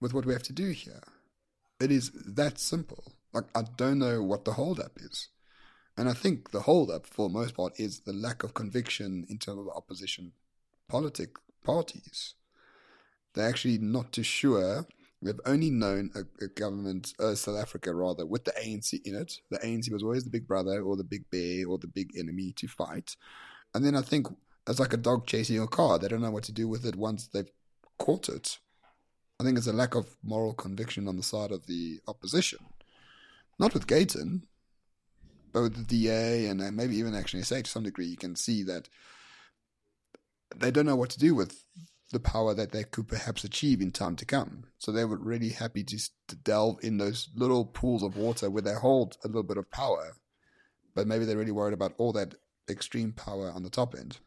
with 0.00 0.14
what 0.14 0.26
we 0.26 0.32
have 0.32 0.42
to 0.44 0.52
do 0.52 0.70
here. 0.70 1.02
It 1.80 1.90
is 1.90 2.12
that 2.26 2.58
simple. 2.58 3.14
Like, 3.32 3.46
I 3.54 3.62
don't 3.76 3.98
know 3.98 4.22
what 4.22 4.44
the 4.44 4.52
holdup 4.52 4.92
is. 4.96 5.28
And 5.96 6.08
I 6.08 6.12
think 6.12 6.50
the 6.50 6.60
holdup, 6.60 7.06
for 7.06 7.28
the 7.28 7.34
most 7.34 7.56
part, 7.56 7.72
is 7.78 8.00
the 8.00 8.12
lack 8.12 8.44
of 8.44 8.54
conviction 8.54 9.26
in 9.28 9.38
terms 9.38 9.60
of 9.60 9.76
opposition 9.76 10.32
politic 10.88 11.30
parties. 11.64 12.34
They're 13.34 13.48
actually 13.48 13.78
not 13.78 14.12
too 14.12 14.22
sure. 14.22 14.86
We've 15.20 15.40
only 15.46 15.70
known 15.70 16.10
a, 16.14 16.44
a 16.44 16.48
government, 16.48 17.12
uh, 17.18 17.34
South 17.34 17.58
Africa 17.58 17.92
rather, 17.92 18.24
with 18.24 18.44
the 18.44 18.52
ANC 18.52 19.00
in 19.04 19.16
it. 19.16 19.38
The 19.50 19.58
ANC 19.58 19.90
was 19.90 20.02
always 20.02 20.24
the 20.24 20.30
big 20.30 20.46
brother 20.46 20.80
or 20.82 20.96
the 20.96 21.04
big 21.04 21.28
bear 21.30 21.66
or 21.68 21.78
the 21.78 21.88
big 21.88 22.10
enemy 22.16 22.52
to 22.56 22.68
fight. 22.68 23.16
And 23.74 23.84
then 23.84 23.96
I 23.96 24.02
think 24.02 24.28
it's 24.68 24.78
like 24.78 24.92
a 24.92 24.98
dog 24.98 25.26
chasing 25.26 25.60
a 25.60 25.66
car. 25.66 25.98
They 25.98 26.08
don't 26.08 26.22
know 26.22 26.30
what 26.30 26.44
to 26.44 26.52
do 26.52 26.68
with 26.68 26.86
it 26.86 26.94
once 26.94 27.26
they've 27.26 27.50
caught 27.98 28.28
it. 28.28 28.58
I 29.40 29.44
think 29.44 29.58
it's 29.58 29.66
a 29.66 29.72
lack 29.72 29.94
of 29.94 30.16
moral 30.22 30.54
conviction 30.54 31.08
on 31.08 31.16
the 31.16 31.22
side 31.22 31.50
of 31.50 31.66
the 31.66 32.00
opposition. 32.06 32.58
Not 33.58 33.74
with 33.74 33.86
Gayton, 33.86 34.44
but 35.52 35.62
with 35.62 35.76
the 35.76 35.84
DA 35.84 36.46
and 36.46 36.76
maybe 36.76 36.96
even 36.96 37.14
Action 37.14 37.42
SA 37.42 37.62
to 37.62 37.70
some 37.70 37.82
degree, 37.82 38.06
you 38.06 38.16
can 38.16 38.36
see 38.36 38.62
that 38.64 38.88
they 40.56 40.70
don't 40.70 40.86
know 40.86 40.96
what 40.96 41.10
to 41.10 41.18
do 41.18 41.34
with 41.34 41.64
the 42.10 42.20
power 42.20 42.54
that 42.54 42.72
they 42.72 42.84
could 42.84 43.06
perhaps 43.06 43.44
achieve 43.44 43.80
in 43.80 43.90
time 43.90 44.16
to 44.16 44.24
come. 44.24 44.64
So 44.78 44.92
they 44.92 45.04
were 45.04 45.18
really 45.18 45.50
happy 45.50 45.82
just 45.82 46.12
to 46.28 46.36
delve 46.36 46.78
in 46.82 46.96
those 46.96 47.28
little 47.34 47.66
pools 47.66 48.02
of 48.02 48.16
water 48.16 48.48
where 48.48 48.62
they 48.62 48.74
hold 48.74 49.16
a 49.24 49.26
little 49.26 49.42
bit 49.42 49.58
of 49.58 49.70
power, 49.70 50.14
but 50.94 51.06
maybe 51.06 51.24
they're 51.24 51.36
really 51.36 51.52
worried 51.52 51.74
about 51.74 51.94
all 51.98 52.12
that 52.14 52.34
extreme 52.70 53.12
power 53.12 53.50
on 53.50 53.62
the 53.62 53.70
top 53.70 53.94
end. 53.94 54.18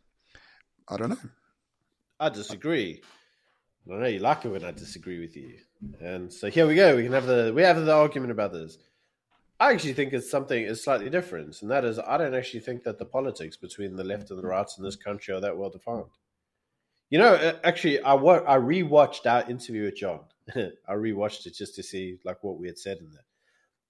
I 0.88 0.98
don't 0.98 1.10
know. 1.10 1.30
I 2.20 2.30
disagree. 2.30 3.02
I 3.92 3.96
know 3.96 4.08
you 4.08 4.20
like 4.20 4.46
it 4.46 4.50
when 4.50 4.64
I 4.64 4.72
disagree 4.72 5.20
with 5.20 5.36
you, 5.36 5.58
and 6.00 6.32
so 6.32 6.52
here 6.52 6.68
we 6.68 6.76
go. 6.76 6.96
We 6.96 7.04
can 7.04 7.14
have 7.14 7.26
the 7.26 7.52
we 7.56 7.64
have 7.64 7.84
the 7.84 7.94
argument 7.94 8.32
about 8.32 8.54
this. 8.54 8.78
I 9.60 9.72
actually 9.72 9.94
think 9.94 10.14
it's 10.14 10.30
something 10.30 10.64
is 10.64 10.84
slightly 10.84 11.10
different, 11.10 11.62
and 11.62 11.72
that 11.72 11.84
is 11.84 11.98
I 11.98 12.18
don't 12.18 12.36
actually 12.36 12.60
think 12.60 12.84
that 12.84 13.00
the 13.00 13.06
politics 13.06 13.58
between 13.58 13.96
the 13.96 14.04
left 14.04 14.30
and 14.30 14.38
the 14.38 14.46
right 14.46 14.68
in 14.78 14.84
this 14.84 14.96
country 14.96 15.34
are 15.34 15.42
that 15.42 15.58
well 15.58 15.72
defined. 15.72 16.06
You 17.12 17.20
know, 17.20 17.60
actually, 17.64 18.02
I 18.02 18.16
wa- 18.16 18.44
I 18.48 18.58
rewatched 18.58 19.28
our 19.28 19.48
interview 19.48 19.84
with 19.84 19.98
John. 19.98 20.22
I 20.56 20.94
rewatched 20.94 21.46
it 21.46 21.54
just 21.54 21.76
to 21.76 21.84
see 21.84 22.18
like 22.26 22.44
what 22.44 22.58
we 22.58 22.66
had 22.66 22.80
said 22.80 22.98
in 22.98 23.12
there, 23.12 23.26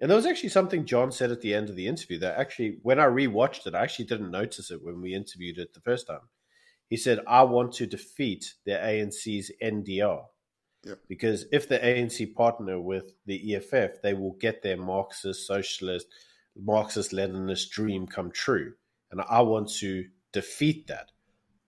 and 0.02 0.10
there 0.10 0.18
was 0.18 0.26
actually 0.26 0.50
something 0.50 0.86
John 0.86 1.14
said 1.14 1.32
at 1.32 1.40
the 1.40 1.54
end 1.54 1.70
of 1.70 1.78
the 1.78 1.88
interview 1.88 2.20
that 2.20 2.38
actually, 2.38 2.80
when 2.84 3.00
I 3.00 3.06
rewatched 3.06 3.66
it, 3.68 3.76
I 3.76 3.84
actually 3.84 4.06
didn't 4.06 4.32
notice 4.32 4.70
it 4.70 4.84
when 4.84 5.02
we 5.02 5.14
interviewed 5.14 5.58
it 5.60 5.74
the 5.74 5.80
first 5.80 6.08
time 6.08 6.28
he 6.92 6.98
said, 6.98 7.22
I 7.26 7.44
want 7.44 7.72
to 7.76 7.88
defeat 7.88 8.54
the 8.66 8.74
ANC's 8.74 9.50
NDR. 9.64 10.26
Yeah. 10.84 10.96
Because 11.08 11.46
if 11.54 11.70
the 11.70 11.80
ANC 11.80 12.36
partner 12.36 12.82
with 12.82 13.14
the 13.26 13.56
EFF, 13.56 14.02
they 14.04 14.14
will 14.14 14.34
get 14.34 14.62
their 14.62 14.76
Marxist, 14.76 15.48
socialist, 15.48 16.08
Marxist 16.54 17.14
Leninist 17.14 17.70
dream 17.70 18.08
come 18.08 18.30
true. 18.30 18.74
And 19.10 19.22
I 19.22 19.40
want 19.40 19.70
to 19.76 20.04
defeat 20.34 20.88
that. 20.88 21.12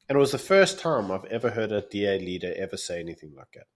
And 0.08 0.18
it 0.18 0.20
was 0.20 0.32
the 0.32 0.38
first 0.38 0.80
time 0.80 1.12
I've 1.12 1.26
ever 1.26 1.50
heard 1.50 1.72
a 1.72 1.82
DA 1.82 2.20
leader 2.20 2.54
ever 2.58 2.78
say 2.78 3.00
anything 3.00 3.34
like 3.36 3.52
that. 3.54 3.68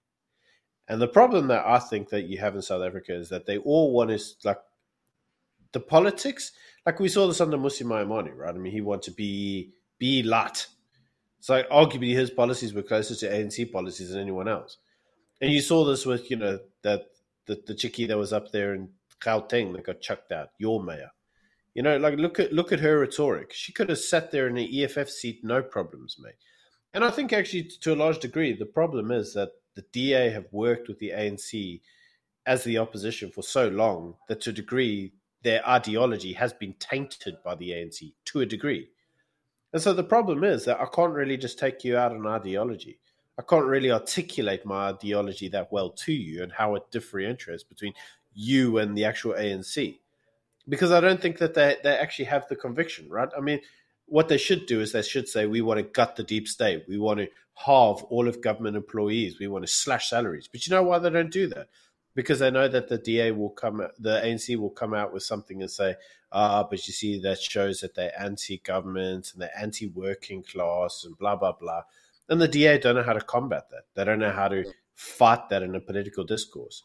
And 0.88 1.02
the 1.02 1.08
problem 1.08 1.48
that 1.48 1.66
I 1.66 1.80
think 1.80 2.10
that 2.10 2.28
you 2.28 2.38
have 2.40 2.56
in 2.56 2.62
South 2.62 2.84
Africa 2.84 3.14
is 3.14 3.30
that 3.30 3.46
they 3.46 3.58
all 3.58 3.92
want 3.92 4.12
is 4.12 4.36
like 4.44 4.60
the 5.72 5.80
politics. 5.80 6.52
Like 6.86 7.00
we 7.00 7.10
saw 7.10 7.28
this 7.28 7.42
under 7.42 7.58
Mmusi 7.58 7.86
Maimane, 7.86 8.36
right? 8.36 8.56
I 8.56 8.58
mean, 8.58 8.72
he 8.72 8.82
wanted 8.82 9.04
to 9.04 9.12
be 9.12 9.74
be 10.00 10.24
light 10.24 10.68
so 11.40 11.64
arguably 11.64 12.14
his 12.14 12.30
policies 12.30 12.74
were 12.74 12.84
closer 12.84 13.16
to 13.16 13.32
ANC 13.32 13.72
policies 13.72 14.10
than 14.10 14.22
anyone 14.22 14.48
else. 14.48 14.78
And 15.40 15.52
you 15.52 15.62
saw 15.62 15.86
this 15.86 16.06
with, 16.06 16.30
you 16.32 16.38
know, 16.38 16.60
that 16.82 17.06
the, 17.46 17.62
the 17.66 17.76
chickie 17.76 18.08
that 18.08 18.18
was 18.18 18.34
up 18.34 18.52
there 18.52 18.74
in 18.74 18.90
Gauteng 19.22 19.74
that 19.74 19.86
got 19.86 20.02
chucked 20.02 20.32
out, 20.32 20.50
your 20.58 20.84
mayor. 20.84 21.12
You 21.78 21.84
know, 21.84 21.96
like 21.98 22.18
look 22.18 22.40
at 22.40 22.52
look 22.52 22.72
at 22.72 22.80
her 22.80 23.02
rhetoric. 23.02 23.54
She 23.54 23.72
could 23.72 23.90
have 23.90 24.00
sat 24.00 24.32
there 24.32 24.48
in 24.48 24.56
the 24.56 24.84
EFF 24.84 25.08
seat, 25.12 25.42
no 25.44 25.62
problems, 25.62 26.18
mate. 26.20 26.34
And 26.96 27.06
I 27.06 27.12
think 27.12 27.32
actually, 27.32 27.66
to 27.82 27.94
a 27.94 27.96
large 27.96 28.18
degree, 28.18 28.54
the 28.54 28.66
problem 28.66 29.12
is 29.12 29.36
that 29.36 29.52
the 29.76 29.86
DA 29.92 30.32
have 30.32 30.48
worked 30.52 30.88
with 30.88 30.98
the 30.98 31.12
ANC 31.12 31.82
as 32.48 32.64
the 32.64 32.80
opposition 32.80 33.30
for 33.30 33.44
so 33.44 33.68
long 33.68 34.16
that 34.28 34.42
to 34.42 34.50
a 34.50 34.54
degree 34.54 35.14
their 35.44 35.64
ideology 35.70 36.34
has 36.34 36.52
been 36.52 36.74
tainted 36.80 37.36
by 37.46 37.54
the 37.54 37.70
ANC 37.70 38.12
to 38.26 38.40
a 38.42 38.46
degree. 38.48 38.90
And 39.72 39.80
so 39.80 39.94
the 39.94 40.04
problem 40.04 40.44
is 40.44 40.66
that 40.66 40.82
I 40.82 40.88
can't 40.88 41.14
really 41.14 41.38
just 41.38 41.60
take 41.60 41.84
you 41.84 41.96
out 41.96 42.12
on 42.12 42.26
ideology. 42.26 42.98
I 43.38 43.44
can't 43.44 43.68
really 43.68 43.92
articulate 43.92 44.66
my 44.66 44.90
ideology 44.90 45.48
that 45.50 45.72
well 45.72 45.92
to 45.92 46.12
you 46.12 46.42
and 46.42 46.52
how 46.52 46.74
it 46.74 46.90
differentiates 46.90 47.64
between 47.64 47.94
you 48.34 48.80
and 48.80 48.98
the 48.98 49.06
actual 49.06 49.34
ANC. 49.34 50.00
Because 50.70 50.92
I 50.92 51.00
don't 51.00 51.22
think 51.22 51.38
that 51.38 51.54
they, 51.54 51.78
they 51.84 51.96
actually 51.96 52.26
have 52.26 52.48
the 52.48 52.56
conviction, 52.56 53.10
right? 53.10 53.30
I 53.36 53.42
mean, 53.42 53.62
what 54.08 54.30
they 54.30 54.38
should 54.38 54.66
do 54.66 54.82
is 54.82 54.92
they 54.92 55.02
should 55.02 55.28
say, 55.28 55.46
we 55.46 55.62
want 55.62 55.78
to 55.78 55.84
gut 55.84 56.16
the 56.16 56.24
deep 56.24 56.48
state. 56.48 56.86
We 56.88 56.98
want 56.98 57.20
to 57.20 57.28
halve 57.54 58.04
all 58.04 58.28
of 58.28 58.42
government 58.42 58.78
employees. 58.78 59.40
We 59.40 59.48
want 59.48 59.66
to 59.66 59.72
slash 59.72 60.10
salaries. 60.10 60.50
But 60.52 60.66
you 60.66 60.72
know 60.72 60.84
why 60.84 61.00
they 61.00 61.10
don't 61.10 61.32
do 61.32 61.48
that? 61.48 61.68
Because 62.16 62.40
they 62.40 62.50
know 62.50 62.68
that 62.68 62.88
the 62.88 62.98
DA 62.98 63.32
will 63.32 63.50
come, 63.50 63.86
the 64.00 64.22
ANC 64.24 64.58
will 64.58 64.72
come 64.72 64.94
out 64.94 65.14
with 65.14 65.24
something 65.24 65.62
and 65.62 65.70
say, 65.70 65.96
ah, 66.32 66.64
but 66.64 66.88
you 66.88 66.94
see, 66.94 67.20
that 67.20 67.40
shows 67.40 67.82
that 67.82 67.96
they're 67.96 68.20
anti 68.20 68.58
government 68.64 69.32
and 69.34 69.42
they're 69.42 69.60
anti 69.60 69.88
working 69.88 70.44
class 70.44 71.04
and 71.06 71.18
blah, 71.18 71.36
blah, 71.36 71.52
blah. 71.52 71.84
And 72.30 72.42
the 72.42 72.48
DA 72.48 72.78
don't 72.78 72.96
know 72.96 73.04
how 73.04 73.14
to 73.14 73.22
combat 73.22 73.70
that. 73.72 73.84
They 73.94 74.04
don't 74.04 74.20
know 74.20 74.32
how 74.32 74.48
to 74.48 74.66
fight 74.96 75.50
that 75.50 75.64
in 75.64 75.76
a 75.76 75.80
political 75.80 76.24
discourse. 76.24 76.84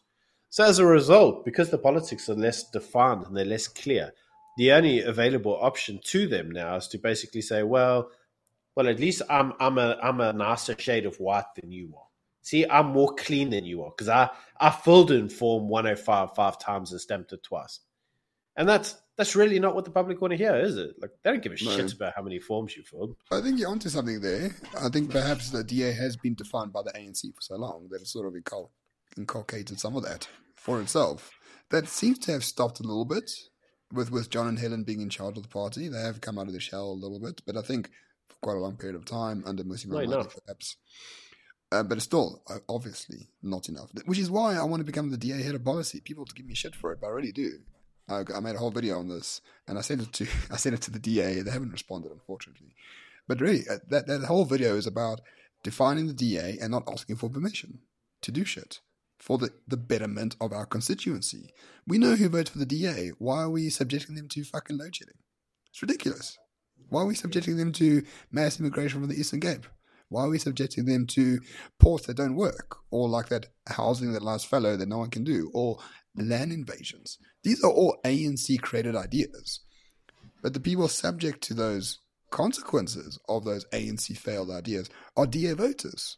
So 0.53 0.63
as 0.63 0.77
a 0.77 0.85
result, 0.85 1.45
because 1.45 1.71
the 1.71 1.79
politics 1.79 2.29
are 2.29 2.35
less 2.35 2.69
defined 2.69 3.25
and 3.25 3.35
they're 3.35 3.43
less 3.43 3.67
clear, 3.67 4.13
the 4.55 4.71
only 4.71 5.01
available 5.01 5.57
option 5.59 5.99
to 6.03 6.27
them 6.27 6.51
now 6.51 6.75
is 6.75 6.87
to 6.89 6.99
basically 6.99 7.41
say, 7.41 7.63
well, 7.63 8.11
well, 8.75 8.87
at 8.87 8.99
least 8.99 9.23
I'm 9.31 9.53
I'm 9.59 9.79
a 9.79 9.97
I'm 9.99 10.21
a 10.21 10.31
nicer 10.31 10.75
shade 10.77 11.07
of 11.07 11.19
white 11.19 11.47
than 11.55 11.71
you 11.71 11.91
are. 11.97 12.05
See, 12.43 12.67
I'm 12.69 12.85
more 12.91 13.15
clean 13.15 13.49
than 13.49 13.65
you 13.65 13.81
are 13.81 13.89
because 13.89 14.09
I 14.09 14.29
I 14.59 14.69
filled 14.69 15.09
in 15.09 15.27
form 15.27 15.69
105 15.69 16.35
five 16.35 16.59
times 16.59 16.91
and 16.91 17.01
stamped 17.01 17.33
it 17.33 17.41
twice, 17.41 17.79
and 18.55 18.69
that's 18.69 18.95
that's 19.17 19.35
really 19.35 19.57
not 19.57 19.73
what 19.73 19.85
the 19.85 19.91
public 19.91 20.21
want 20.21 20.33
to 20.33 20.37
hear, 20.37 20.55
is 20.55 20.77
it? 20.77 20.93
Like 21.01 21.13
they 21.23 21.31
don't 21.31 21.41
give 21.41 21.53
a 21.53 21.65
no. 21.65 21.71
shit 21.71 21.93
about 21.93 22.13
how 22.15 22.21
many 22.21 22.37
forms 22.37 22.77
you 22.77 22.83
filled. 22.83 23.15
I 23.31 23.41
think 23.41 23.57
you're 23.57 23.71
onto 23.71 23.89
something 23.89 24.21
there. 24.21 24.55
I 24.79 24.89
think 24.89 25.09
perhaps 25.09 25.49
the 25.49 25.63
DA 25.63 25.93
has 25.93 26.15
been 26.15 26.35
defined 26.35 26.71
by 26.71 26.83
the 26.83 26.91
ANC 26.91 27.33
for 27.33 27.41
so 27.41 27.55
long 27.55 27.87
that 27.89 28.01
it's 28.01 28.13
sort 28.13 28.27
of 28.27 28.39
incul- 28.39 28.69
inculcated 29.17 29.79
some 29.79 29.95
of 29.95 30.03
that 30.03 30.27
for 30.55 30.81
itself. 30.81 31.31
That 31.69 31.87
seems 31.87 32.19
to 32.19 32.31
have 32.31 32.43
stopped 32.43 32.79
a 32.79 32.83
little 32.83 33.05
bit 33.05 33.31
with 33.91 34.11
with 34.11 34.29
John 34.29 34.47
and 34.47 34.59
Helen 34.59 34.83
being 34.83 35.01
in 35.01 35.09
charge 35.09 35.37
of 35.37 35.43
the 35.43 35.49
party. 35.49 35.87
They 35.87 36.01
have 36.01 36.21
come 36.21 36.37
out 36.37 36.47
of 36.47 36.53
the 36.53 36.59
shell 36.59 36.91
a 36.91 36.93
little 36.93 37.19
bit, 37.19 37.41
but 37.45 37.57
I 37.57 37.61
think 37.61 37.89
for 38.27 38.35
quite 38.41 38.57
a 38.57 38.59
long 38.59 38.77
period 38.77 38.95
of 38.95 39.05
time 39.05 39.43
under 39.45 39.63
Mmusi 39.63 39.87
Maimane, 39.87 40.29
perhaps. 40.45 40.77
Uh, 41.71 41.83
but 41.83 41.97
it's 41.97 42.05
still 42.05 42.43
uh, 42.49 42.59
obviously 42.69 43.29
not 43.41 43.67
enough. 43.69 43.89
Which 44.05 44.19
is 44.19 44.29
why 44.29 44.55
I 44.55 44.63
want 44.63 44.81
to 44.81 44.85
become 44.85 45.09
the 45.09 45.17
DA 45.17 45.41
head 45.41 45.55
of 45.55 45.65
policy. 45.65 46.01
People 46.01 46.25
to 46.25 46.35
give 46.35 46.45
me 46.45 46.53
shit 46.53 46.75
for 46.75 46.91
it, 46.91 46.99
but 47.01 47.07
I 47.07 47.11
really 47.11 47.31
do. 47.31 47.51
I, 48.07 48.23
I 48.35 48.39
made 48.41 48.55
a 48.55 48.59
whole 48.59 48.71
video 48.71 48.99
on 48.99 49.07
this, 49.07 49.41
and 49.67 49.77
I 49.77 49.81
sent 49.81 50.01
it 50.01 50.13
to 50.13 50.27
I 50.51 50.57
sent 50.57 50.75
it 50.75 50.81
to 50.81 50.91
the 50.91 50.99
DA. 50.99 51.41
They 51.41 51.51
haven't 51.51 51.71
responded, 51.71 52.11
unfortunately. 52.11 52.75
But 53.27 53.41
really, 53.41 53.63
uh, 53.69 53.77
that 53.89 54.07
that 54.07 54.25
whole 54.25 54.45
video 54.45 54.75
is 54.75 54.87
about 54.87 55.21
defining 55.63 56.07
the 56.07 56.13
DA 56.13 56.57
and 56.61 56.71
not 56.71 56.83
asking 56.91 57.15
for 57.15 57.29
permission 57.29 57.79
to 58.21 58.31
do 58.31 58.43
shit 58.43 58.79
for 59.23 59.37
the, 59.37 59.51
the 59.65 59.77
betterment 59.77 60.35
of 60.41 60.51
our 60.51 60.65
constituency. 60.65 61.53
We 61.87 61.97
know 61.97 62.15
who 62.15 62.27
votes 62.27 62.49
for 62.49 62.57
the 62.57 62.65
DA. 62.65 63.11
Why 63.19 63.43
are 63.43 63.49
we 63.49 63.69
subjecting 63.69 64.15
them 64.15 64.27
to 64.27 64.43
fucking 64.43 64.77
load 64.77 64.97
shedding? 64.97 65.15
It's 65.71 65.81
ridiculous. 65.81 66.37
Why 66.89 67.03
are 67.03 67.05
we 67.05 67.15
subjecting 67.15 67.55
them 67.55 67.71
to 67.73 68.03
mass 68.31 68.59
immigration 68.59 68.99
from 68.99 69.09
the 69.09 69.15
Eastern 69.15 69.39
Cape? 69.39 69.65
Why 70.09 70.23
are 70.23 70.29
we 70.29 70.39
subjecting 70.39 70.85
them 70.85 71.07
to 71.07 71.39
ports 71.79 72.07
that 72.07 72.17
don't 72.17 72.35
work? 72.35 72.75
Or 72.91 73.07
like 73.07 73.29
that 73.29 73.45
housing 73.65 74.11
that 74.11 74.23
lies 74.23 74.43
fallow 74.43 74.75
that 74.75 74.89
no 74.89 74.97
one 74.97 75.09
can 75.09 75.23
do? 75.23 75.49
Or 75.53 75.79
land 76.17 76.51
invasions? 76.51 77.17
These 77.43 77.63
are 77.63 77.71
all 77.71 77.95
ANC 78.03 78.59
created 78.61 78.93
ideas. 78.93 79.61
But 80.41 80.53
the 80.53 80.59
people 80.59 80.89
subject 80.89 81.41
to 81.43 81.53
those 81.53 81.99
consequences 82.29 83.17
of 83.29 83.45
those 83.45 83.63
ANC 83.71 84.17
failed 84.17 84.51
ideas 84.51 84.89
are 85.15 85.25
DA 85.25 85.53
voters. 85.53 86.17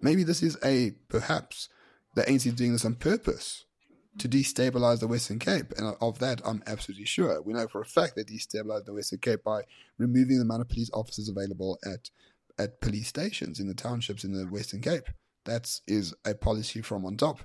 Maybe 0.00 0.22
this 0.22 0.40
is 0.40 0.56
a 0.64 0.92
perhaps 1.08 1.68
the 2.14 2.22
ANC 2.22 2.46
is 2.46 2.54
doing 2.54 2.72
this 2.72 2.84
on 2.84 2.94
purpose 2.94 3.64
to 4.18 4.28
destabilize 4.28 5.00
the 5.00 5.06
Western 5.06 5.38
Cape. 5.38 5.72
And 5.76 5.96
of 6.00 6.18
that, 6.18 6.40
I'm 6.44 6.62
absolutely 6.66 7.06
sure. 7.06 7.40
We 7.42 7.52
know 7.52 7.68
for 7.68 7.80
a 7.80 7.86
fact 7.86 8.16
they 8.16 8.24
destabilized 8.24 8.86
the 8.86 8.94
Western 8.94 9.20
Cape 9.20 9.44
by 9.44 9.62
removing 9.98 10.36
the 10.36 10.42
amount 10.42 10.62
of 10.62 10.68
police 10.68 10.90
officers 10.92 11.28
available 11.28 11.78
at, 11.84 12.10
at 12.58 12.80
police 12.80 13.08
stations 13.08 13.60
in 13.60 13.68
the 13.68 13.74
townships 13.74 14.24
in 14.24 14.32
the 14.32 14.44
Western 14.44 14.80
Cape. 14.80 15.08
That 15.44 15.70
is 15.86 16.14
a 16.24 16.34
policy 16.34 16.82
from 16.82 17.06
on 17.06 17.16
top. 17.16 17.40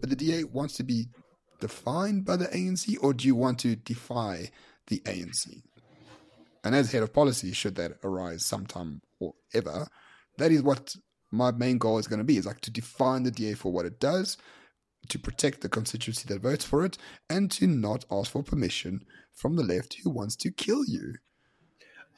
But 0.00 0.10
the 0.10 0.16
DA 0.16 0.44
wants 0.44 0.76
to 0.76 0.82
be 0.82 1.08
defined 1.60 2.24
by 2.24 2.36
the 2.36 2.46
ANC, 2.46 2.96
or 3.00 3.14
do 3.14 3.26
you 3.26 3.34
want 3.34 3.58
to 3.60 3.76
defy 3.76 4.50
the 4.88 5.00
ANC? 5.00 5.62
And 6.64 6.74
as 6.74 6.92
head 6.92 7.02
of 7.02 7.12
policy, 7.12 7.52
should 7.52 7.76
that 7.76 7.92
arise 8.04 8.44
sometime 8.44 9.00
or 9.18 9.34
ever, 9.54 9.86
that 10.38 10.52
is 10.52 10.62
what 10.62 10.94
my 11.30 11.50
main 11.50 11.78
goal 11.78 11.98
is 11.98 12.08
going 12.08 12.18
to 12.18 12.24
be 12.24 12.36
is 12.36 12.46
like 12.46 12.60
to 12.62 12.70
define 12.70 13.22
the 13.22 13.30
DA 13.30 13.54
for 13.54 13.72
what 13.72 13.86
it 13.86 14.00
does, 14.00 14.36
to 15.08 15.18
protect 15.18 15.60
the 15.60 15.68
constituency 15.68 16.26
that 16.28 16.42
votes 16.42 16.64
for 16.64 16.84
it, 16.84 16.98
and 17.28 17.50
to 17.52 17.66
not 17.66 18.04
ask 18.10 18.32
for 18.32 18.42
permission 18.42 19.04
from 19.34 19.56
the 19.56 19.62
left 19.62 19.96
who 20.02 20.10
wants 20.10 20.36
to 20.36 20.50
kill 20.50 20.84
you. 20.86 21.14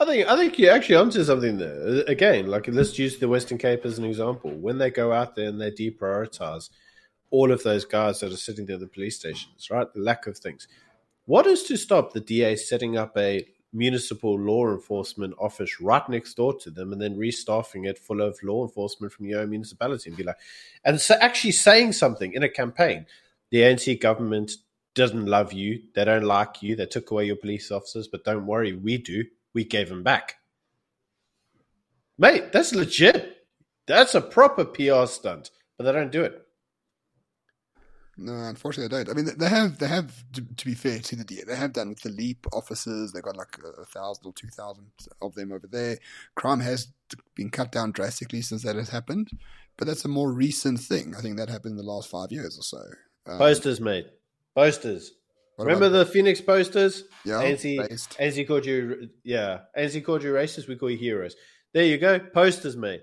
I 0.01 0.05
think 0.05 0.27
I 0.27 0.37
think 0.37 0.59
you 0.59 0.69
actually 0.69 0.97
onto 0.97 1.23
something 1.23 1.59
there. 1.59 2.03
Again, 2.09 2.47
like 2.49 2.67
let's 2.69 2.99
use 2.99 3.19
the 3.19 3.29
Western 3.29 3.59
Cape 3.59 3.85
as 3.85 3.99
an 3.99 4.05
example. 4.05 4.51
When 4.51 4.79
they 4.79 4.91
go 4.91 5.13
out 5.13 5.37
there 5.37 5.49
and 5.49 5.61
they 5.61 5.71
deprioritize 5.71 6.71
all 7.31 7.53
of 7.53 7.63
those 7.63 7.85
guys 7.85 8.21
that 8.21 8.33
are 8.33 8.37
sitting 8.37 8.67
there 8.67 8.75
at 8.75 8.81
the 8.81 8.89
police 8.89 9.19
stations, 9.19 9.71
right? 9.71 9.87
The 9.93 10.01
lack 10.01 10.27
of 10.27 10.37
things. 10.37 10.67
What 11.27 11.47
is 11.47 11.63
to 11.65 11.77
stop 11.77 12.13
the 12.13 12.21
DA 12.21 12.57
setting 12.57 12.97
up 12.97 13.17
a 13.17 13.47
municipal 13.73 14.39
law 14.39 14.71
enforcement 14.71 15.35
office 15.39 15.81
right 15.81 16.07
next 16.09 16.35
door 16.35 16.55
to 16.59 16.71
them 16.71 16.93
and 16.93 17.01
then 17.01 17.17
restaffing 17.17 17.87
it 17.87 17.99
full 17.99 18.21
of 18.21 18.39
law 18.43 18.63
enforcement 18.65 19.13
from 19.13 19.27
your 19.27 19.41
own 19.41 19.51
municipality 19.51 20.11
and 20.11 20.17
be 20.17 20.23
like 20.23 20.37
and 20.85 21.01
so 21.01 21.15
actually 21.21 21.53
saying 21.53 21.93
something 21.93 22.33
in 22.35 22.43
a 22.43 22.49
campaign 22.49 23.07
the 23.51 23.59
ANC 23.59 24.01
government 24.01 24.53
doesn't 24.95 25.27
love 25.27 25.53
you. 25.53 25.83
They 25.95 26.05
don't 26.05 26.25
like 26.25 26.63
you. 26.63 26.77
They 26.77 26.87
took 26.87 27.11
away 27.11 27.27
your 27.27 27.37
police 27.37 27.71
officers 27.71 28.09
but 28.09 28.25
don't 28.25 28.47
worry 28.47 28.75
we 28.75 28.99
do. 28.99 29.25
We 29.55 29.65
gave 29.65 29.89
them 29.89 30.03
back. 30.03 30.37
Mate 32.19 32.53
that's 32.53 32.75
legit. 32.75 33.47
That's 33.87 34.15
a 34.15 34.21
proper 34.21 34.65
PR 34.65 35.07
stunt 35.07 35.51
but 35.77 35.85
they 35.85 35.93
don't 35.93 36.13
do 36.13 36.23
it 36.23 36.47
no, 38.23 38.33
unfortunately, 38.33 38.97
I 38.97 39.03
don't. 39.03 39.11
I 39.11 39.21
mean, 39.21 39.37
they 39.37 39.49
have 39.49 39.79
they 39.79 39.89
have 39.89 40.25
to, 40.35 40.43
to, 40.43 40.65
be 40.65 40.75
fair 40.75 41.01
to 41.01 41.17
the 41.17 41.25
DA, 41.25 41.43
they 41.45 41.57
have 41.57 41.73
done 41.73 41.89
with 41.89 42.01
the 42.01 42.11
Leap 42.11 42.47
officers. 42.53 43.13
They've 43.13 43.23
got 43.23 43.37
like 43.37 43.59
a, 43.79 43.85
thousand 43.85 44.27
or 44.27 44.33
two 44.33 44.49
thousand 44.49 44.87
of 45.21 45.35
them 45.35 45.53
over 45.53 45.67
there. 45.67 45.99
Crime 46.37 46.61
has 46.61 46.89
been 47.35 47.51
cut 47.51 47.73
down 47.73 47.91
drastically 47.91 48.41
since 48.41 48.63
that 48.63 48.77
has 48.77 48.91
happened, 48.91 49.31
but 49.77 49.89
that's 49.89 50.05
a 50.05 50.09
more 50.09 50.33
recent 50.33 50.81
thing. 50.81 51.15
I 51.17 51.21
think 51.21 51.37
that 51.39 51.49
happened 51.49 51.73
in 51.73 51.85
the 51.85 51.91
last 51.91 52.09
five 52.09 52.31
years 52.31 52.59
or 52.59 52.63
so. 52.63 52.83
Um, 53.27 53.39
posters, 53.39 53.81
mate. 53.81 54.07
Posters. 54.55 55.13
Remember 55.59 55.89
the 55.89 56.07
Phoenix 56.07 56.41
posters? 56.41 57.05
Yeah. 57.25 57.43
ANC, 57.43 57.79
ANC 58.19 58.49
called 58.49 58.67
you, 58.67 59.11
yeah. 59.23 59.61
ANC 59.79 60.05
called 60.05 60.23
you 60.23 60.33
racist. 60.33 60.67
We 60.67 60.77
call 60.77 60.91
you 60.91 60.97
heroes. 60.97 61.37
There 61.73 61.85
you 61.85 61.99
go. 61.99 62.19
Posters, 62.19 62.77
mate. 62.77 63.03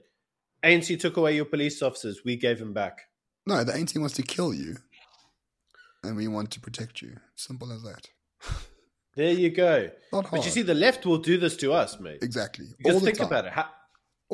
ANC 0.64 1.00
took 1.00 1.18
away 1.18 1.36
your 1.36 1.46
police 1.46 1.82
officers. 1.82 2.22
We 2.26 2.36
gave 2.36 2.60
them 2.60 2.74
back. 2.74 3.02
No, 3.46 3.64
the 3.64 3.72
ANC 3.72 3.98
wants 3.98 4.16
to 4.16 4.24
kill 4.24 4.54
you 4.54 4.78
and 6.04 6.16
we 6.16 6.28
want 6.28 6.52
to 6.52 6.60
protect 6.60 7.02
you. 7.02 7.18
Simple 7.36 7.72
as 7.72 7.84
that. 7.84 8.08
There 9.16 9.34
you 9.34 9.50
go. 9.50 9.90
Not 10.14 10.28
hard. 10.28 10.32
But 10.32 10.46
you 10.46 10.52
see, 10.52 10.62
the 10.62 10.74
left 10.74 11.06
will 11.06 11.18
do 11.18 11.38
this 11.38 11.58
to 11.58 11.74
us, 11.74 12.00
mate. 12.00 12.20
Exactly. 12.22 12.68
Because 12.78 13.04
think 13.04 13.18
time. 13.18 13.28
about 13.28 13.46
it. 13.48 13.52
How, 13.52 13.66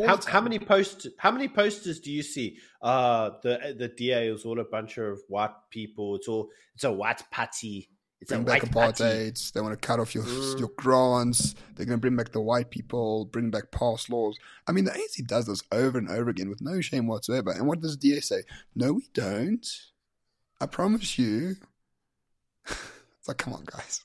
how, 0.05 0.19
how, 0.27 0.41
many 0.41 0.59
posts? 0.59 1.07
How 1.17 1.31
many 1.31 1.47
posters 1.47 1.99
do 1.99 2.11
you 2.11 2.21
see? 2.21 2.57
Uh 2.81 3.31
the 3.41 3.75
the 3.75 3.87
DA 3.87 4.27
is 4.27 4.45
all 4.45 4.59
a 4.59 4.63
bunch 4.63 4.99
of 4.99 5.19
white 5.27 5.55
people. 5.71 6.17
It's 6.17 6.27
all 6.27 6.49
it's 6.75 6.83
a 6.83 6.91
white 6.91 7.23
party. 7.31 7.89
It's 8.21 8.29
bring 8.29 8.41
a 8.41 8.45
back 8.45 8.61
apartheid. 8.61 9.51
They 9.53 9.61
want 9.61 9.79
to 9.79 9.87
cut 9.87 9.99
off 9.99 10.13
your 10.13 10.23
mm. 10.23 10.59
your 10.59 10.71
grants. 10.77 11.55
They're 11.75 11.85
going 11.85 11.97
to 11.97 12.01
bring 12.01 12.15
back 12.15 12.31
the 12.31 12.41
white 12.41 12.69
people. 12.69 13.25
Bring 13.25 13.49
back 13.49 13.71
past 13.71 14.09
laws. 14.09 14.37
I 14.67 14.71
mean, 14.71 14.85
the 14.85 14.91
ANC 14.91 15.25
does 15.25 15.47
this 15.47 15.63
over 15.71 15.97
and 15.97 16.09
over 16.09 16.29
again 16.29 16.49
with 16.49 16.61
no 16.61 16.81
shame 16.81 17.07
whatsoever. 17.07 17.51
And 17.51 17.65
what 17.65 17.81
does 17.81 17.97
the 17.97 18.09
DA 18.09 18.19
say? 18.19 18.43
No, 18.75 18.93
we 18.93 19.07
don't. 19.13 19.65
I 20.61 20.65
promise 20.67 21.17
you. 21.19 21.55
it's 22.67 23.27
like, 23.27 23.37
come 23.37 23.53
on, 23.53 23.63
guys. 23.65 24.01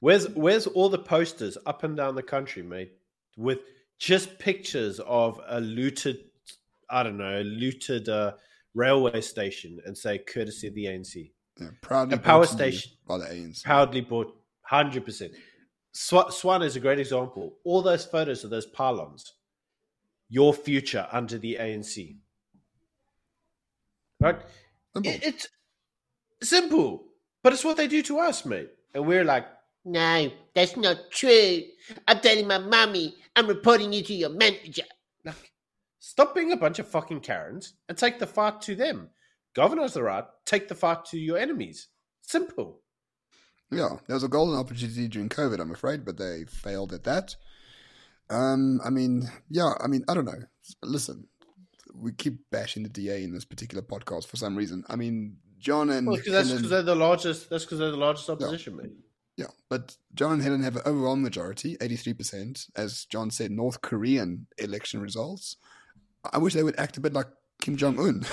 Where's 0.00 0.28
where's 0.30 0.66
all 0.66 0.88
the 0.88 0.98
posters 0.98 1.56
up 1.66 1.82
and 1.82 1.96
down 1.96 2.14
the 2.14 2.22
country, 2.22 2.62
mate, 2.62 2.92
with 3.36 3.60
just 3.98 4.38
pictures 4.38 5.00
of 5.00 5.40
a 5.48 5.60
looted, 5.60 6.18
I 6.90 7.02
don't 7.02 7.16
know, 7.16 7.40
a 7.40 7.42
looted 7.42 8.08
uh, 8.08 8.32
railway 8.74 9.20
station, 9.22 9.80
and 9.86 9.96
say 9.96 10.18
courtesy 10.18 10.68
of 10.68 10.74
the 10.74 10.84
ANC. 10.84 11.30
Yeah, 11.58 11.68
proudly 11.80 12.16
a 12.16 12.18
power 12.18 12.44
station 12.46 12.92
by 13.08 13.18
the 13.18 13.24
ANC. 13.24 13.62
Proudly 13.64 14.02
bought, 14.02 14.36
hundred 14.60 15.04
percent. 15.06 15.32
Swan 15.92 16.62
is 16.62 16.76
a 16.76 16.80
great 16.80 16.98
example. 17.00 17.56
All 17.64 17.80
those 17.80 18.04
photos 18.04 18.44
of 18.44 18.50
those 18.50 18.66
pylons, 18.66 19.32
your 20.28 20.52
future 20.52 21.08
under 21.10 21.38
the 21.38 21.56
ANC. 21.58 22.18
Right? 24.20 24.40
It- 24.96 25.22
it's 25.24 25.48
simple, 26.42 27.04
but 27.42 27.52
it's 27.52 27.64
what 27.64 27.76
they 27.76 27.86
do 27.88 28.02
to 28.02 28.18
us, 28.18 28.44
mate. 28.44 28.70
And 28.94 29.06
we're 29.06 29.24
like, 29.24 29.46
No, 29.84 30.30
that's 30.54 30.76
not 30.76 31.10
true. 31.10 31.62
I'm 32.08 32.20
telling 32.20 32.46
my 32.46 32.58
mommy. 32.58 33.14
I'm 33.34 33.46
reporting 33.46 33.92
you 33.92 34.02
to 34.02 34.14
your 34.14 34.30
manager. 34.30 34.84
like, 35.24 35.52
stop 35.98 36.34
being 36.34 36.52
a 36.52 36.56
bunch 36.56 36.78
of 36.78 36.88
fucking 36.88 37.20
Karens 37.20 37.74
and 37.88 37.96
take 37.96 38.18
the 38.18 38.26
fight 38.26 38.62
to 38.62 38.74
them. 38.74 39.10
Governors 39.54 39.84
has 39.84 39.94
the 39.94 40.02
right, 40.02 40.24
take 40.44 40.68
the 40.68 40.74
fight 40.74 41.04
to 41.06 41.18
your 41.18 41.38
enemies. 41.38 41.88
Simple. 42.22 42.80
Yeah, 43.70 43.96
there 44.06 44.14
was 44.14 44.22
a 44.22 44.28
golden 44.28 44.58
opportunity 44.58 45.08
during 45.08 45.28
COVID, 45.28 45.60
I'm 45.60 45.72
afraid, 45.72 46.04
but 46.04 46.18
they 46.18 46.44
failed 46.44 46.92
at 46.92 47.04
that. 47.04 47.36
Um, 48.30 48.80
I 48.84 48.90
mean, 48.90 49.28
yeah, 49.50 49.72
I 49.82 49.86
mean, 49.86 50.04
I 50.08 50.14
don't 50.14 50.24
know. 50.24 50.42
Listen, 50.82 51.28
we 51.94 52.12
keep 52.12 52.50
bashing 52.50 52.82
the 52.82 52.88
DA 52.88 53.24
in 53.24 53.32
this 53.32 53.44
particular 53.44 53.82
podcast 53.82 54.26
for 54.26 54.36
some 54.36 54.56
reason. 54.56 54.84
I 54.88 54.96
mean, 54.96 55.36
John 55.58 55.90
and 55.90 56.06
Well, 56.06 56.16
that's 56.16 56.28
Helen- 56.28 56.48
because 56.56 56.70
they're 56.70 56.82
the 56.82 56.94
largest. 56.94 57.50
That's 57.50 57.64
because 57.64 57.78
they're 57.78 57.90
the 57.90 57.96
largest 57.96 58.28
opposition, 58.30 58.76
mate. 58.76 58.92
yeah, 59.36 59.46
but 59.68 59.96
John 60.14 60.32
and 60.32 60.42
Helen 60.42 60.62
have 60.62 60.76
an 60.76 60.82
overwhelming 60.86 61.22
majority, 61.24 61.76
eighty-three 61.80 62.14
percent, 62.14 62.66
as 62.76 63.04
John 63.06 63.30
said. 63.30 63.50
North 63.50 63.80
Korean 63.80 64.46
election 64.58 65.00
results. 65.00 65.56
I 66.32 66.38
wish 66.38 66.54
they 66.54 66.62
would 66.62 66.78
act 66.78 66.96
a 66.96 67.00
bit 67.00 67.12
like 67.12 67.26
Kim 67.62 67.76
Jong 67.76 67.98
Un, 67.98 68.24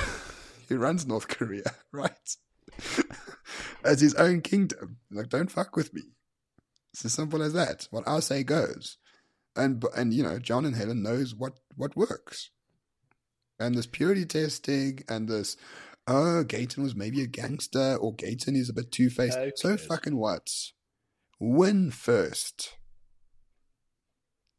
who 0.69 0.77
runs 0.85 1.05
North 1.05 1.27
Korea, 1.27 1.73
right? 1.91 2.35
as 3.85 4.01
his 4.01 4.15
own 4.15 4.41
kingdom. 4.41 4.97
Like, 5.11 5.29
don't 5.29 5.51
fuck 5.51 5.75
with 5.75 5.93
me. 5.93 6.01
It's 6.93 7.05
as 7.05 7.13
simple 7.13 7.41
as 7.41 7.53
that. 7.53 7.87
What 7.91 8.07
I 8.07 8.19
say 8.19 8.43
goes. 8.43 8.97
And 9.55 9.83
and 9.95 10.13
you 10.13 10.23
know, 10.23 10.39
John 10.39 10.65
and 10.65 10.75
Helen 10.75 11.03
knows 11.03 11.35
what 11.35 11.53
what 11.75 11.95
works. 11.95 12.49
And 13.59 13.75
this 13.75 13.85
purity 13.85 14.25
testing 14.25 15.03
and 15.07 15.29
this, 15.29 15.55
oh, 16.07 16.43
Gayton 16.43 16.83
was 16.83 16.95
maybe 16.95 17.21
a 17.21 17.27
gangster 17.27 17.95
or 17.95 18.13
Gayton 18.13 18.55
is 18.55 18.69
a 18.69 18.73
bit 18.73 18.91
two 18.91 19.09
faced. 19.09 19.37
Who 19.37 19.45
oh, 19.45 19.51
So 19.55 19.77
fucking 19.77 20.17
what? 20.17 20.49
Win 21.39 21.91
first, 21.91 22.77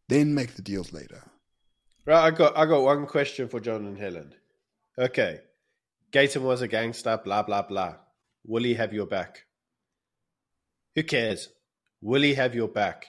then 0.08 0.34
make 0.34 0.54
the 0.54 0.62
deals 0.62 0.92
later. 0.92 1.30
Right, 2.06 2.26
I 2.26 2.30
got 2.30 2.56
I 2.56 2.66
got 2.66 2.82
one 2.82 3.06
question 3.06 3.48
for 3.48 3.60
John 3.60 3.86
and 3.86 3.98
Helen. 3.98 4.34
Okay. 4.98 5.40
Gayton 6.12 6.42
was 6.42 6.60
a 6.60 6.68
gangster, 6.68 7.18
blah 7.24 7.42
blah 7.42 7.62
blah. 7.62 7.96
Will 8.44 8.64
he 8.64 8.74
have 8.74 8.92
your 8.92 9.06
back? 9.06 9.46
Who 10.94 11.02
cares? 11.02 11.48
Will 12.00 12.22
he 12.22 12.34
have 12.34 12.54
your 12.54 12.68
back? 12.68 13.06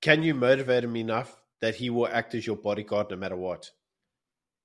Can 0.00 0.22
you 0.22 0.34
motivate 0.34 0.84
him 0.84 0.96
enough 0.96 1.40
that 1.60 1.76
he 1.76 1.90
will 1.90 2.08
act 2.08 2.34
as 2.34 2.46
your 2.46 2.56
bodyguard 2.56 3.10
no 3.10 3.16
matter 3.16 3.36
what? 3.36 3.70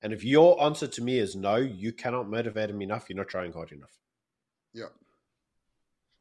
And 0.03 0.11
if 0.11 0.23
your 0.23 0.61
answer 0.61 0.85
to 0.85 1.01
me 1.01 1.17
is 1.17 1.35
no, 1.35 1.55
you 1.55 1.93
cannot 1.93 2.29
motivate 2.29 2.69
him 2.69 2.81
enough, 2.81 3.05
you're 3.09 3.17
not 3.17 3.29
trying 3.29 3.53
hard 3.53 3.71
enough. 3.71 3.97
Yeah. 4.73 4.87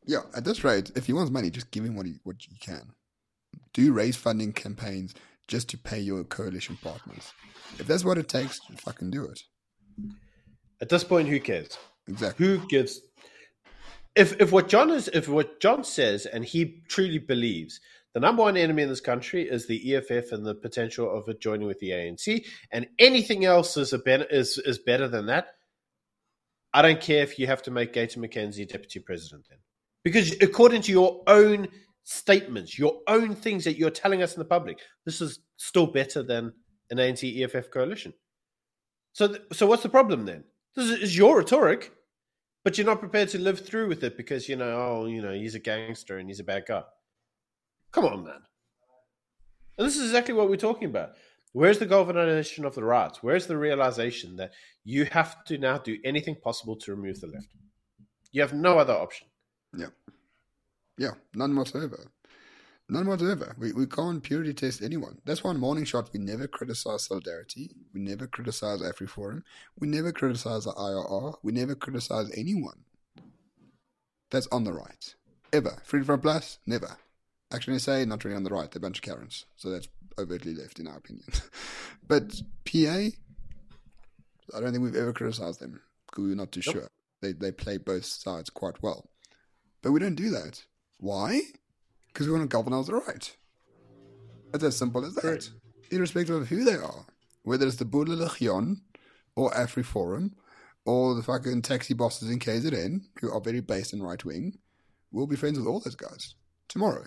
Yeah, 0.07 0.23
at 0.35 0.45
this 0.45 0.65
rate, 0.65 0.93
if 0.95 1.07
he 1.07 1.13
wants 1.13 1.31
money, 1.31 1.51
just 1.51 1.71
give 1.71 1.85
him 1.85 1.97
what 1.97 2.07
he 2.07 2.15
what 2.25 2.47
you 2.47 2.57
can. 2.61 2.93
Do 3.73 3.93
raise 3.93 4.17
funding 4.17 4.53
campaigns 4.53 5.15
just 5.47 5.69
to 5.71 5.79
pay 5.79 6.01
your 6.01 6.25
coalition 6.25 6.79
partners. 6.83 7.33
If 7.79 7.87
that's 7.87 8.05
what 8.05 8.19
it 8.19 8.29
takes, 8.29 8.61
fucking 8.79 9.11
do 9.11 9.25
it. 9.25 9.43
At 10.81 10.89
this 10.89 11.05
point, 11.05 11.29
who 11.29 11.39
cares? 11.39 11.79
Exactly. 12.09 12.47
Who 12.47 12.67
gives 12.67 13.01
if 14.17 14.41
if 14.41 14.51
what 14.51 14.69
John 14.69 14.91
is 14.91 15.09
if 15.09 15.29
what 15.29 15.61
John 15.61 15.85
says 15.85 16.27
and 16.27 16.45
he 16.45 16.83
truly 16.89 17.19
believes 17.19 17.81
the 18.15 18.21
number 18.21 18.43
one 18.43 18.57
enemy 18.57 18.83
in 18.83 18.89
this 18.89 19.01
country 19.01 19.49
is 19.49 19.67
the 19.67 19.95
EFF 19.95 20.33
and 20.33 20.45
the 20.45 20.55
potential 20.55 21.17
of 21.17 21.29
it 21.29 21.41
joining 21.41 21.67
with 21.67 21.79
the 21.81 21.91
ANC, 21.91 22.45
and 22.71 22.87
anything 22.99 23.45
else 23.45 23.77
is 23.77 23.93
a 23.93 23.99
ben- 23.99 24.27
is 24.31 24.59
is 24.59 24.79
better 24.79 25.09
than 25.09 25.27
that. 25.27 25.49
I 26.75 26.83
don't 26.83 27.01
care 27.01 27.23
if 27.23 27.39
you 27.39 27.47
have 27.47 27.63
to 27.63 27.71
make 27.71 27.93
Gayton 27.93 28.23
McKenzie 28.23 28.69
deputy 28.69 29.01
president 29.01 29.47
then, 29.49 29.59
because 30.05 30.35
according 30.41 30.83
to 30.83 30.93
your 30.93 31.23
own 31.27 31.69
statements, 32.05 32.79
your 32.79 33.01
own 33.07 33.35
things 33.35 33.65
that 33.65 33.79
you're 33.79 33.91
telling 33.91 34.23
us 34.23 34.35
in 34.35 34.41
the 34.41 34.45
public, 34.45 34.79
this 35.05 35.21
is 35.21 35.41
still 35.57 35.87
better 35.87 36.23
than 36.23 36.53
an 36.91 36.99
ANC 36.99 37.43
EFF 37.43 37.71
coalition. 37.71 38.13
So, 39.13 39.29
th- 39.29 39.43
so 39.53 39.67
what's 39.67 39.83
the 39.83 39.89
problem 39.89 40.27
then? 40.27 40.45
This 40.75 40.87
is, 40.87 40.99
is 40.99 41.17
your 41.17 41.39
rhetoric, 41.39 41.93
but 42.65 42.77
you're 42.77 42.87
not 42.87 43.01
prepared 43.01 43.29
to 43.31 43.39
live 43.39 43.61
through 43.61 43.89
with 43.89 44.05
it 44.05 44.17
because 44.17 44.49
you 44.49 44.57
know, 44.57 44.71
oh, 44.71 45.07
you 45.07 45.23
know, 45.23 45.33
he's 45.33 45.55
a 45.55 45.61
gangster 45.61 46.19
and 46.19 46.29
he's 46.29 46.41
a 46.41 46.45
bad 46.45 46.65
guy. 46.67 46.83
Come 47.93 48.07
on, 48.07 48.25
man. 48.25 48.43
And 49.79 49.87
this 49.87 49.97
is 49.97 50.05
exactly 50.05 50.35
what 50.35 50.49
we're 50.49 50.57
talking 50.57 50.89
about. 50.89 51.13
Where's 51.53 51.79
the 51.79 51.87
galvanization 51.87 52.65
of 52.65 52.75
the 52.75 52.85
right? 52.85 53.15
Where's 53.21 53.47
the 53.47 53.59
realization 53.59 54.37
that 54.37 54.53
you 54.85 55.05
have 55.07 55.45
to 55.45 55.59
now 55.59 55.79
do 55.79 55.99
anything 56.05 56.35
possible 56.37 56.77
to 56.77 56.95
remove 56.95 57.21
the 57.21 57.27
left? 57.27 57.49
You 58.33 58.41
have 58.41 58.55
no 58.55 58.79
other 58.79 58.95
option. 58.95 59.29
Yeah. 59.77 59.89
Yeah, 60.97 61.13
none 61.35 61.55
whatsoever. 61.55 62.11
None 62.89 63.07
whatsoever. 63.07 63.55
We, 63.59 63.73
we 63.73 63.87
can't 63.87 64.23
purity 64.23 64.55
test 64.55 64.83
anyone. 64.83 65.19
That's 65.25 65.45
why 65.45 65.51
on 65.51 65.59
Morning 65.59 65.85
Shot 65.85 66.11
we 66.13 66.21
never 66.21 66.47
criticize 66.47 67.05
Solidarity. 67.05 67.71
We 67.95 68.01
never 68.01 68.27
criticize 68.27 68.81
AfriForum. 68.81 69.43
We 69.79 69.89
never 69.89 70.13
criticize 70.13 70.65
the 70.65 70.73
IRR. 70.73 71.37
We 71.43 71.53
never 71.53 71.75
criticize 71.75 72.31
anyone. 72.37 72.85
That's 74.31 74.47
on 74.49 74.65
the 74.65 74.73
right. 74.73 75.15
Ever. 75.53 75.77
Freedom 75.85 76.07
Front 76.07 76.23
Plus? 76.23 76.59
Never. 76.67 76.97
Actually, 77.53 77.79
say 77.79 78.05
not 78.05 78.25
really 78.25 78.37
on 78.37 78.45
the 78.45 78.51
right. 78.51 78.71
They're 78.71 78.79
a 78.79 78.83
bunch 78.83 78.99
of 78.99 79.03
Karens. 79.03 79.45
So 79.57 79.71
that's 79.71 79.89
overtly 80.19 80.55
left, 80.55 80.79
in 80.79 80.87
our 80.89 80.97
opinion. 80.97 81.27
but 82.09 82.41
PA, 82.65 82.79
I 84.55 84.61
don't 84.61 84.73
think 84.73 84.83
we've 84.83 84.97
ever 84.97 85.13
criticized 85.13 85.61
them. 85.61 85.81
'cause 86.11 86.25
We're 86.25 86.35
not 86.35 86.53
too 86.53 86.63
Nope. 86.67 86.75
sure. 86.75 86.89
They, 87.21 87.33
they 87.33 87.53
play 87.53 87.79
both 87.79 88.05
sides 88.05 88.51
quite 88.51 88.83
well. 88.83 89.09
But 89.83 89.93
we 89.93 90.01
don't 90.01 90.15
do 90.15 90.31
that. 90.31 90.65
Why? 90.99 91.41
Because 92.09 92.27
we 92.27 92.33
want 92.35 92.49
to 92.51 92.55
galvanize 92.55 92.87
the 92.87 92.95
right. 92.95 93.37
It's 94.55 94.65
as 94.65 94.77
simple 94.77 95.05
as 95.05 95.15
that. 95.15 95.23
Correct. 95.23 95.51
Irrespective 95.91 96.37
of 96.37 96.49
who 96.49 96.65
they 96.65 96.75
are. 96.77 97.07
Whether 97.43 97.67
it's 97.67 97.77
the 97.77 97.85
Boerle 97.85 98.17
Legion 98.19 98.83
or 99.35 99.51
Afri 99.51 99.83
AfriForum 99.83 100.33
or 100.85 101.15
the 101.15 101.23
fucking 101.23 101.63
taxi 101.63 101.95
bosses 101.95 102.31
in 102.31 102.39
KZN, 102.39 103.01
who 103.21 103.31
are 103.33 103.41
very 103.41 103.61
based 103.61 103.93
and 103.93 104.03
right 104.03 104.23
wing, 104.25 104.59
we'll 105.11 105.27
be 105.27 105.37
friends 105.37 105.59
with 105.59 105.67
all 105.67 105.81
those 105.81 105.95
guys 105.95 106.35
tomorrow. 106.69 107.07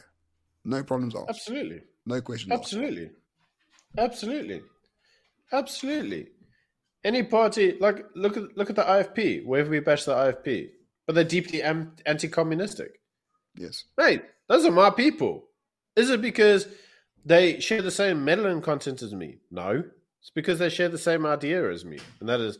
No 0.65 0.83
problems 0.83 1.15
asked. 1.15 1.29
Absolutely. 1.29 1.81
No 2.05 2.21
question 2.21 2.51
asked. 2.51 2.63
Absolutely. 2.63 3.11
Absolutely. 3.97 4.61
Absolutely. 5.53 6.27
Any 7.03 7.23
party 7.23 7.77
like 7.79 8.03
look 8.15 8.35
at 8.35 8.57
look 8.57 8.69
at 8.69 8.75
the 8.75 8.83
IFP. 8.83 9.45
Wherever 9.45 9.69
we 9.69 9.79
bash 9.79 10.05
the 10.05 10.13
IFP, 10.13 10.69
but 11.05 11.13
they're 11.15 11.23
deeply 11.23 11.61
anti-communistic. 11.61 12.99
Yes. 13.55 13.85
Mate, 13.97 14.23
those 14.47 14.65
are 14.65 14.71
my 14.71 14.89
people. 14.89 15.45
Is 15.95 16.09
it 16.09 16.21
because 16.21 16.67
they 17.23 17.59
share 17.59 17.81
the 17.81 17.91
same 17.91 18.25
melanin 18.25 18.61
content 18.61 19.01
as 19.01 19.13
me? 19.13 19.37
No. 19.51 19.83
It's 20.19 20.31
because 20.31 20.57
they 20.57 20.69
share 20.69 20.89
the 20.89 20.97
same 20.97 21.25
idea 21.25 21.71
as 21.71 21.85
me, 21.85 21.99
and 22.19 22.27
that 22.27 22.41
is 22.41 22.57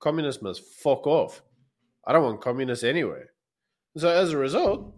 communists 0.00 0.42
must 0.42 0.64
fuck 0.64 1.06
off. 1.06 1.42
I 2.06 2.12
don't 2.12 2.24
want 2.24 2.40
communists 2.40 2.82
anywhere. 2.82 3.28
So 3.98 4.08
as 4.08 4.32
a 4.32 4.38
result, 4.38 4.94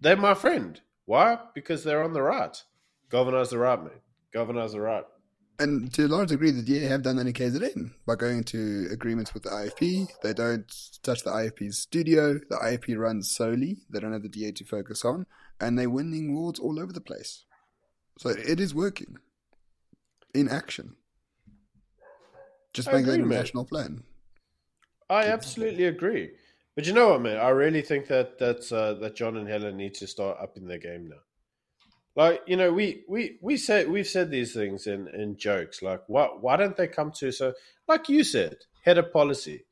they're 0.00 0.16
my 0.16 0.32
friend. 0.32 0.80
Why? 1.06 1.38
Because 1.54 1.84
they're 1.84 2.02
on 2.02 2.12
the 2.12 2.22
right. 2.22 2.56
Governor's 3.10 3.50
the 3.50 3.58
right, 3.58 3.82
mate. 3.82 3.92
Governor's 4.32 4.72
the 4.72 4.80
right. 4.80 5.04
And 5.58 5.92
to 5.94 6.06
a 6.06 6.08
large 6.08 6.30
degree, 6.30 6.50
the 6.50 6.62
DA 6.62 6.86
have 6.86 7.02
done 7.02 7.16
that 7.16 7.26
in 7.26 7.32
KZN 7.32 7.92
by 8.06 8.16
going 8.16 8.38
into 8.38 8.88
agreements 8.90 9.34
with 9.34 9.44
the 9.44 9.50
IFP. 9.50 10.08
They 10.22 10.32
don't 10.32 10.64
touch 11.02 11.22
the 11.22 11.30
IFP's 11.30 11.78
studio. 11.78 12.34
The 12.34 12.56
IFP 12.56 12.96
runs 12.96 13.30
solely. 13.30 13.78
They 13.90 14.00
don't 14.00 14.12
have 14.12 14.22
the 14.22 14.28
DA 14.28 14.52
to 14.52 14.64
focus 14.64 15.04
on. 15.04 15.26
And 15.60 15.78
they're 15.78 15.90
winning 15.90 16.34
wards 16.34 16.58
all 16.58 16.80
over 16.80 16.92
the 16.92 17.00
place. 17.00 17.44
So 18.18 18.30
it 18.30 18.58
is 18.58 18.74
working 18.74 19.16
in 20.34 20.48
action. 20.48 20.96
Just 22.72 22.88
I 22.88 22.92
make 22.92 23.06
that 23.06 23.20
a 23.20 23.26
national 23.26 23.64
plan. 23.64 24.04
I 25.10 25.26
absolutely 25.26 25.84
agree. 25.84 26.30
But 26.74 26.86
you 26.86 26.94
know 26.94 27.10
what, 27.10 27.22
man? 27.22 27.36
I 27.36 27.50
really 27.50 27.82
think 27.82 28.06
that 28.08 28.38
that's 28.38 28.72
uh, 28.72 28.94
that 28.94 29.16
John 29.16 29.36
and 29.36 29.48
Helen 29.48 29.76
need 29.76 29.94
to 29.94 30.06
start 30.06 30.38
upping 30.40 30.66
their 30.66 30.78
game 30.78 31.08
now. 31.08 31.20
Like 32.14 32.42
you 32.46 32.56
know, 32.56 32.72
we 32.72 33.04
we 33.08 33.38
we 33.42 33.56
say 33.56 33.84
we've 33.84 34.06
said 34.06 34.30
these 34.30 34.54
things 34.54 34.86
in 34.86 35.08
in 35.08 35.36
jokes. 35.36 35.82
Like, 35.82 36.02
why 36.06 36.26
why 36.26 36.56
don't 36.56 36.76
they 36.76 36.88
come 36.88 37.12
to 37.12 37.32
so? 37.32 37.54
Like 37.88 38.08
you 38.08 38.24
said, 38.24 38.56
head 38.84 38.98
of 38.98 39.12
policy. 39.12 39.64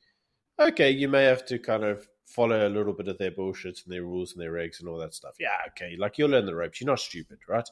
Okay, 0.58 0.90
you 0.90 1.08
may 1.08 1.24
have 1.24 1.44
to 1.46 1.58
kind 1.58 1.84
of 1.84 2.06
follow 2.26 2.66
a 2.66 2.70
little 2.70 2.92
bit 2.92 3.08
of 3.08 3.18
their 3.18 3.30
bullshit 3.30 3.80
and 3.84 3.92
their 3.92 4.04
rules 4.04 4.32
and 4.32 4.40
their 4.40 4.52
regs 4.52 4.80
and 4.80 4.88
all 4.88 4.98
that 4.98 5.14
stuff. 5.14 5.34
Yeah, 5.40 5.56
okay, 5.68 5.96
like 5.98 6.16
you'll 6.18 6.30
learn 6.30 6.46
the 6.46 6.54
ropes. 6.54 6.80
You're 6.80 6.86
not 6.86 7.00
stupid, 7.00 7.38
right? 7.48 7.68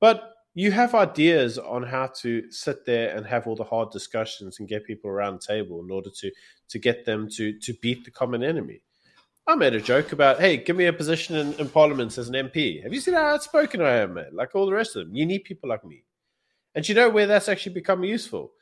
But 0.00 0.33
you 0.54 0.70
have 0.70 0.94
ideas 0.94 1.58
on 1.58 1.82
how 1.82 2.06
to 2.22 2.50
sit 2.50 2.86
there 2.86 3.14
and 3.16 3.26
have 3.26 3.46
all 3.46 3.56
the 3.56 3.64
hard 3.64 3.90
discussions 3.90 4.60
and 4.60 4.68
get 4.68 4.86
people 4.86 5.10
around 5.10 5.34
the 5.34 5.54
table 5.54 5.82
in 5.84 5.90
order 5.90 6.10
to 6.10 6.30
to 6.68 6.78
get 6.78 7.04
them 7.04 7.28
to 7.28 7.58
to 7.58 7.74
beat 7.82 8.04
the 8.04 8.10
common 8.10 8.42
enemy. 8.42 8.80
I 9.46 9.56
made 9.56 9.74
a 9.74 9.80
joke 9.80 10.12
about, 10.12 10.40
hey, 10.40 10.56
give 10.56 10.74
me 10.74 10.86
a 10.86 10.92
position 10.92 11.36
in, 11.36 11.52
in 11.54 11.68
Parliament 11.68 12.16
as 12.16 12.30
an 12.30 12.34
MP. 12.34 12.82
Have 12.82 12.94
you 12.94 13.00
seen 13.00 13.12
how 13.12 13.26
outspoken 13.26 13.82
I 13.82 13.96
am, 13.96 14.14
man? 14.14 14.30
Like 14.32 14.54
all 14.54 14.64
the 14.64 14.72
rest 14.72 14.96
of 14.96 15.06
them. 15.06 15.14
You 15.14 15.26
need 15.26 15.44
people 15.44 15.68
like 15.68 15.84
me. 15.84 16.02
And 16.74 16.88
you 16.88 16.94
know 16.94 17.10
where 17.10 17.26
that's 17.26 17.50
actually 17.50 17.74
become 17.74 18.04
useful? 18.04 18.52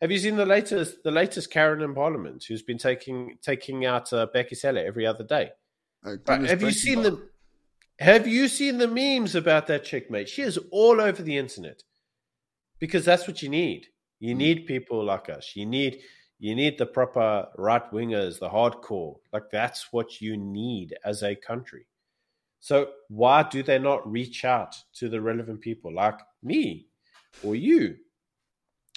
Have 0.00 0.12
you 0.12 0.18
seen 0.18 0.36
the 0.36 0.46
latest 0.46 1.02
the 1.02 1.10
latest 1.10 1.50
Karen 1.50 1.82
in 1.82 1.94
Parliament 1.94 2.44
who's 2.44 2.62
been 2.62 2.78
taking 2.78 3.38
taking 3.42 3.84
out 3.84 4.12
uh, 4.12 4.26
Bheki 4.34 4.56
Cele 4.56 4.78
every 4.78 5.06
other 5.06 5.24
day? 5.24 5.50
Goodness 6.02 6.50
have 6.50 6.62
you 6.62 6.70
seen 6.70 7.02
Bob. 7.02 7.20
Have 8.00 8.26
you 8.26 8.48
seen 8.48 8.78
the 8.78 8.88
memes 8.88 9.34
about 9.34 9.66
that 9.66 9.84
chick, 9.84 10.10
mate? 10.10 10.28
She 10.28 10.42
is 10.42 10.58
all 10.70 11.00
over 11.00 11.22
the 11.22 11.36
internet 11.36 11.82
because 12.78 13.04
that's 13.04 13.28
what 13.28 13.42
you 13.42 13.48
need. 13.50 13.88
You 14.20 14.34
Mm. 14.34 14.38
need 14.38 14.66
people 14.66 15.04
like 15.04 15.28
us. 15.28 15.54
You 15.54 15.66
need 15.66 16.02
you 16.42 16.54
need 16.54 16.78
the 16.78 16.86
proper 16.86 17.46
right 17.58 17.84
wingers, 17.92 18.38
the 18.38 18.48
hardcore. 18.48 19.20
Like 19.30 19.50
that's 19.50 19.92
what 19.92 20.22
you 20.22 20.38
need 20.38 20.96
as 21.04 21.22
a 21.22 21.36
country. 21.36 21.86
So 22.60 22.92
why 23.08 23.42
do 23.42 23.62
they 23.62 23.78
not 23.78 24.10
reach 24.10 24.46
out 24.46 24.74
to 24.94 25.10
the 25.10 25.20
relevant 25.20 25.60
people 25.60 25.92
like 25.92 26.18
me 26.42 26.88
or 27.42 27.54
you? 27.56 27.98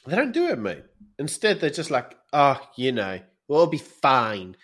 They 0.06 0.16
don't 0.16 0.32
do 0.32 0.47
it, 0.47 0.58
mate. 0.58 0.86
Instead, 1.20 1.60
they're 1.60 1.70
just 1.70 1.91
like, 1.91 2.18
oh, 2.32 2.62
you 2.78 2.93
know, 2.93 3.20
we'll 3.49 3.68
be 3.68 3.78
fine. 3.78 4.56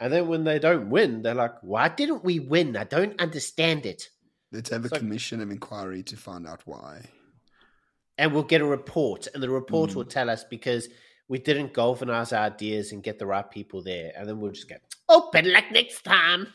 And 0.00 0.12
then 0.12 0.28
when 0.28 0.44
they 0.44 0.58
don't 0.58 0.90
win, 0.90 1.22
they're 1.22 1.34
like, 1.34 1.54
why 1.62 1.88
didn't 1.88 2.24
we 2.24 2.38
win? 2.38 2.76
I 2.76 2.84
don't 2.84 3.20
understand 3.20 3.84
it. 3.84 4.08
Let's 4.52 4.70
have 4.70 4.84
a 4.84 4.88
commission 4.88 5.40
of 5.40 5.50
inquiry 5.50 6.02
to 6.04 6.16
find 6.16 6.46
out 6.46 6.62
why. 6.64 7.06
And 8.16 8.32
we'll 8.32 8.44
get 8.44 8.60
a 8.60 8.66
report, 8.66 9.28
and 9.32 9.42
the 9.42 9.50
report 9.50 9.90
Mm. 9.90 9.94
will 9.96 10.04
tell 10.04 10.30
us 10.30 10.44
because 10.44 10.88
we 11.28 11.38
didn't 11.38 11.74
galvanize 11.74 12.32
our 12.32 12.46
ideas 12.46 12.92
and 12.92 13.02
get 13.02 13.18
the 13.18 13.26
right 13.26 13.48
people 13.50 13.82
there. 13.82 14.12
And 14.16 14.28
then 14.28 14.40
we'll 14.40 14.52
just 14.52 14.68
go, 14.68 14.76
oh, 15.08 15.30
better 15.32 15.50
luck 15.50 15.64
next 15.70 16.02
time. 16.02 16.48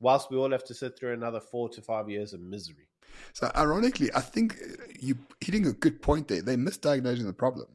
Whilst 0.00 0.30
we 0.30 0.36
all 0.36 0.50
have 0.50 0.64
to 0.64 0.74
sit 0.74 0.98
through 0.98 1.12
another 1.14 1.40
four 1.40 1.68
to 1.70 1.80
five 1.80 2.10
years 2.10 2.32
of 2.32 2.40
misery. 2.40 2.88
So, 3.32 3.50
ironically, 3.56 4.10
I 4.14 4.20
think 4.20 4.54
uh, 4.54 4.82
you 5.00 5.16
hitting 5.40 5.66
a 5.66 5.72
good 5.72 6.02
point 6.02 6.28
there. 6.28 6.42
They're 6.42 6.56
misdiagnosing 6.58 7.24
the 7.24 7.32
problem. 7.32 7.68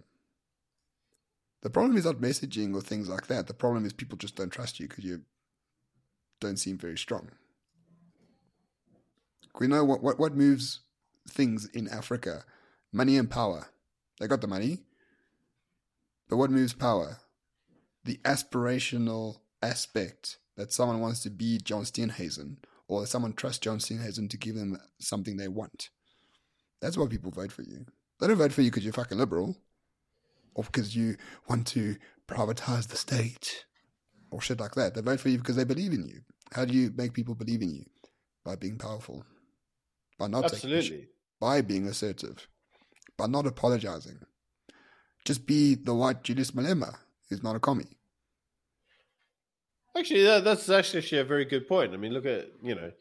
The 1.61 1.69
problem 1.69 1.95
is 1.95 2.05
not 2.05 2.21
messaging 2.21 2.73
or 2.75 2.81
things 2.81 3.07
like 3.07 3.27
that. 3.27 3.47
The 3.47 3.53
problem 3.53 3.85
is 3.85 3.93
people 3.93 4.17
just 4.17 4.35
don't 4.35 4.51
trust 4.51 4.79
you 4.79 4.87
because 4.87 5.03
you 5.03 5.21
don't 6.39 6.57
seem 6.57 6.77
very 6.77 6.97
strong. 6.97 7.29
We 9.59 9.67
know 9.67 9.83
what, 9.83 10.01
what, 10.01 10.19
what 10.19 10.35
moves 10.35 10.81
things 11.29 11.67
in 11.67 11.87
Africa 11.87 12.43
money 12.91 13.17
and 13.17 13.29
power. 13.29 13.67
They 14.19 14.27
got 14.27 14.41
the 14.41 14.47
money. 14.47 14.79
But 16.27 16.37
what 16.37 16.51
moves 16.51 16.73
power? 16.73 17.19
The 18.03 18.17
aspirational 18.23 19.37
aspect 19.61 20.37
that 20.57 20.73
someone 20.73 20.99
wants 20.99 21.21
to 21.23 21.29
be 21.29 21.59
John 21.59 21.83
Steenhuisen 21.83 22.57
or 22.87 23.05
someone 23.05 23.33
trusts 23.33 23.59
John 23.59 23.77
Steenhuisen 23.77 24.29
to 24.29 24.37
give 24.37 24.55
them 24.55 24.77
something 24.99 25.37
they 25.37 25.47
want. 25.47 25.89
That's 26.81 26.97
why 26.97 27.07
people 27.07 27.31
vote 27.31 27.51
for 27.51 27.61
you. 27.61 27.85
They 28.19 28.27
don't 28.27 28.37
vote 28.37 28.51
for 28.51 28.61
you 28.61 28.71
because 28.71 28.83
you're 28.83 28.93
fucking 28.93 29.17
liberal 29.17 29.55
or 30.53 30.63
because 30.63 30.95
you 30.95 31.15
want 31.47 31.67
to 31.67 31.95
privatize 32.27 32.87
the 32.87 32.97
state 32.97 33.65
or 34.31 34.41
shit 34.41 34.59
like 34.59 34.75
that. 34.75 34.95
They 34.95 35.01
vote 35.01 35.19
for 35.19 35.29
you 35.29 35.37
because 35.37 35.55
they 35.55 35.63
believe 35.63 35.93
in 35.93 36.05
you. 36.05 36.21
How 36.53 36.65
do 36.65 36.73
you 36.73 36.91
make 36.95 37.13
people 37.13 37.35
believe 37.35 37.61
in 37.61 37.73
you? 37.73 37.85
By 38.43 38.55
being 38.55 38.77
powerful, 38.77 39.23
by 40.17 40.27
not 40.27 40.45
shit 40.45 40.53
Absolutely. 40.53 41.07
by 41.39 41.61
being 41.61 41.85
assertive, 41.87 42.47
by 43.17 43.27
not 43.27 43.45
apologizing. 43.45 44.17
Just 45.25 45.45
be 45.45 45.75
the 45.75 45.93
white 45.93 46.23
Julius 46.23 46.51
Malema, 46.51 46.95
who's 47.29 47.43
not 47.43 47.55
a 47.55 47.59
commie. 47.59 47.97
Actually, 49.95 50.23
that, 50.23 50.43
that's 50.43 50.69
actually 50.69 51.19
a 51.19 51.23
very 51.23 51.45
good 51.45 51.67
point. 51.67 51.93
I 51.93 51.97
mean, 51.97 52.13
look 52.13 52.25
at, 52.25 52.47
you 52.63 52.73
know, 52.73 52.91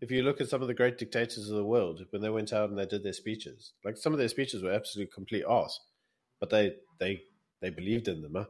if 0.00 0.10
you 0.10 0.22
look 0.22 0.40
at 0.40 0.48
some 0.48 0.62
of 0.62 0.68
the 0.68 0.74
great 0.74 0.98
dictators 0.98 1.48
of 1.48 1.56
the 1.56 1.64
world, 1.64 2.00
when 2.10 2.22
they 2.22 2.30
went 2.30 2.52
out 2.52 2.70
and 2.70 2.78
they 2.78 2.86
did 2.86 3.04
their 3.04 3.12
speeches, 3.12 3.72
like 3.84 3.96
some 3.96 4.12
of 4.12 4.18
their 4.18 4.28
speeches 4.28 4.62
were 4.62 4.72
absolutely 4.72 5.12
complete 5.14 5.44
arse, 5.44 5.78
but 6.40 6.50
they, 6.50 6.74
they, 6.98 7.22
they 7.60 7.70
believed 7.70 8.08
in 8.08 8.22
them, 8.22 8.34
huh? 8.36 8.44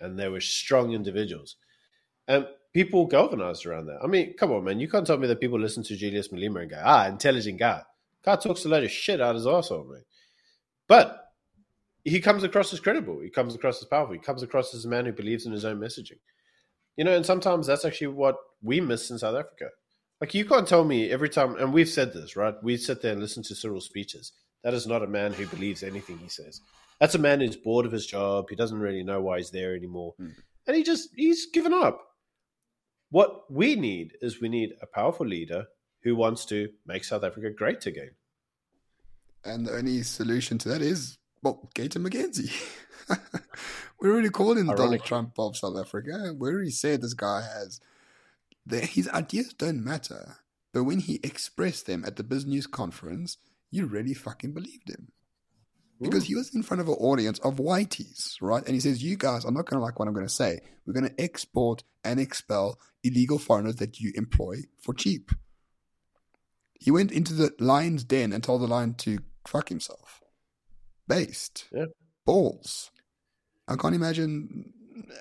and 0.00 0.18
they 0.18 0.28
were 0.28 0.40
strong 0.40 0.92
individuals. 0.92 1.56
And 2.28 2.46
people 2.72 3.06
galvanized 3.06 3.66
around 3.66 3.86
that. 3.86 4.00
I 4.02 4.06
mean, 4.06 4.34
come 4.34 4.52
on, 4.52 4.64
man. 4.64 4.80
You 4.80 4.88
can't 4.88 5.06
tell 5.06 5.18
me 5.18 5.28
that 5.28 5.40
people 5.40 5.58
listen 5.58 5.82
to 5.84 5.96
Julius 5.96 6.28
Malema 6.28 6.62
and 6.62 6.70
go, 6.70 6.82
ah, 6.82 7.06
intelligent 7.06 7.58
guy. 7.58 7.82
Guy 8.24 8.36
talks 8.36 8.64
a 8.64 8.68
load 8.68 8.84
of 8.84 8.90
shit 8.90 9.20
out 9.20 9.34
his 9.34 9.46
arsehole, 9.46 9.88
man. 9.90 10.04
But 10.88 11.18
he 12.04 12.20
comes 12.20 12.42
across 12.42 12.72
as 12.72 12.80
credible. 12.80 13.20
He 13.20 13.30
comes 13.30 13.54
across 13.54 13.80
as 13.80 13.88
powerful. 13.88 14.14
He 14.14 14.20
comes 14.20 14.42
across 14.42 14.74
as 14.74 14.84
a 14.84 14.88
man 14.88 15.06
who 15.06 15.12
believes 15.12 15.46
in 15.46 15.52
his 15.52 15.64
own 15.64 15.78
messaging. 15.78 16.18
You 16.96 17.04
know, 17.04 17.16
and 17.16 17.24
sometimes 17.24 17.66
that's 17.66 17.84
actually 17.84 18.08
what 18.08 18.36
we 18.62 18.80
miss 18.80 19.10
in 19.10 19.18
South 19.18 19.36
Africa. 19.36 19.68
Like, 20.20 20.34
you 20.34 20.44
can't 20.44 20.68
tell 20.68 20.84
me 20.84 21.10
every 21.10 21.28
time, 21.28 21.56
and 21.56 21.72
we've 21.72 21.88
said 21.88 22.12
this, 22.12 22.36
right? 22.36 22.54
We 22.62 22.76
sit 22.76 23.02
there 23.02 23.12
and 23.12 23.20
listen 23.20 23.42
to 23.44 23.54
Cyril's 23.54 23.86
speeches. 23.86 24.32
That 24.62 24.74
is 24.74 24.86
not 24.86 25.02
a 25.02 25.08
man 25.08 25.32
who 25.32 25.46
believes 25.46 25.82
anything 25.82 26.18
he 26.18 26.28
says. 26.28 26.60
That's 27.02 27.16
a 27.16 27.18
man 27.18 27.40
who's 27.40 27.56
bored 27.56 27.84
of 27.84 27.90
his 27.90 28.06
job. 28.06 28.46
He 28.48 28.54
doesn't 28.54 28.78
really 28.78 29.02
know 29.02 29.20
why 29.20 29.38
he's 29.38 29.50
there 29.50 29.74
anymore. 29.74 30.14
Mm. 30.20 30.36
And 30.68 30.76
he 30.76 30.84
just, 30.84 31.08
he's 31.16 31.46
given 31.46 31.74
up. 31.74 32.00
What 33.10 33.50
we 33.50 33.74
need 33.74 34.12
is 34.20 34.40
we 34.40 34.48
need 34.48 34.74
a 34.80 34.86
powerful 34.86 35.26
leader 35.26 35.64
who 36.04 36.14
wants 36.14 36.44
to 36.44 36.68
make 36.86 37.02
South 37.02 37.24
Africa 37.24 37.50
great 37.50 37.84
again. 37.86 38.12
And 39.44 39.66
the 39.66 39.72
only 39.72 40.04
solution 40.04 40.58
to 40.58 40.68
that 40.68 40.80
is, 40.80 41.18
well, 41.42 41.68
Gayton 41.74 42.08
McKenzie. 42.08 42.52
we 44.00 44.08
already 44.08 44.30
called 44.30 44.58
him 44.58 44.68
the 44.68 44.74
Donald 44.74 45.04
Trump 45.04 45.40
of 45.40 45.56
South 45.56 45.76
Africa. 45.76 46.32
We 46.38 46.50
already 46.50 46.70
said 46.70 47.02
this 47.02 47.14
guy 47.14 47.40
has. 47.40 47.80
The, 48.64 48.78
his 48.78 49.08
ideas 49.08 49.52
don't 49.54 49.82
matter. 49.82 50.36
But 50.72 50.84
when 50.84 51.00
he 51.00 51.18
expressed 51.24 51.86
them 51.86 52.04
at 52.06 52.14
the 52.14 52.22
business 52.22 52.68
conference, 52.68 53.38
you 53.72 53.86
really 53.86 54.14
fucking 54.14 54.52
believed 54.52 54.88
him. 54.88 55.08
Because 56.02 56.24
hmm. 56.24 56.28
he 56.28 56.34
was 56.34 56.54
in 56.54 56.62
front 56.62 56.80
of 56.80 56.88
an 56.88 56.94
audience 56.94 57.38
of 57.40 57.56
whiteys, 57.56 58.36
right? 58.40 58.64
And 58.64 58.74
he 58.74 58.80
says, 58.80 59.02
You 59.02 59.16
guys 59.16 59.44
are 59.44 59.52
not 59.52 59.66
going 59.66 59.80
to 59.80 59.84
like 59.84 59.98
what 59.98 60.08
I'm 60.08 60.14
going 60.14 60.26
to 60.26 60.32
say. 60.32 60.60
We're 60.86 60.94
going 60.94 61.08
to 61.08 61.20
export 61.20 61.84
and 62.04 62.18
expel 62.18 62.78
illegal 63.04 63.38
foreigners 63.38 63.76
that 63.76 64.00
you 64.00 64.12
employ 64.14 64.56
for 64.80 64.94
cheap. 64.94 65.30
He 66.78 66.90
went 66.90 67.12
into 67.12 67.32
the 67.32 67.52
lion's 67.60 68.04
den 68.04 68.32
and 68.32 68.42
told 68.42 68.62
the 68.62 68.66
lion 68.66 68.94
to 68.94 69.20
fuck 69.46 69.68
himself. 69.68 70.20
Based. 71.06 71.68
Yeah. 71.72 71.86
Balls. 72.24 72.90
I 73.68 73.76
can't 73.76 73.94
imagine 73.94 74.72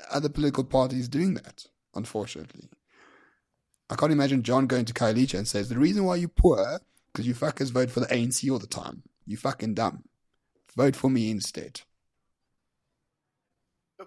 other 0.10 0.30
political 0.30 0.64
parties 0.64 1.08
doing 1.08 1.36
that, 1.36 1.66
unfortunately. 1.94 2.70
I 3.90 3.96
can't 3.96 4.12
imagine 4.12 4.44
John 4.44 4.68
going 4.68 4.86
to 4.86 4.94
Khayelitsha 4.94 5.38
and 5.38 5.48
says, 5.48 5.70
The 5.70 5.78
reason 5.78 6.06
why 6.06 6.16
you're 6.16 6.30
poor, 6.30 6.80
because 7.12 7.28
you 7.28 7.36
fuckers 7.36 7.72
vote 7.72 7.92
for 7.92 8.00
the 8.00 8.08
ANC 8.08 8.50
all 8.52 8.60
the 8.60 8.68
time. 8.68 9.04
You 9.26 9.38
fucking 9.38 9.76
dumb. 9.76 10.04
Vote 10.76 10.96
for 10.96 11.10
me 11.10 11.30
instead. 11.30 11.82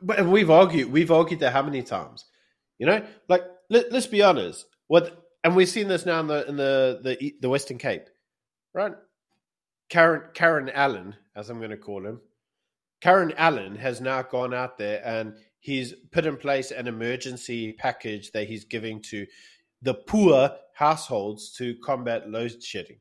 But 0.03 0.27
we've 0.27 0.51
argued, 0.51 0.91
we've 0.91 1.11
argued 1.11 1.41
that 1.41 1.53
how 1.53 1.63
many 1.63 1.83
times? 1.83 2.25
You 2.79 2.87
know, 2.87 3.05
like 3.29 3.43
let, 3.71 3.93
let's 3.93 4.07
be 4.07 4.23
honest. 4.23 4.67
What 4.89 5.25
and 5.45 5.55
we've 5.55 5.69
seen 5.69 5.89
this 5.89 6.07
now 6.07 6.21
in 6.21 6.27
the 6.27 6.49
in 6.49 6.57
the 6.57 7.01
the 7.03 7.35
the 7.41 7.49
Western 7.49 7.79
Cape, 7.79 8.07
right? 8.73 8.93
Karen 9.89 10.23
Karen 10.35 10.71
Allen, 10.71 11.15
as 11.37 11.51
I'm 11.51 11.59
going 11.59 11.71
to 11.71 11.77
call 11.77 12.05
him, 12.05 12.21
Karen 13.01 13.35
Allen 13.37 13.77
has 13.77 14.01
now 14.01 14.23
gone 14.23 14.55
out 14.55 14.79
there 14.79 15.03
and 15.05 15.35
he's 15.61 15.93
put 16.11 16.27
in 16.27 16.37
place 16.37 16.71
an 16.71 16.89
emergency 16.89 17.73
package 17.73 18.33
that 18.33 18.49
he's 18.49 18.65
giving 18.65 19.01
to 19.03 19.27
the 19.83 19.95
poor 19.95 20.51
households 20.75 21.53
to 21.53 21.77
combat 21.85 22.29
load 22.29 22.63
shedding. 22.63 22.99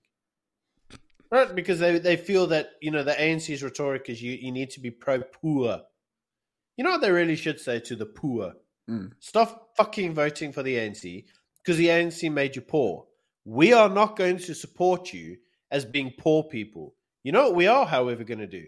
Right, 1.33 1.55
because 1.55 1.79
they, 1.79 1.97
they 1.97 2.15
feel 2.15 2.45
that 2.47 2.73
you 2.79 2.91
know 2.91 3.01
the 3.01 3.13
ANC's 3.13 3.63
rhetoric 3.63 4.07
is 4.07 4.21
you, 4.21 4.33
you 4.33 4.51
need 4.51 4.69
to 4.69 4.79
be 4.79 4.91
pro 4.91 5.19
poor. 5.19 5.81
You 6.77 6.83
know 6.83 6.91
what 6.91 7.01
they 7.01 7.09
really 7.09 7.35
should 7.35 7.59
say 7.59 7.79
to 7.79 7.95
the 7.95 8.05
poor? 8.05 8.53
Mm. 8.87 9.13
Stop 9.19 9.71
fucking 9.75 10.13
voting 10.13 10.51
for 10.51 10.61
the 10.61 10.75
ANC 10.75 11.25
because 11.57 11.77
the 11.77 11.87
ANC 11.87 12.31
made 12.31 12.55
you 12.55 12.61
poor. 12.61 13.05
We 13.45 13.73
are 13.73 13.89
not 13.89 14.15
going 14.15 14.37
to 14.37 14.53
support 14.53 15.11
you 15.11 15.37
as 15.71 15.85
being 15.85 16.13
poor 16.19 16.43
people. 16.43 16.93
You 17.23 17.31
know 17.31 17.45
what 17.45 17.55
we 17.55 17.65
are, 17.65 17.87
however, 17.87 18.23
going 18.23 18.37
to 18.37 18.45
do? 18.45 18.65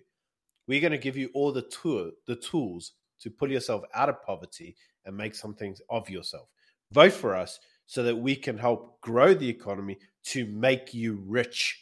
We're 0.67 0.81
going 0.81 0.89
to 0.89 0.97
give 0.97 1.17
you 1.17 1.29
all 1.35 1.51
the 1.51 1.61
tool, 1.61 2.13
the 2.25 2.35
tools 2.35 2.93
to 3.19 3.29
pull 3.29 3.51
yourself 3.51 3.83
out 3.93 4.09
of 4.09 4.23
poverty 4.23 4.75
and 5.05 5.15
make 5.15 5.35
something 5.35 5.75
of 5.87 6.09
yourself. 6.09 6.47
Vote 6.91 7.13
for 7.13 7.35
us 7.35 7.59
so 7.85 8.01
that 8.01 8.15
we 8.15 8.35
can 8.35 8.57
help 8.57 9.01
grow 9.01 9.35
the 9.35 9.49
economy 9.49 9.99
to 10.23 10.47
make 10.47 10.95
you 10.95 11.23
rich 11.27 11.79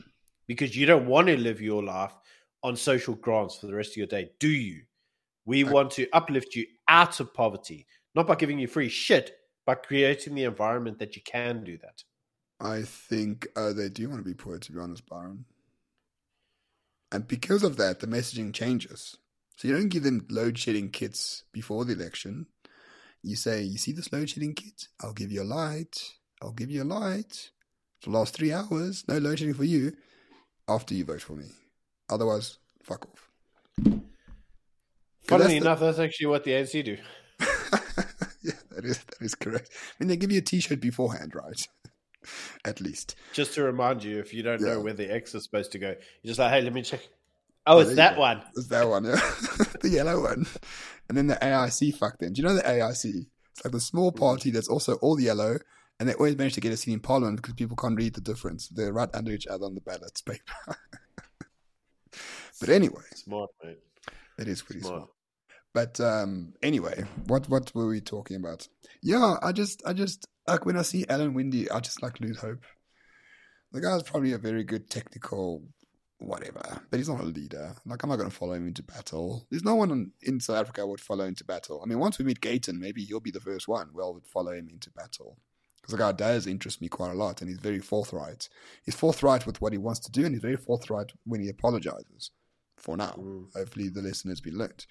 because 0.54 0.78
you 0.78 0.86
don't 0.86 1.08
want 1.08 1.28
to 1.28 1.36
live 1.36 1.62
your 1.62 1.84
life 1.84 2.14
on 2.62 2.76
social 2.76 3.16
grants 3.16 3.58
for 3.58 3.66
the 3.66 3.74
rest 3.74 3.92
of 3.92 3.98
your 3.98 4.08
day, 4.08 4.30
do 4.40 4.48
you? 4.48 4.84
We 5.46 5.64
want 5.64 5.92
to 5.92 6.08
uplift 6.14 6.56
you 6.56 6.68
out 6.88 7.20
of 7.20 7.34
poverty, 7.34 7.88
not 8.14 8.28
by 8.28 8.36
giving 8.36 8.60
you 8.60 8.68
free 8.68 8.88
shit, 8.88 9.36
but 9.66 9.86
creating 9.86 10.36
the 10.36 10.44
environment 10.44 11.00
that 11.00 11.16
you 11.16 11.24
can 11.24 11.64
do 11.64 11.78
that. 11.80 12.04
I 12.60 12.84
think 12.84 13.48
uh, 13.56 13.74
they 13.74 13.90
do 13.90 14.10
want 14.10 14.24
to 14.24 14.30
be 14.30 14.36
poor, 14.36 14.60
to 14.60 14.72
be 14.72 14.80
honest, 14.80 15.08
Byron. 15.10 15.46
And 17.12 17.28
because 17.28 17.64
of 17.64 17.78
that, 17.78 18.00
the 18.00 18.08
messaging 18.08 18.54
changes. 18.54 19.18
So 19.58 19.68
you 19.68 19.76
don't 19.76 19.90
give 19.90 20.04
them 20.04 20.28
load 20.30 20.58
shedding 20.60 20.90
kits 20.90 21.44
before 21.52 21.84
the 21.84 21.94
election. 21.94 22.46
You 23.24 23.36
say, 23.36 23.64
You 23.64 23.80
see 23.80 23.92
this 23.92 24.14
load 24.14 24.30
shedding 24.30 24.54
kit? 24.54 24.88
I'll 25.02 25.14
give 25.14 25.32
you 25.32 25.42
a 25.42 25.44
light. 25.44 26.12
I'll 26.44 26.52
give 26.52 26.70
you 26.70 26.84
a 26.84 26.86
light. 26.86 27.50
For 28.02 28.12
the 28.12 28.18
last 28.18 28.36
three 28.36 28.54
hours, 28.54 29.04
no 29.08 29.18
load 29.18 29.40
shedding 29.40 29.56
for 29.56 29.64
you 29.64 29.94
after 30.68 30.94
you 30.94 31.06
vote 31.06 31.22
for 31.22 31.34
me. 31.34 31.46
Otherwise, 32.10 32.58
fuck 32.84 33.06
off. 33.06 33.30
Funnily 33.84 34.00
that's 35.28 35.50
the- 35.50 35.58
enough, 35.58 35.80
that's 35.80 36.00
actually 36.00 36.28
what 36.28 36.44
the 36.44 36.52
ANC 36.52 36.84
do. 36.84 36.98
yeah, 38.44 38.54
that 38.72 38.84
is 38.86 39.00
that 39.04 39.22
is 39.22 39.36
correct. 39.36 39.70
I 39.74 40.04
mean, 40.04 40.10
they 40.10 40.18
give 40.18 40.32
you 40.32 40.40
a 40.40 40.42
T-shirt 40.42 40.82
beforehand, 40.82 41.34
right? 41.36 41.68
At 42.66 42.82
least. 42.82 43.16
Just 43.34 43.54
to 43.56 43.64
remind 43.64 44.04
you, 44.04 44.20
if 44.20 44.34
you 44.34 44.44
don't 44.44 44.62
Yeah. 44.62 44.74
know 44.74 44.80
where 44.82 44.94
the 44.94 45.12
X 45.14 45.34
is 45.36 45.44
supposed 45.44 45.72
to 45.74 45.80
go, 45.80 45.88
you're 46.22 46.30
just 46.32 46.40
like, 46.40 46.52
hey, 46.52 46.62
let 46.62 46.74
me 46.74 46.82
check. 46.82 47.02
Oh, 47.66 47.78
there 47.80 47.88
it's 47.88 47.96
that 47.96 48.16
go. 48.16 48.22
one. 48.22 48.42
It's 48.56 48.68
that 48.68 48.88
one, 48.88 49.06
yeah. 49.06 49.12
the 49.82 49.90
yellow 49.90 50.22
one. 50.22 50.46
And 51.08 51.18
then 51.18 51.28
the 51.28 51.36
AIC 51.36 51.96
fuck 51.98 52.18
them. 52.20 52.34
Do 52.34 52.42
you 52.42 52.48
know 52.48 52.56
the 52.56 52.62
AIC? 52.62 53.26
It's 53.52 53.64
like 53.64 53.72
the 53.72 53.80
small 53.80 54.12
Mm. 54.12 54.20
party 54.20 54.52
that's 54.52 54.68
also 54.68 54.96
all 54.96 55.20
yellow, 55.20 55.58
and 56.00 56.10
they 56.10 56.14
always 56.14 56.38
manage 56.38 56.54
to 56.54 56.62
get 56.62 56.74
a 56.74 56.78
seat 56.78 56.94
in 56.94 57.00
parliament 57.00 57.38
because 57.42 57.54
people 57.56 57.78
can't 57.78 57.98
read 57.98 58.14
the 58.16 58.22
difference. 58.22 58.68
They're 58.68 58.94
right 58.94 59.10
under 59.14 59.32
each 59.32 59.48
other 59.48 59.66
on 59.66 59.76
the 59.76 59.82
ballot 59.82 60.22
paper. 60.26 60.42
but 62.60 62.70
anyway, 62.70 63.04
Smart, 63.16 63.52
mate. 63.64 63.80
it 64.40 64.48
is 64.48 64.62
pretty 64.62 64.82
Smart. 64.82 64.96
smart. 64.96 65.10
But 65.74 66.00
um, 66.00 66.54
anyway, 66.62 67.04
what 67.28 67.50
what 67.50 67.74
were 67.74 67.88
we 67.88 68.00
talking 68.00 68.38
about? 68.38 68.68
Yeah, 69.02 69.38
I 69.42 69.52
just 69.52 69.82
I 69.86 69.94
just 69.94 70.28
like 70.48 70.66
when 70.66 70.78
I 70.78 70.84
see 70.84 71.06
Alan 71.10 71.34
Winde, 71.34 71.68
I 71.74 71.80
just 71.80 72.04
like 72.04 72.20
lose 72.20 72.40
hope. 72.40 72.64
The 73.72 73.82
guy's 73.82 74.04
probably 74.04 74.34
a 74.34 74.38
very 74.38 74.64
good 74.64 74.90
technical 74.90 75.64
whatever, 76.20 76.62
but 76.90 76.98
he's 76.98 77.10
not 77.10 77.22
a 77.22 77.24
leader. 77.24 77.76
Like 77.86 78.04
I'm 78.04 78.10
not 78.10 78.18
going 78.18 78.30
to 78.30 78.36
follow 78.36 78.54
him 78.54 78.68
into 78.68 78.84
battle. 78.84 79.48
There's 79.50 79.64
no 79.64 79.76
one 79.76 79.90
in, 79.90 80.12
in 80.22 80.40
South 80.40 80.58
Africa 80.58 80.86
would 80.86 81.02
follow 81.02 81.26
into 81.26 81.44
battle. 81.44 81.82
I 81.84 81.88
mean, 81.88 81.98
once 82.00 82.20
we 82.20 82.26
meet 82.26 82.40
Gayton, 82.40 82.80
maybe 82.80 83.04
he'll 83.04 83.20
be 83.20 83.32
the 83.32 83.40
first 83.40 83.68
one. 83.68 83.90
Well, 83.94 84.14
would 84.14 84.28
follow 84.28 84.52
him 84.52 84.70
into 84.70 84.92
battle 84.92 85.38
because 85.84 85.92
the 85.92 85.98
guy 85.98 86.14
does 86.14 86.48
interest 86.48 86.82
me 86.82 86.88
quite 86.88 87.12
a 87.12 87.16
lot, 87.16 87.42
and 87.42 87.50
he's 87.50 87.60
very 87.60 87.80
forthright. 87.80 88.48
He's 88.86 88.96
forthright 88.96 89.46
with 89.46 89.60
what 89.62 89.74
he 89.74 89.78
wants 89.78 90.00
to 90.00 90.12
do, 90.12 90.26
and 90.26 90.34
he's 90.34 90.42
very 90.42 90.56
forthright 90.58 91.12
when 91.26 91.42
he 91.42 91.50
apologizes. 91.50 92.32
For 92.78 92.98
now, 92.98 93.12
Mm. 93.18 93.54
hopefully 93.54 93.90
the 93.90 94.02
lesson 94.02 94.30
has 94.30 94.42
been 94.42 94.58
learnt. 94.58 94.88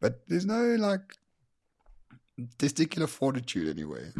But 0.00 0.22
there's 0.28 0.44
no 0.44 0.74
like 0.74 1.16
testicular 2.58 3.08
fortitude 3.08 3.68
anyway. 3.68 4.12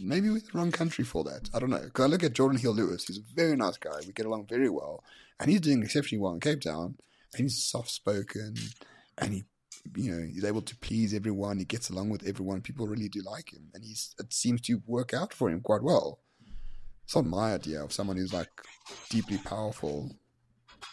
Maybe 0.00 0.28
we're 0.30 0.40
the 0.40 0.50
wrong 0.54 0.72
country 0.72 1.04
for 1.04 1.24
that. 1.24 1.50
I 1.54 1.58
don't 1.58 1.70
know. 1.70 1.80
Because 1.82 2.04
I 2.04 2.08
look 2.08 2.22
at 2.24 2.32
Geordin 2.32 2.60
Hill-Lewis. 2.60 3.06
He's 3.06 3.18
a 3.18 3.34
very 3.34 3.56
nice 3.56 3.76
guy. 3.76 3.98
We 4.06 4.12
get 4.12 4.26
along 4.26 4.46
very 4.46 4.68
well. 4.68 5.04
And 5.40 5.50
he's 5.50 5.60
doing 5.60 5.82
exceptionally 5.82 6.20
well 6.22 6.34
in 6.34 6.40
Cape 6.40 6.60
Town. 6.60 6.96
And 7.32 7.42
he's 7.42 7.62
soft 7.62 7.90
spoken. 7.90 8.54
And 9.18 9.34
he, 9.34 9.44
you 9.96 10.10
know, 10.12 10.26
he's 10.26 10.44
able 10.44 10.62
to 10.62 10.76
please 10.76 11.14
everyone. 11.14 11.58
He 11.58 11.64
gets 11.64 11.90
along 11.90 12.10
with 12.10 12.26
everyone. 12.26 12.60
People 12.60 12.86
really 12.86 13.08
do 13.08 13.22
like 13.22 13.52
him. 13.52 13.70
And 13.74 13.84
he's 13.84 14.14
it 14.18 14.32
seems 14.32 14.60
to 14.62 14.82
work 14.86 15.14
out 15.14 15.32
for 15.32 15.50
him 15.50 15.60
quite 15.60 15.82
well. 15.82 16.20
It's 17.04 17.14
not 17.14 17.26
my 17.26 17.54
idea 17.54 17.82
of 17.82 17.92
someone 17.92 18.16
who's 18.16 18.32
like 18.32 18.50
deeply 19.10 19.38
powerful. 19.38 20.16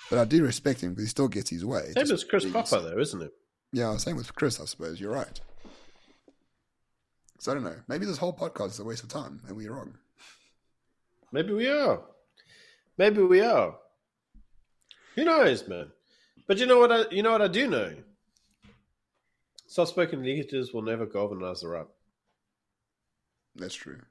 But 0.10 0.20
I 0.20 0.26
do 0.26 0.44
respect 0.44 0.82
him 0.82 0.92
because 0.92 1.06
he 1.06 1.10
still 1.10 1.30
gets 1.30 1.50
his 1.50 1.66
way. 1.66 1.92
Same 1.96 2.12
as 2.12 2.24
Chris. 2.24 2.46
Pappas, 2.46 2.72
though, 2.72 3.00
isn't 3.00 3.22
it? 3.22 3.32
Yeah, 3.72 3.96
same 3.98 4.18
with 4.18 4.36
Chris, 4.36 4.60
I 4.60 4.66
suppose. 4.66 5.00
You're 5.00 5.14
right. 5.14 5.39
So 7.39 7.52
I 7.52 7.56
don't 7.56 7.64
know. 7.64 7.78
Maybe 7.88 8.06
this 8.06 8.18
whole 8.18 8.34
podcast 8.34 8.72
is 8.72 8.80
a 8.80 8.84
waste 8.84 9.04
of 9.04 9.10
time 9.10 9.42
and 9.48 9.56
we're 9.56 9.74
wrong. 9.74 9.98
Maybe 11.32 11.54
we 11.54 11.70
are. 11.70 12.02
Maybe 12.98 13.22
we 13.24 13.42
are. 13.42 13.76
Who 15.16 15.24
knows, 15.24 15.68
man? 15.68 15.92
But 16.48 16.58
you 16.58 16.66
know 16.66 16.80
what? 16.80 16.92
I 16.92 17.06
you 17.10 17.24
know 17.24 17.32
what 17.32 17.42
I 17.42 17.48
do 17.48 17.68
know. 17.68 17.94
Soft-spoken 19.72 20.22
leaders 20.22 20.74
will 20.74 20.82
never 20.82 21.05
galvanize 21.05 21.61
the 21.61 21.69
right. 21.69 21.88
That's 23.55 23.74
true. 23.74 24.01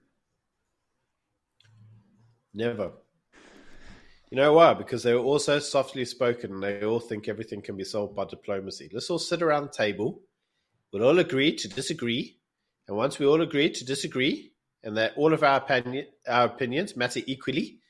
Never. 2.55 2.93
You 4.31 4.39
know 4.39 4.55
why? 4.55 4.73
Because 4.73 5.03
they're 5.03 5.19
all 5.19 5.39
so 5.39 5.59
softly 5.59 6.07
spoken 6.07 6.55
and 6.55 6.63
they 6.63 6.83
all 6.83 6.99
think 6.99 7.29
everything 7.29 7.61
can 7.61 7.77
be 7.77 7.85
solved 7.85 8.17
by 8.17 8.25
diplomacy. 8.25 8.89
Let's 8.91 9.11
all 9.11 9.19
sit 9.19 9.43
around 9.43 9.65
the 9.65 9.73
table. 9.73 10.23
We'll 10.95 11.05
all 11.05 11.19
agree 11.19 11.55
to 11.57 11.69
disagree. 11.69 12.39
And 12.89 12.97
once 12.97 13.19
we 13.19 13.27
all 13.27 13.43
agree 13.43 13.69
to 13.69 13.85
disagree 13.85 14.55
and 14.83 14.97
that 14.97 15.13
all 15.19 15.35
of 15.35 15.43
our, 15.43 15.59
opinion, 15.59 16.07
our 16.27 16.47
opinions 16.47 16.97
matter 16.97 17.21
equally, 17.27 17.81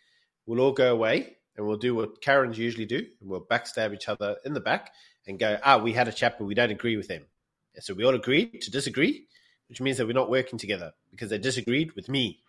we'll 0.44 0.58
all 0.58 0.72
go 0.72 0.92
away 0.92 1.36
and 1.56 1.68
we'll 1.68 1.76
do 1.76 1.94
what 1.94 2.20
Karens 2.20 2.58
usually 2.58 2.86
do. 2.86 3.06
And 3.20 3.30
we'll 3.30 3.46
backstab 3.46 3.94
each 3.94 4.08
other 4.08 4.38
in 4.44 4.54
the 4.54 4.60
back 4.60 4.90
and 5.28 5.38
go, 5.38 5.56
ah, 5.62 5.78
we 5.78 5.92
had 5.92 6.08
a 6.08 6.12
chat, 6.12 6.36
but 6.36 6.46
we 6.46 6.54
don't 6.54 6.72
agree 6.72 6.96
with 6.96 7.06
them. 7.06 7.26
And 7.74 7.84
so 7.84 7.94
we 7.94 8.04
all 8.04 8.14
agreed 8.14 8.60
to 8.62 8.70
disagree, 8.70 9.26
which 9.68 9.80
means 9.80 9.96
that 9.96 10.06
we're 10.06 10.12
not 10.12 10.30
working 10.30 10.58
together 10.58 10.92
because 11.10 11.30
they 11.30 11.38
disagreed 11.38 11.92
with 11.92 12.08
me. 12.08 12.40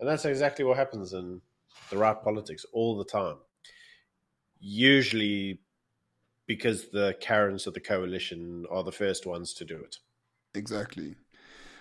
And 0.00 0.08
that's 0.08 0.24
exactly 0.24 0.64
what 0.64 0.76
happens 0.76 1.12
in 1.12 1.40
the 1.90 1.96
right 1.96 2.20
politics 2.22 2.66
all 2.72 2.96
the 2.96 3.04
time. 3.04 3.36
Usually 4.58 5.60
because 6.46 6.90
the 6.90 7.16
Karens 7.20 7.66
of 7.66 7.74
the 7.74 7.80
coalition 7.80 8.66
are 8.70 8.82
the 8.82 8.92
first 8.92 9.26
ones 9.26 9.54
to 9.54 9.64
do 9.64 9.76
it. 9.76 9.96
Exactly. 10.54 11.16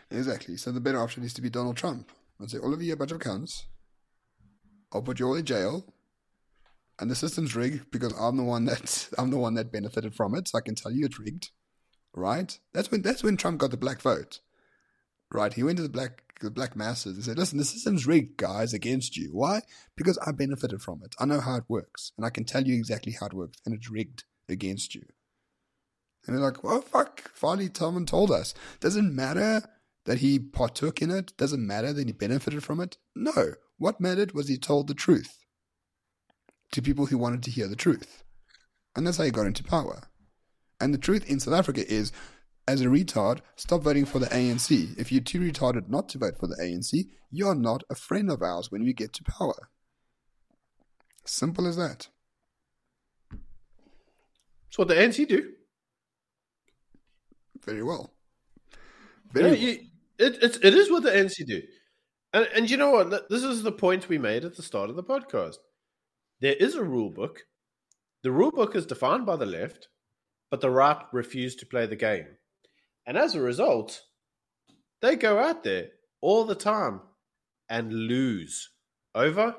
Exactly. 0.09 0.57
So 0.57 0.72
the 0.72 0.80
better 0.80 1.01
option 1.01 1.24
is 1.24 1.34
to 1.34 1.41
be 1.41 1.49
Donald 1.49 1.78
Trump. 1.78 2.11
I'd 2.41 2.49
say, 2.49 2.59
all 2.59 2.74
of 2.74 2.82
you 2.82 2.93
a 2.93 2.97
bunch 2.97 3.11
of 3.11 3.20
cunts. 3.20 3.64
I'll 4.91 5.01
put 5.01 5.20
you 5.20 5.28
all 5.28 5.36
in 5.36 5.45
jail. 5.45 5.86
And 6.99 7.09
the 7.09 7.16
system's 7.16 7.55
rigged 7.55 7.89
because 7.91 8.14
I'm 8.20 8.38
the 8.38 8.43
one 8.43 8.66
that 8.66 9.09
I'm 9.18 9.32
the 9.32 9.38
one 9.38 9.55
that 9.55 9.72
benefited 9.72 10.14
from 10.14 10.36
it, 10.36 10.47
so 10.47 10.57
I 10.57 10.61
can 10.61 10.76
tell 10.76 10.91
you 10.91 11.05
it's 11.05 11.20
rigged. 11.20 11.49
Right? 12.14 12.57
That's 12.74 12.91
when 12.91 13.01
that's 13.01 13.24
when 13.24 13.38
Trump 13.38 13.59
got 13.59 13.72
the 13.72 13.78
black 13.78 14.01
vote. 14.01 14.39
Right? 15.32 15.53
He 15.53 15.64
went 15.64 15.78
to 15.78 15.84
the 15.84 15.89
black 15.89 16.24
the 16.43 16.51
black 16.51 16.76
masses 16.76 17.16
and 17.16 17.24
said, 17.24 17.38
Listen, 17.38 17.57
the 17.57 17.66
system's 17.66 18.05
rigged, 18.05 18.38
guys, 18.38 18.74
against 18.74 19.18
you. 19.18 19.30
Why? 19.32 19.61
Because 19.95 20.20
I 20.26 20.32
benefited 20.32 20.82
from 20.82 21.01
it. 21.03 21.16
I 21.20 21.26
know 21.26 21.39
how 21.39 21.55
it 21.55 21.64
works. 21.68 22.11
And 22.18 22.26
I 22.26 22.30
can 22.30 22.43
tell 22.43 22.64
you 22.64 22.76
exactly 22.76 23.14
how 23.14 23.28
it 23.28 23.34
works. 23.34 23.59
And 23.66 23.74
it's 23.74 23.89
rigged 23.89 24.26
against 24.47 24.93
you. 24.93 25.03
And 26.26 26.36
they're 26.36 26.43
like, 26.43 26.64
well, 26.64 26.82
fuck. 26.82 27.32
Farley 27.34 27.70
Tillman 27.70 28.05
told 28.05 28.32
us. 28.32 28.53
Doesn't 28.80 29.16
matter 29.16 29.64
that 30.05 30.20
he 30.20 30.39
partook 30.39 31.01
in 31.01 31.11
it. 31.11 31.36
Doesn't 31.38 31.66
matter 31.66 31.93
that 31.93 32.07
he 32.07 32.14
benefited 32.14 32.64
from 32.64 32.80
it. 32.80 32.97
No. 33.16 33.53
What 33.78 33.99
mattered 33.99 34.34
was 34.34 34.47
he 34.47 34.57
told 34.57 34.88
the 34.88 34.93
truth 34.93 35.39
to 36.72 36.82
people 36.82 37.07
who 37.07 37.18
wanted 37.18 37.43
to 37.43 37.51
hear 37.51 37.68
the 37.68 37.76
truth. 37.76 38.24
And 38.95 39.05
that's 39.05 39.18
how 39.18 39.24
he 39.24 39.32
got 39.32 39.47
into 39.47 39.64
power. 39.64 40.03
And 40.84 40.94
the 40.94 40.98
truth 40.98 41.30
in 41.30 41.40
South 41.40 41.54
Africa 41.54 41.90
is, 41.90 42.12
as 42.68 42.82
a 42.82 42.88
retard, 42.88 43.40
stop 43.56 43.84
voting 43.84 44.04
for 44.04 44.20
the 44.20 44.26
ANC. 44.28 44.98
If 44.98 45.14
you're 45.14 45.22
too 45.22 45.40
retarded 45.40 45.88
not 45.88 46.10
to 46.10 46.18
vote 46.18 46.38
for 46.38 46.48
the 46.48 46.58
ANC, 46.62 47.08
you're 47.32 47.56
not 47.56 47.84
a 47.90 47.96
friend 47.96 48.30
of 48.30 48.42
ours 48.42 48.70
when 48.70 48.84
we 48.84 48.92
get 48.92 49.14
to 49.14 49.24
power. 49.24 49.70
Simple 51.24 51.68
as 51.68 51.78
that. 51.78 52.10
That's 53.32 54.78
what 54.78 54.90
the 54.90 54.96
ANC 54.96 55.26
do. 55.26 55.54
Very 57.66 57.82
well. 57.82 58.14
Yeah, 58.74 58.78
Very 59.32 59.58
you, 59.58 59.72
it, 60.20 60.38
it's, 60.44 60.58
it 60.58 60.74
is 60.74 60.92
what 60.92 61.04
the 61.04 61.12
ANC 61.12 61.46
do. 61.48 61.62
And, 62.34 62.50
and 62.54 62.70
you 62.70 62.76
know 62.76 62.92
what? 62.92 63.30
This 63.30 63.44
is 63.44 63.64
the 63.64 63.72
point 63.72 64.10
we 64.10 64.18
made 64.18 64.44
at 64.44 64.58
the 64.58 64.64
start 64.64 64.90
of 64.90 64.98
the 64.98 65.04
podcast. 65.04 65.60
There 66.42 66.56
is 66.56 66.76
a 66.76 66.84
rule 66.84 67.10
book. 67.10 67.44
The 68.22 68.32
rule 68.34 68.52
book 68.52 68.76
is 68.76 68.86
defined 68.86 69.26
by 69.26 69.38
the 69.38 69.46
left, 69.46 69.88
but 70.54 70.62
the 70.62 70.70
right 70.70 70.97
refused 71.12 71.58
to 71.58 71.66
play 71.66 71.88
the 71.88 71.95
game. 71.95 72.28
And 73.08 73.18
as 73.18 73.34
a 73.34 73.41
result, 73.41 74.04
they 75.01 75.16
go 75.16 75.39
out 75.39 75.64
there 75.64 75.88
all 76.22 76.43
the 76.45 76.54
time 76.54 77.01
and 77.70 77.91
lose 77.91 78.70
over 79.16 79.56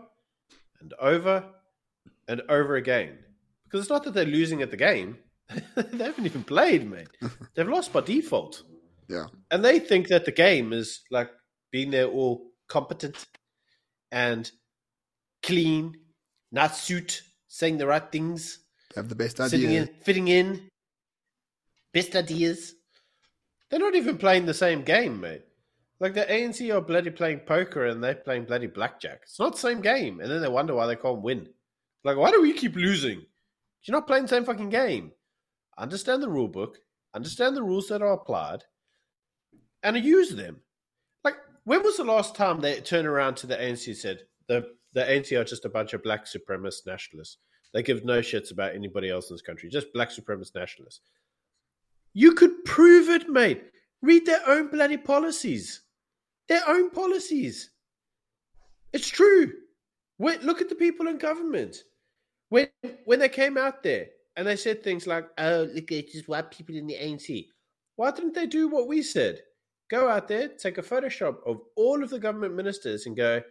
and 0.81 0.95
over 1.01 1.47
and 2.29 2.43
over 2.49 2.77
again. 2.77 3.19
Because 3.65 3.81
it's 3.81 3.91
not 3.91 4.05
that 4.05 4.15
they're 4.15 4.25
losing 4.25 4.63
at 4.63 4.71
the 4.71 4.77
game, 4.77 5.19
they 5.75 6.05
haven't 6.05 6.27
even 6.27 6.45
played, 6.45 6.89
mate. 6.89 7.09
They've 7.57 7.69
lost 7.69 7.93
by 7.93 8.03
default. 8.03 8.63
Yeah. 9.09 9.27
And 9.51 9.65
they 9.65 9.81
think 9.81 10.07
that 10.11 10.25
the 10.25 10.31
game 10.31 10.73
is 10.73 11.01
like 11.11 11.31
being 11.73 11.91
there 11.91 12.07
all 12.07 12.53
competent 12.69 13.27
and 14.13 14.49
clean, 15.43 15.97
not 16.53 16.77
suit, 16.77 17.23
saying 17.49 17.79
the 17.79 17.89
right 17.89 18.13
things, 18.13 18.61
Have 18.95 19.09
the 19.09 19.17
best 19.17 19.41
idea. 19.41 19.83
in, 19.83 19.91
fitting 20.05 20.29
in, 20.29 20.69
best 21.95 22.15
ideas. 22.15 22.75
They're 23.71 23.81
not 23.81 23.95
even 23.95 24.19
playing 24.19 24.45
the 24.45 24.53
same 24.53 24.83
game, 24.83 25.21
mate. 25.21 25.45
Like 26.01 26.13
the 26.13 26.27
ANC 26.27 26.75
are 26.75 26.83
bloody 26.83 27.11
playing 27.11 27.41
poker 27.41 27.87
and 27.87 28.05
they're 28.05 28.17
playing 28.17 28.45
bloody 28.45 28.67
blackjack. 28.67 29.21
It's 29.23 29.39
not 29.39 29.53
the 29.53 29.59
same 29.59 29.81
game. 29.81 30.21
And 30.21 30.31
then 30.31 30.43
they 30.43 30.49
wonder 30.49 30.75
why 30.75 30.87
they 30.87 30.97
can't 30.97 31.23
win. 31.23 31.49
Like, 32.03 32.19
why 32.19 32.31
do 32.31 32.43
we 32.43 32.53
keep 32.53 32.77
losing? 32.77 33.25
You're 33.85 33.97
not 33.97 34.07
playing 34.07 34.25
the 34.25 34.29
same 34.29 34.45
fucking 34.45 34.69
game. 34.69 35.13
Understand 35.79 36.23
the 36.23 36.29
rule 36.29 36.49
book, 36.49 36.79
understand 37.15 37.57
the 37.57 37.63
rules 37.63 37.89
that 37.89 38.03
are 38.03 38.13
applied, 38.13 38.65
and 39.83 39.97
use 39.97 40.35
them. 40.35 40.61
Like, 41.25 41.37
when 41.65 41.83
was 41.83 41.97
the 41.97 42.05
last 42.05 42.35
time 42.35 42.61
they 42.61 42.81
turned 42.81 43.07
around 43.07 43.37
to 43.37 43.47
the 43.47 43.57
ANC 43.57 43.87
and 43.87 43.97
said, 43.97 44.23
the, 44.47 44.67
the 44.93 45.01
ANC 45.01 45.39
are 45.39 45.45
just 45.45 45.65
a 45.65 45.71
bunch 45.71 45.95
of 45.95 46.03
black 46.03 46.27
supremacist 46.27 46.87
nationalists? 46.87 47.39
They 47.73 47.83
give 47.83 48.05
no 48.05 48.21
shits 48.21 48.53
about 48.53 48.75
anybody 48.75 49.11
else 49.11 49.31
in 49.31 49.35
this 49.35 49.43
country, 49.43 49.69
just 49.69 49.93
black 49.93 50.11
supremacist 50.11 50.55
nationalists. 50.55 51.01
You 52.15 52.33
could 52.33 52.65
prove 52.65 53.09
it, 53.11 53.29
mate. 53.29 53.65
Read 54.01 54.25
their 54.25 54.49
own 54.49 54.69
bloody 54.69 54.97
policies. 54.97 55.83
Their 56.49 56.63
own 56.69 56.91
policies. 56.91 57.71
It's 58.93 59.09
true. 59.09 59.53
Wait, 60.19 60.43
look 60.43 60.61
at 60.61 60.69
the 60.69 60.75
people 60.77 61.09
in 61.09 61.19
government. 61.19 61.77
When 62.51 62.69
when 63.05 63.19
they 63.19 63.29
came 63.29 63.59
out 63.59 63.83
there 63.83 64.07
and 64.37 64.47
they 64.47 64.57
said 64.57 64.83
things 64.83 65.07
like, 65.07 65.29
"Oh, 65.39 65.69
look, 65.75 65.91
it's 65.91 66.13
just 66.13 66.29
white 66.29 66.51
people 66.51 66.77
in 66.77 66.87
the 66.87 66.95
ANC." 66.95 67.49
Why 67.97 68.11
didn't 68.13 68.35
they 68.35 68.47
do 68.47 68.69
what 68.69 68.87
we 68.87 69.03
said? 69.03 69.41
Go 69.91 70.09
out 70.09 70.29
there, 70.29 70.49
take 70.49 70.79
a 70.79 70.83
Photoshop 70.83 71.39
of 71.47 71.61
all 71.77 72.03
of 72.03 72.11
the 72.11 72.19
government 72.19 72.55
ministers, 72.55 73.07
and 73.07 73.17
go, 73.17 73.43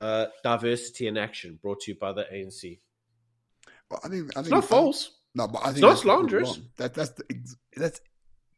uh, 0.00 0.26
"Diversity 0.42 1.06
in 1.06 1.16
action," 1.16 1.58
brought 1.62 1.80
to 1.82 1.92
you 1.92 1.98
by 1.98 2.12
the 2.12 2.24
ANC. 2.32 2.80
Well, 3.88 4.00
I 4.02 4.08
think 4.08 4.36
I 4.36 4.40
It's 4.40 4.48
think 4.48 4.50
not 4.50 4.64
false. 4.64 5.12
No, 5.34 5.46
but 5.48 5.60
I 5.60 5.66
think 5.66 5.76
it's 5.76 5.82
not 5.82 5.98
slanderous. 5.98 6.60
That 6.76 6.94
that's 6.94 7.10
the, 7.10 7.24
that's 7.76 8.00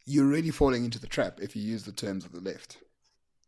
you're 0.07 0.27
really 0.27 0.51
falling 0.51 0.85
into 0.85 0.99
the 0.99 1.07
trap 1.07 1.41
if 1.41 1.57
you 1.57 1.63
use 1.63 1.85
the 1.85 1.93
terms 1.93 2.25
of 2.25 2.33
the 2.33 2.41
left 2.41 2.79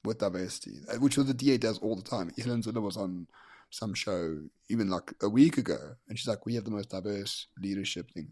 with 0.05 0.19
diversity, 0.19 0.79
uh, 0.91 0.97
which 0.97 1.19
what 1.19 1.27
the 1.27 1.35
DA 1.35 1.59
does 1.59 1.79
all 1.79 1.97
the 1.97 2.03
time. 2.03 2.31
Helen 2.39 2.63
Zille 2.63 2.81
was 2.81 2.97
on 2.97 3.27
some 3.71 3.93
show 3.95 4.39
even 4.71 4.89
like 4.89 5.13
a 5.23 5.29
week 5.29 5.59
ago, 5.59 5.97
and 6.09 6.19
she's 6.19 6.29
like, 6.29 6.47
"We 6.47 6.55
have 6.55 6.65
the 6.65 6.71
most 6.71 6.91
diverse 6.91 7.49
leadership 7.61 8.11
thing." 8.13 8.29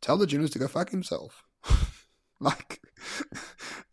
Tell 0.00 0.16
the 0.16 0.26
journalist 0.26 0.52
to 0.54 0.58
go 0.58 0.68
fuck 0.68 0.90
himself. 0.90 1.44
like, 2.40 2.80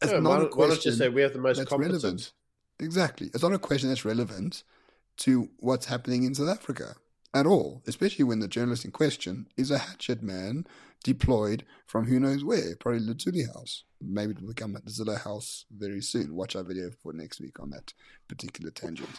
it's 0.01 0.11
Yeah, 0.11 0.19
not 0.19 0.29
why, 0.29 0.37
a 0.37 0.39
not- 0.43 0.55
why 0.57 0.67
not 0.67 0.67
question 0.67 0.91
just 0.91 0.97
say 0.99 1.09
we 1.09 1.21
have 1.21 1.33
the 1.33 1.39
most 1.39 1.57
that's 1.57 1.69
competent? 1.69 2.03
relevant. 2.03 2.31
Exactly, 2.79 3.27
it's 3.33 3.43
not 3.43 3.53
a 3.53 3.59
question 3.59 3.89
that's 3.89 4.05
relevant 4.05 4.63
to 5.17 5.49
what's 5.59 5.85
happening 5.87 6.23
in 6.23 6.33
South 6.33 6.49
Africa 6.49 6.95
at 7.33 7.45
all, 7.45 7.81
especially 7.87 8.23
when 8.25 8.39
the 8.39 8.47
journalist 8.47 8.85
in 8.85 8.91
question 8.91 9.47
is 9.57 9.71
a 9.71 9.77
hatchet 9.77 10.21
man 10.23 10.65
deployed 11.03 11.65
from 11.87 12.05
who 12.05 12.19
knows 12.19 12.43
where, 12.43 12.75
probably 12.79 13.01
Luthuli 13.01 13.47
House. 13.53 13.83
Maybe 14.01 14.31
it'll 14.33 14.47
become 14.47 14.73
the 14.73 14.81
Zille 14.91 15.21
House 15.21 15.65
very 15.71 16.01
soon. 16.01 16.35
Watch 16.35 16.55
our 16.55 16.63
video 16.63 16.89
for 17.01 17.13
next 17.13 17.39
week 17.39 17.59
on 17.59 17.69
that 17.71 17.93
particular 18.27 18.71
tangent. 18.71 19.09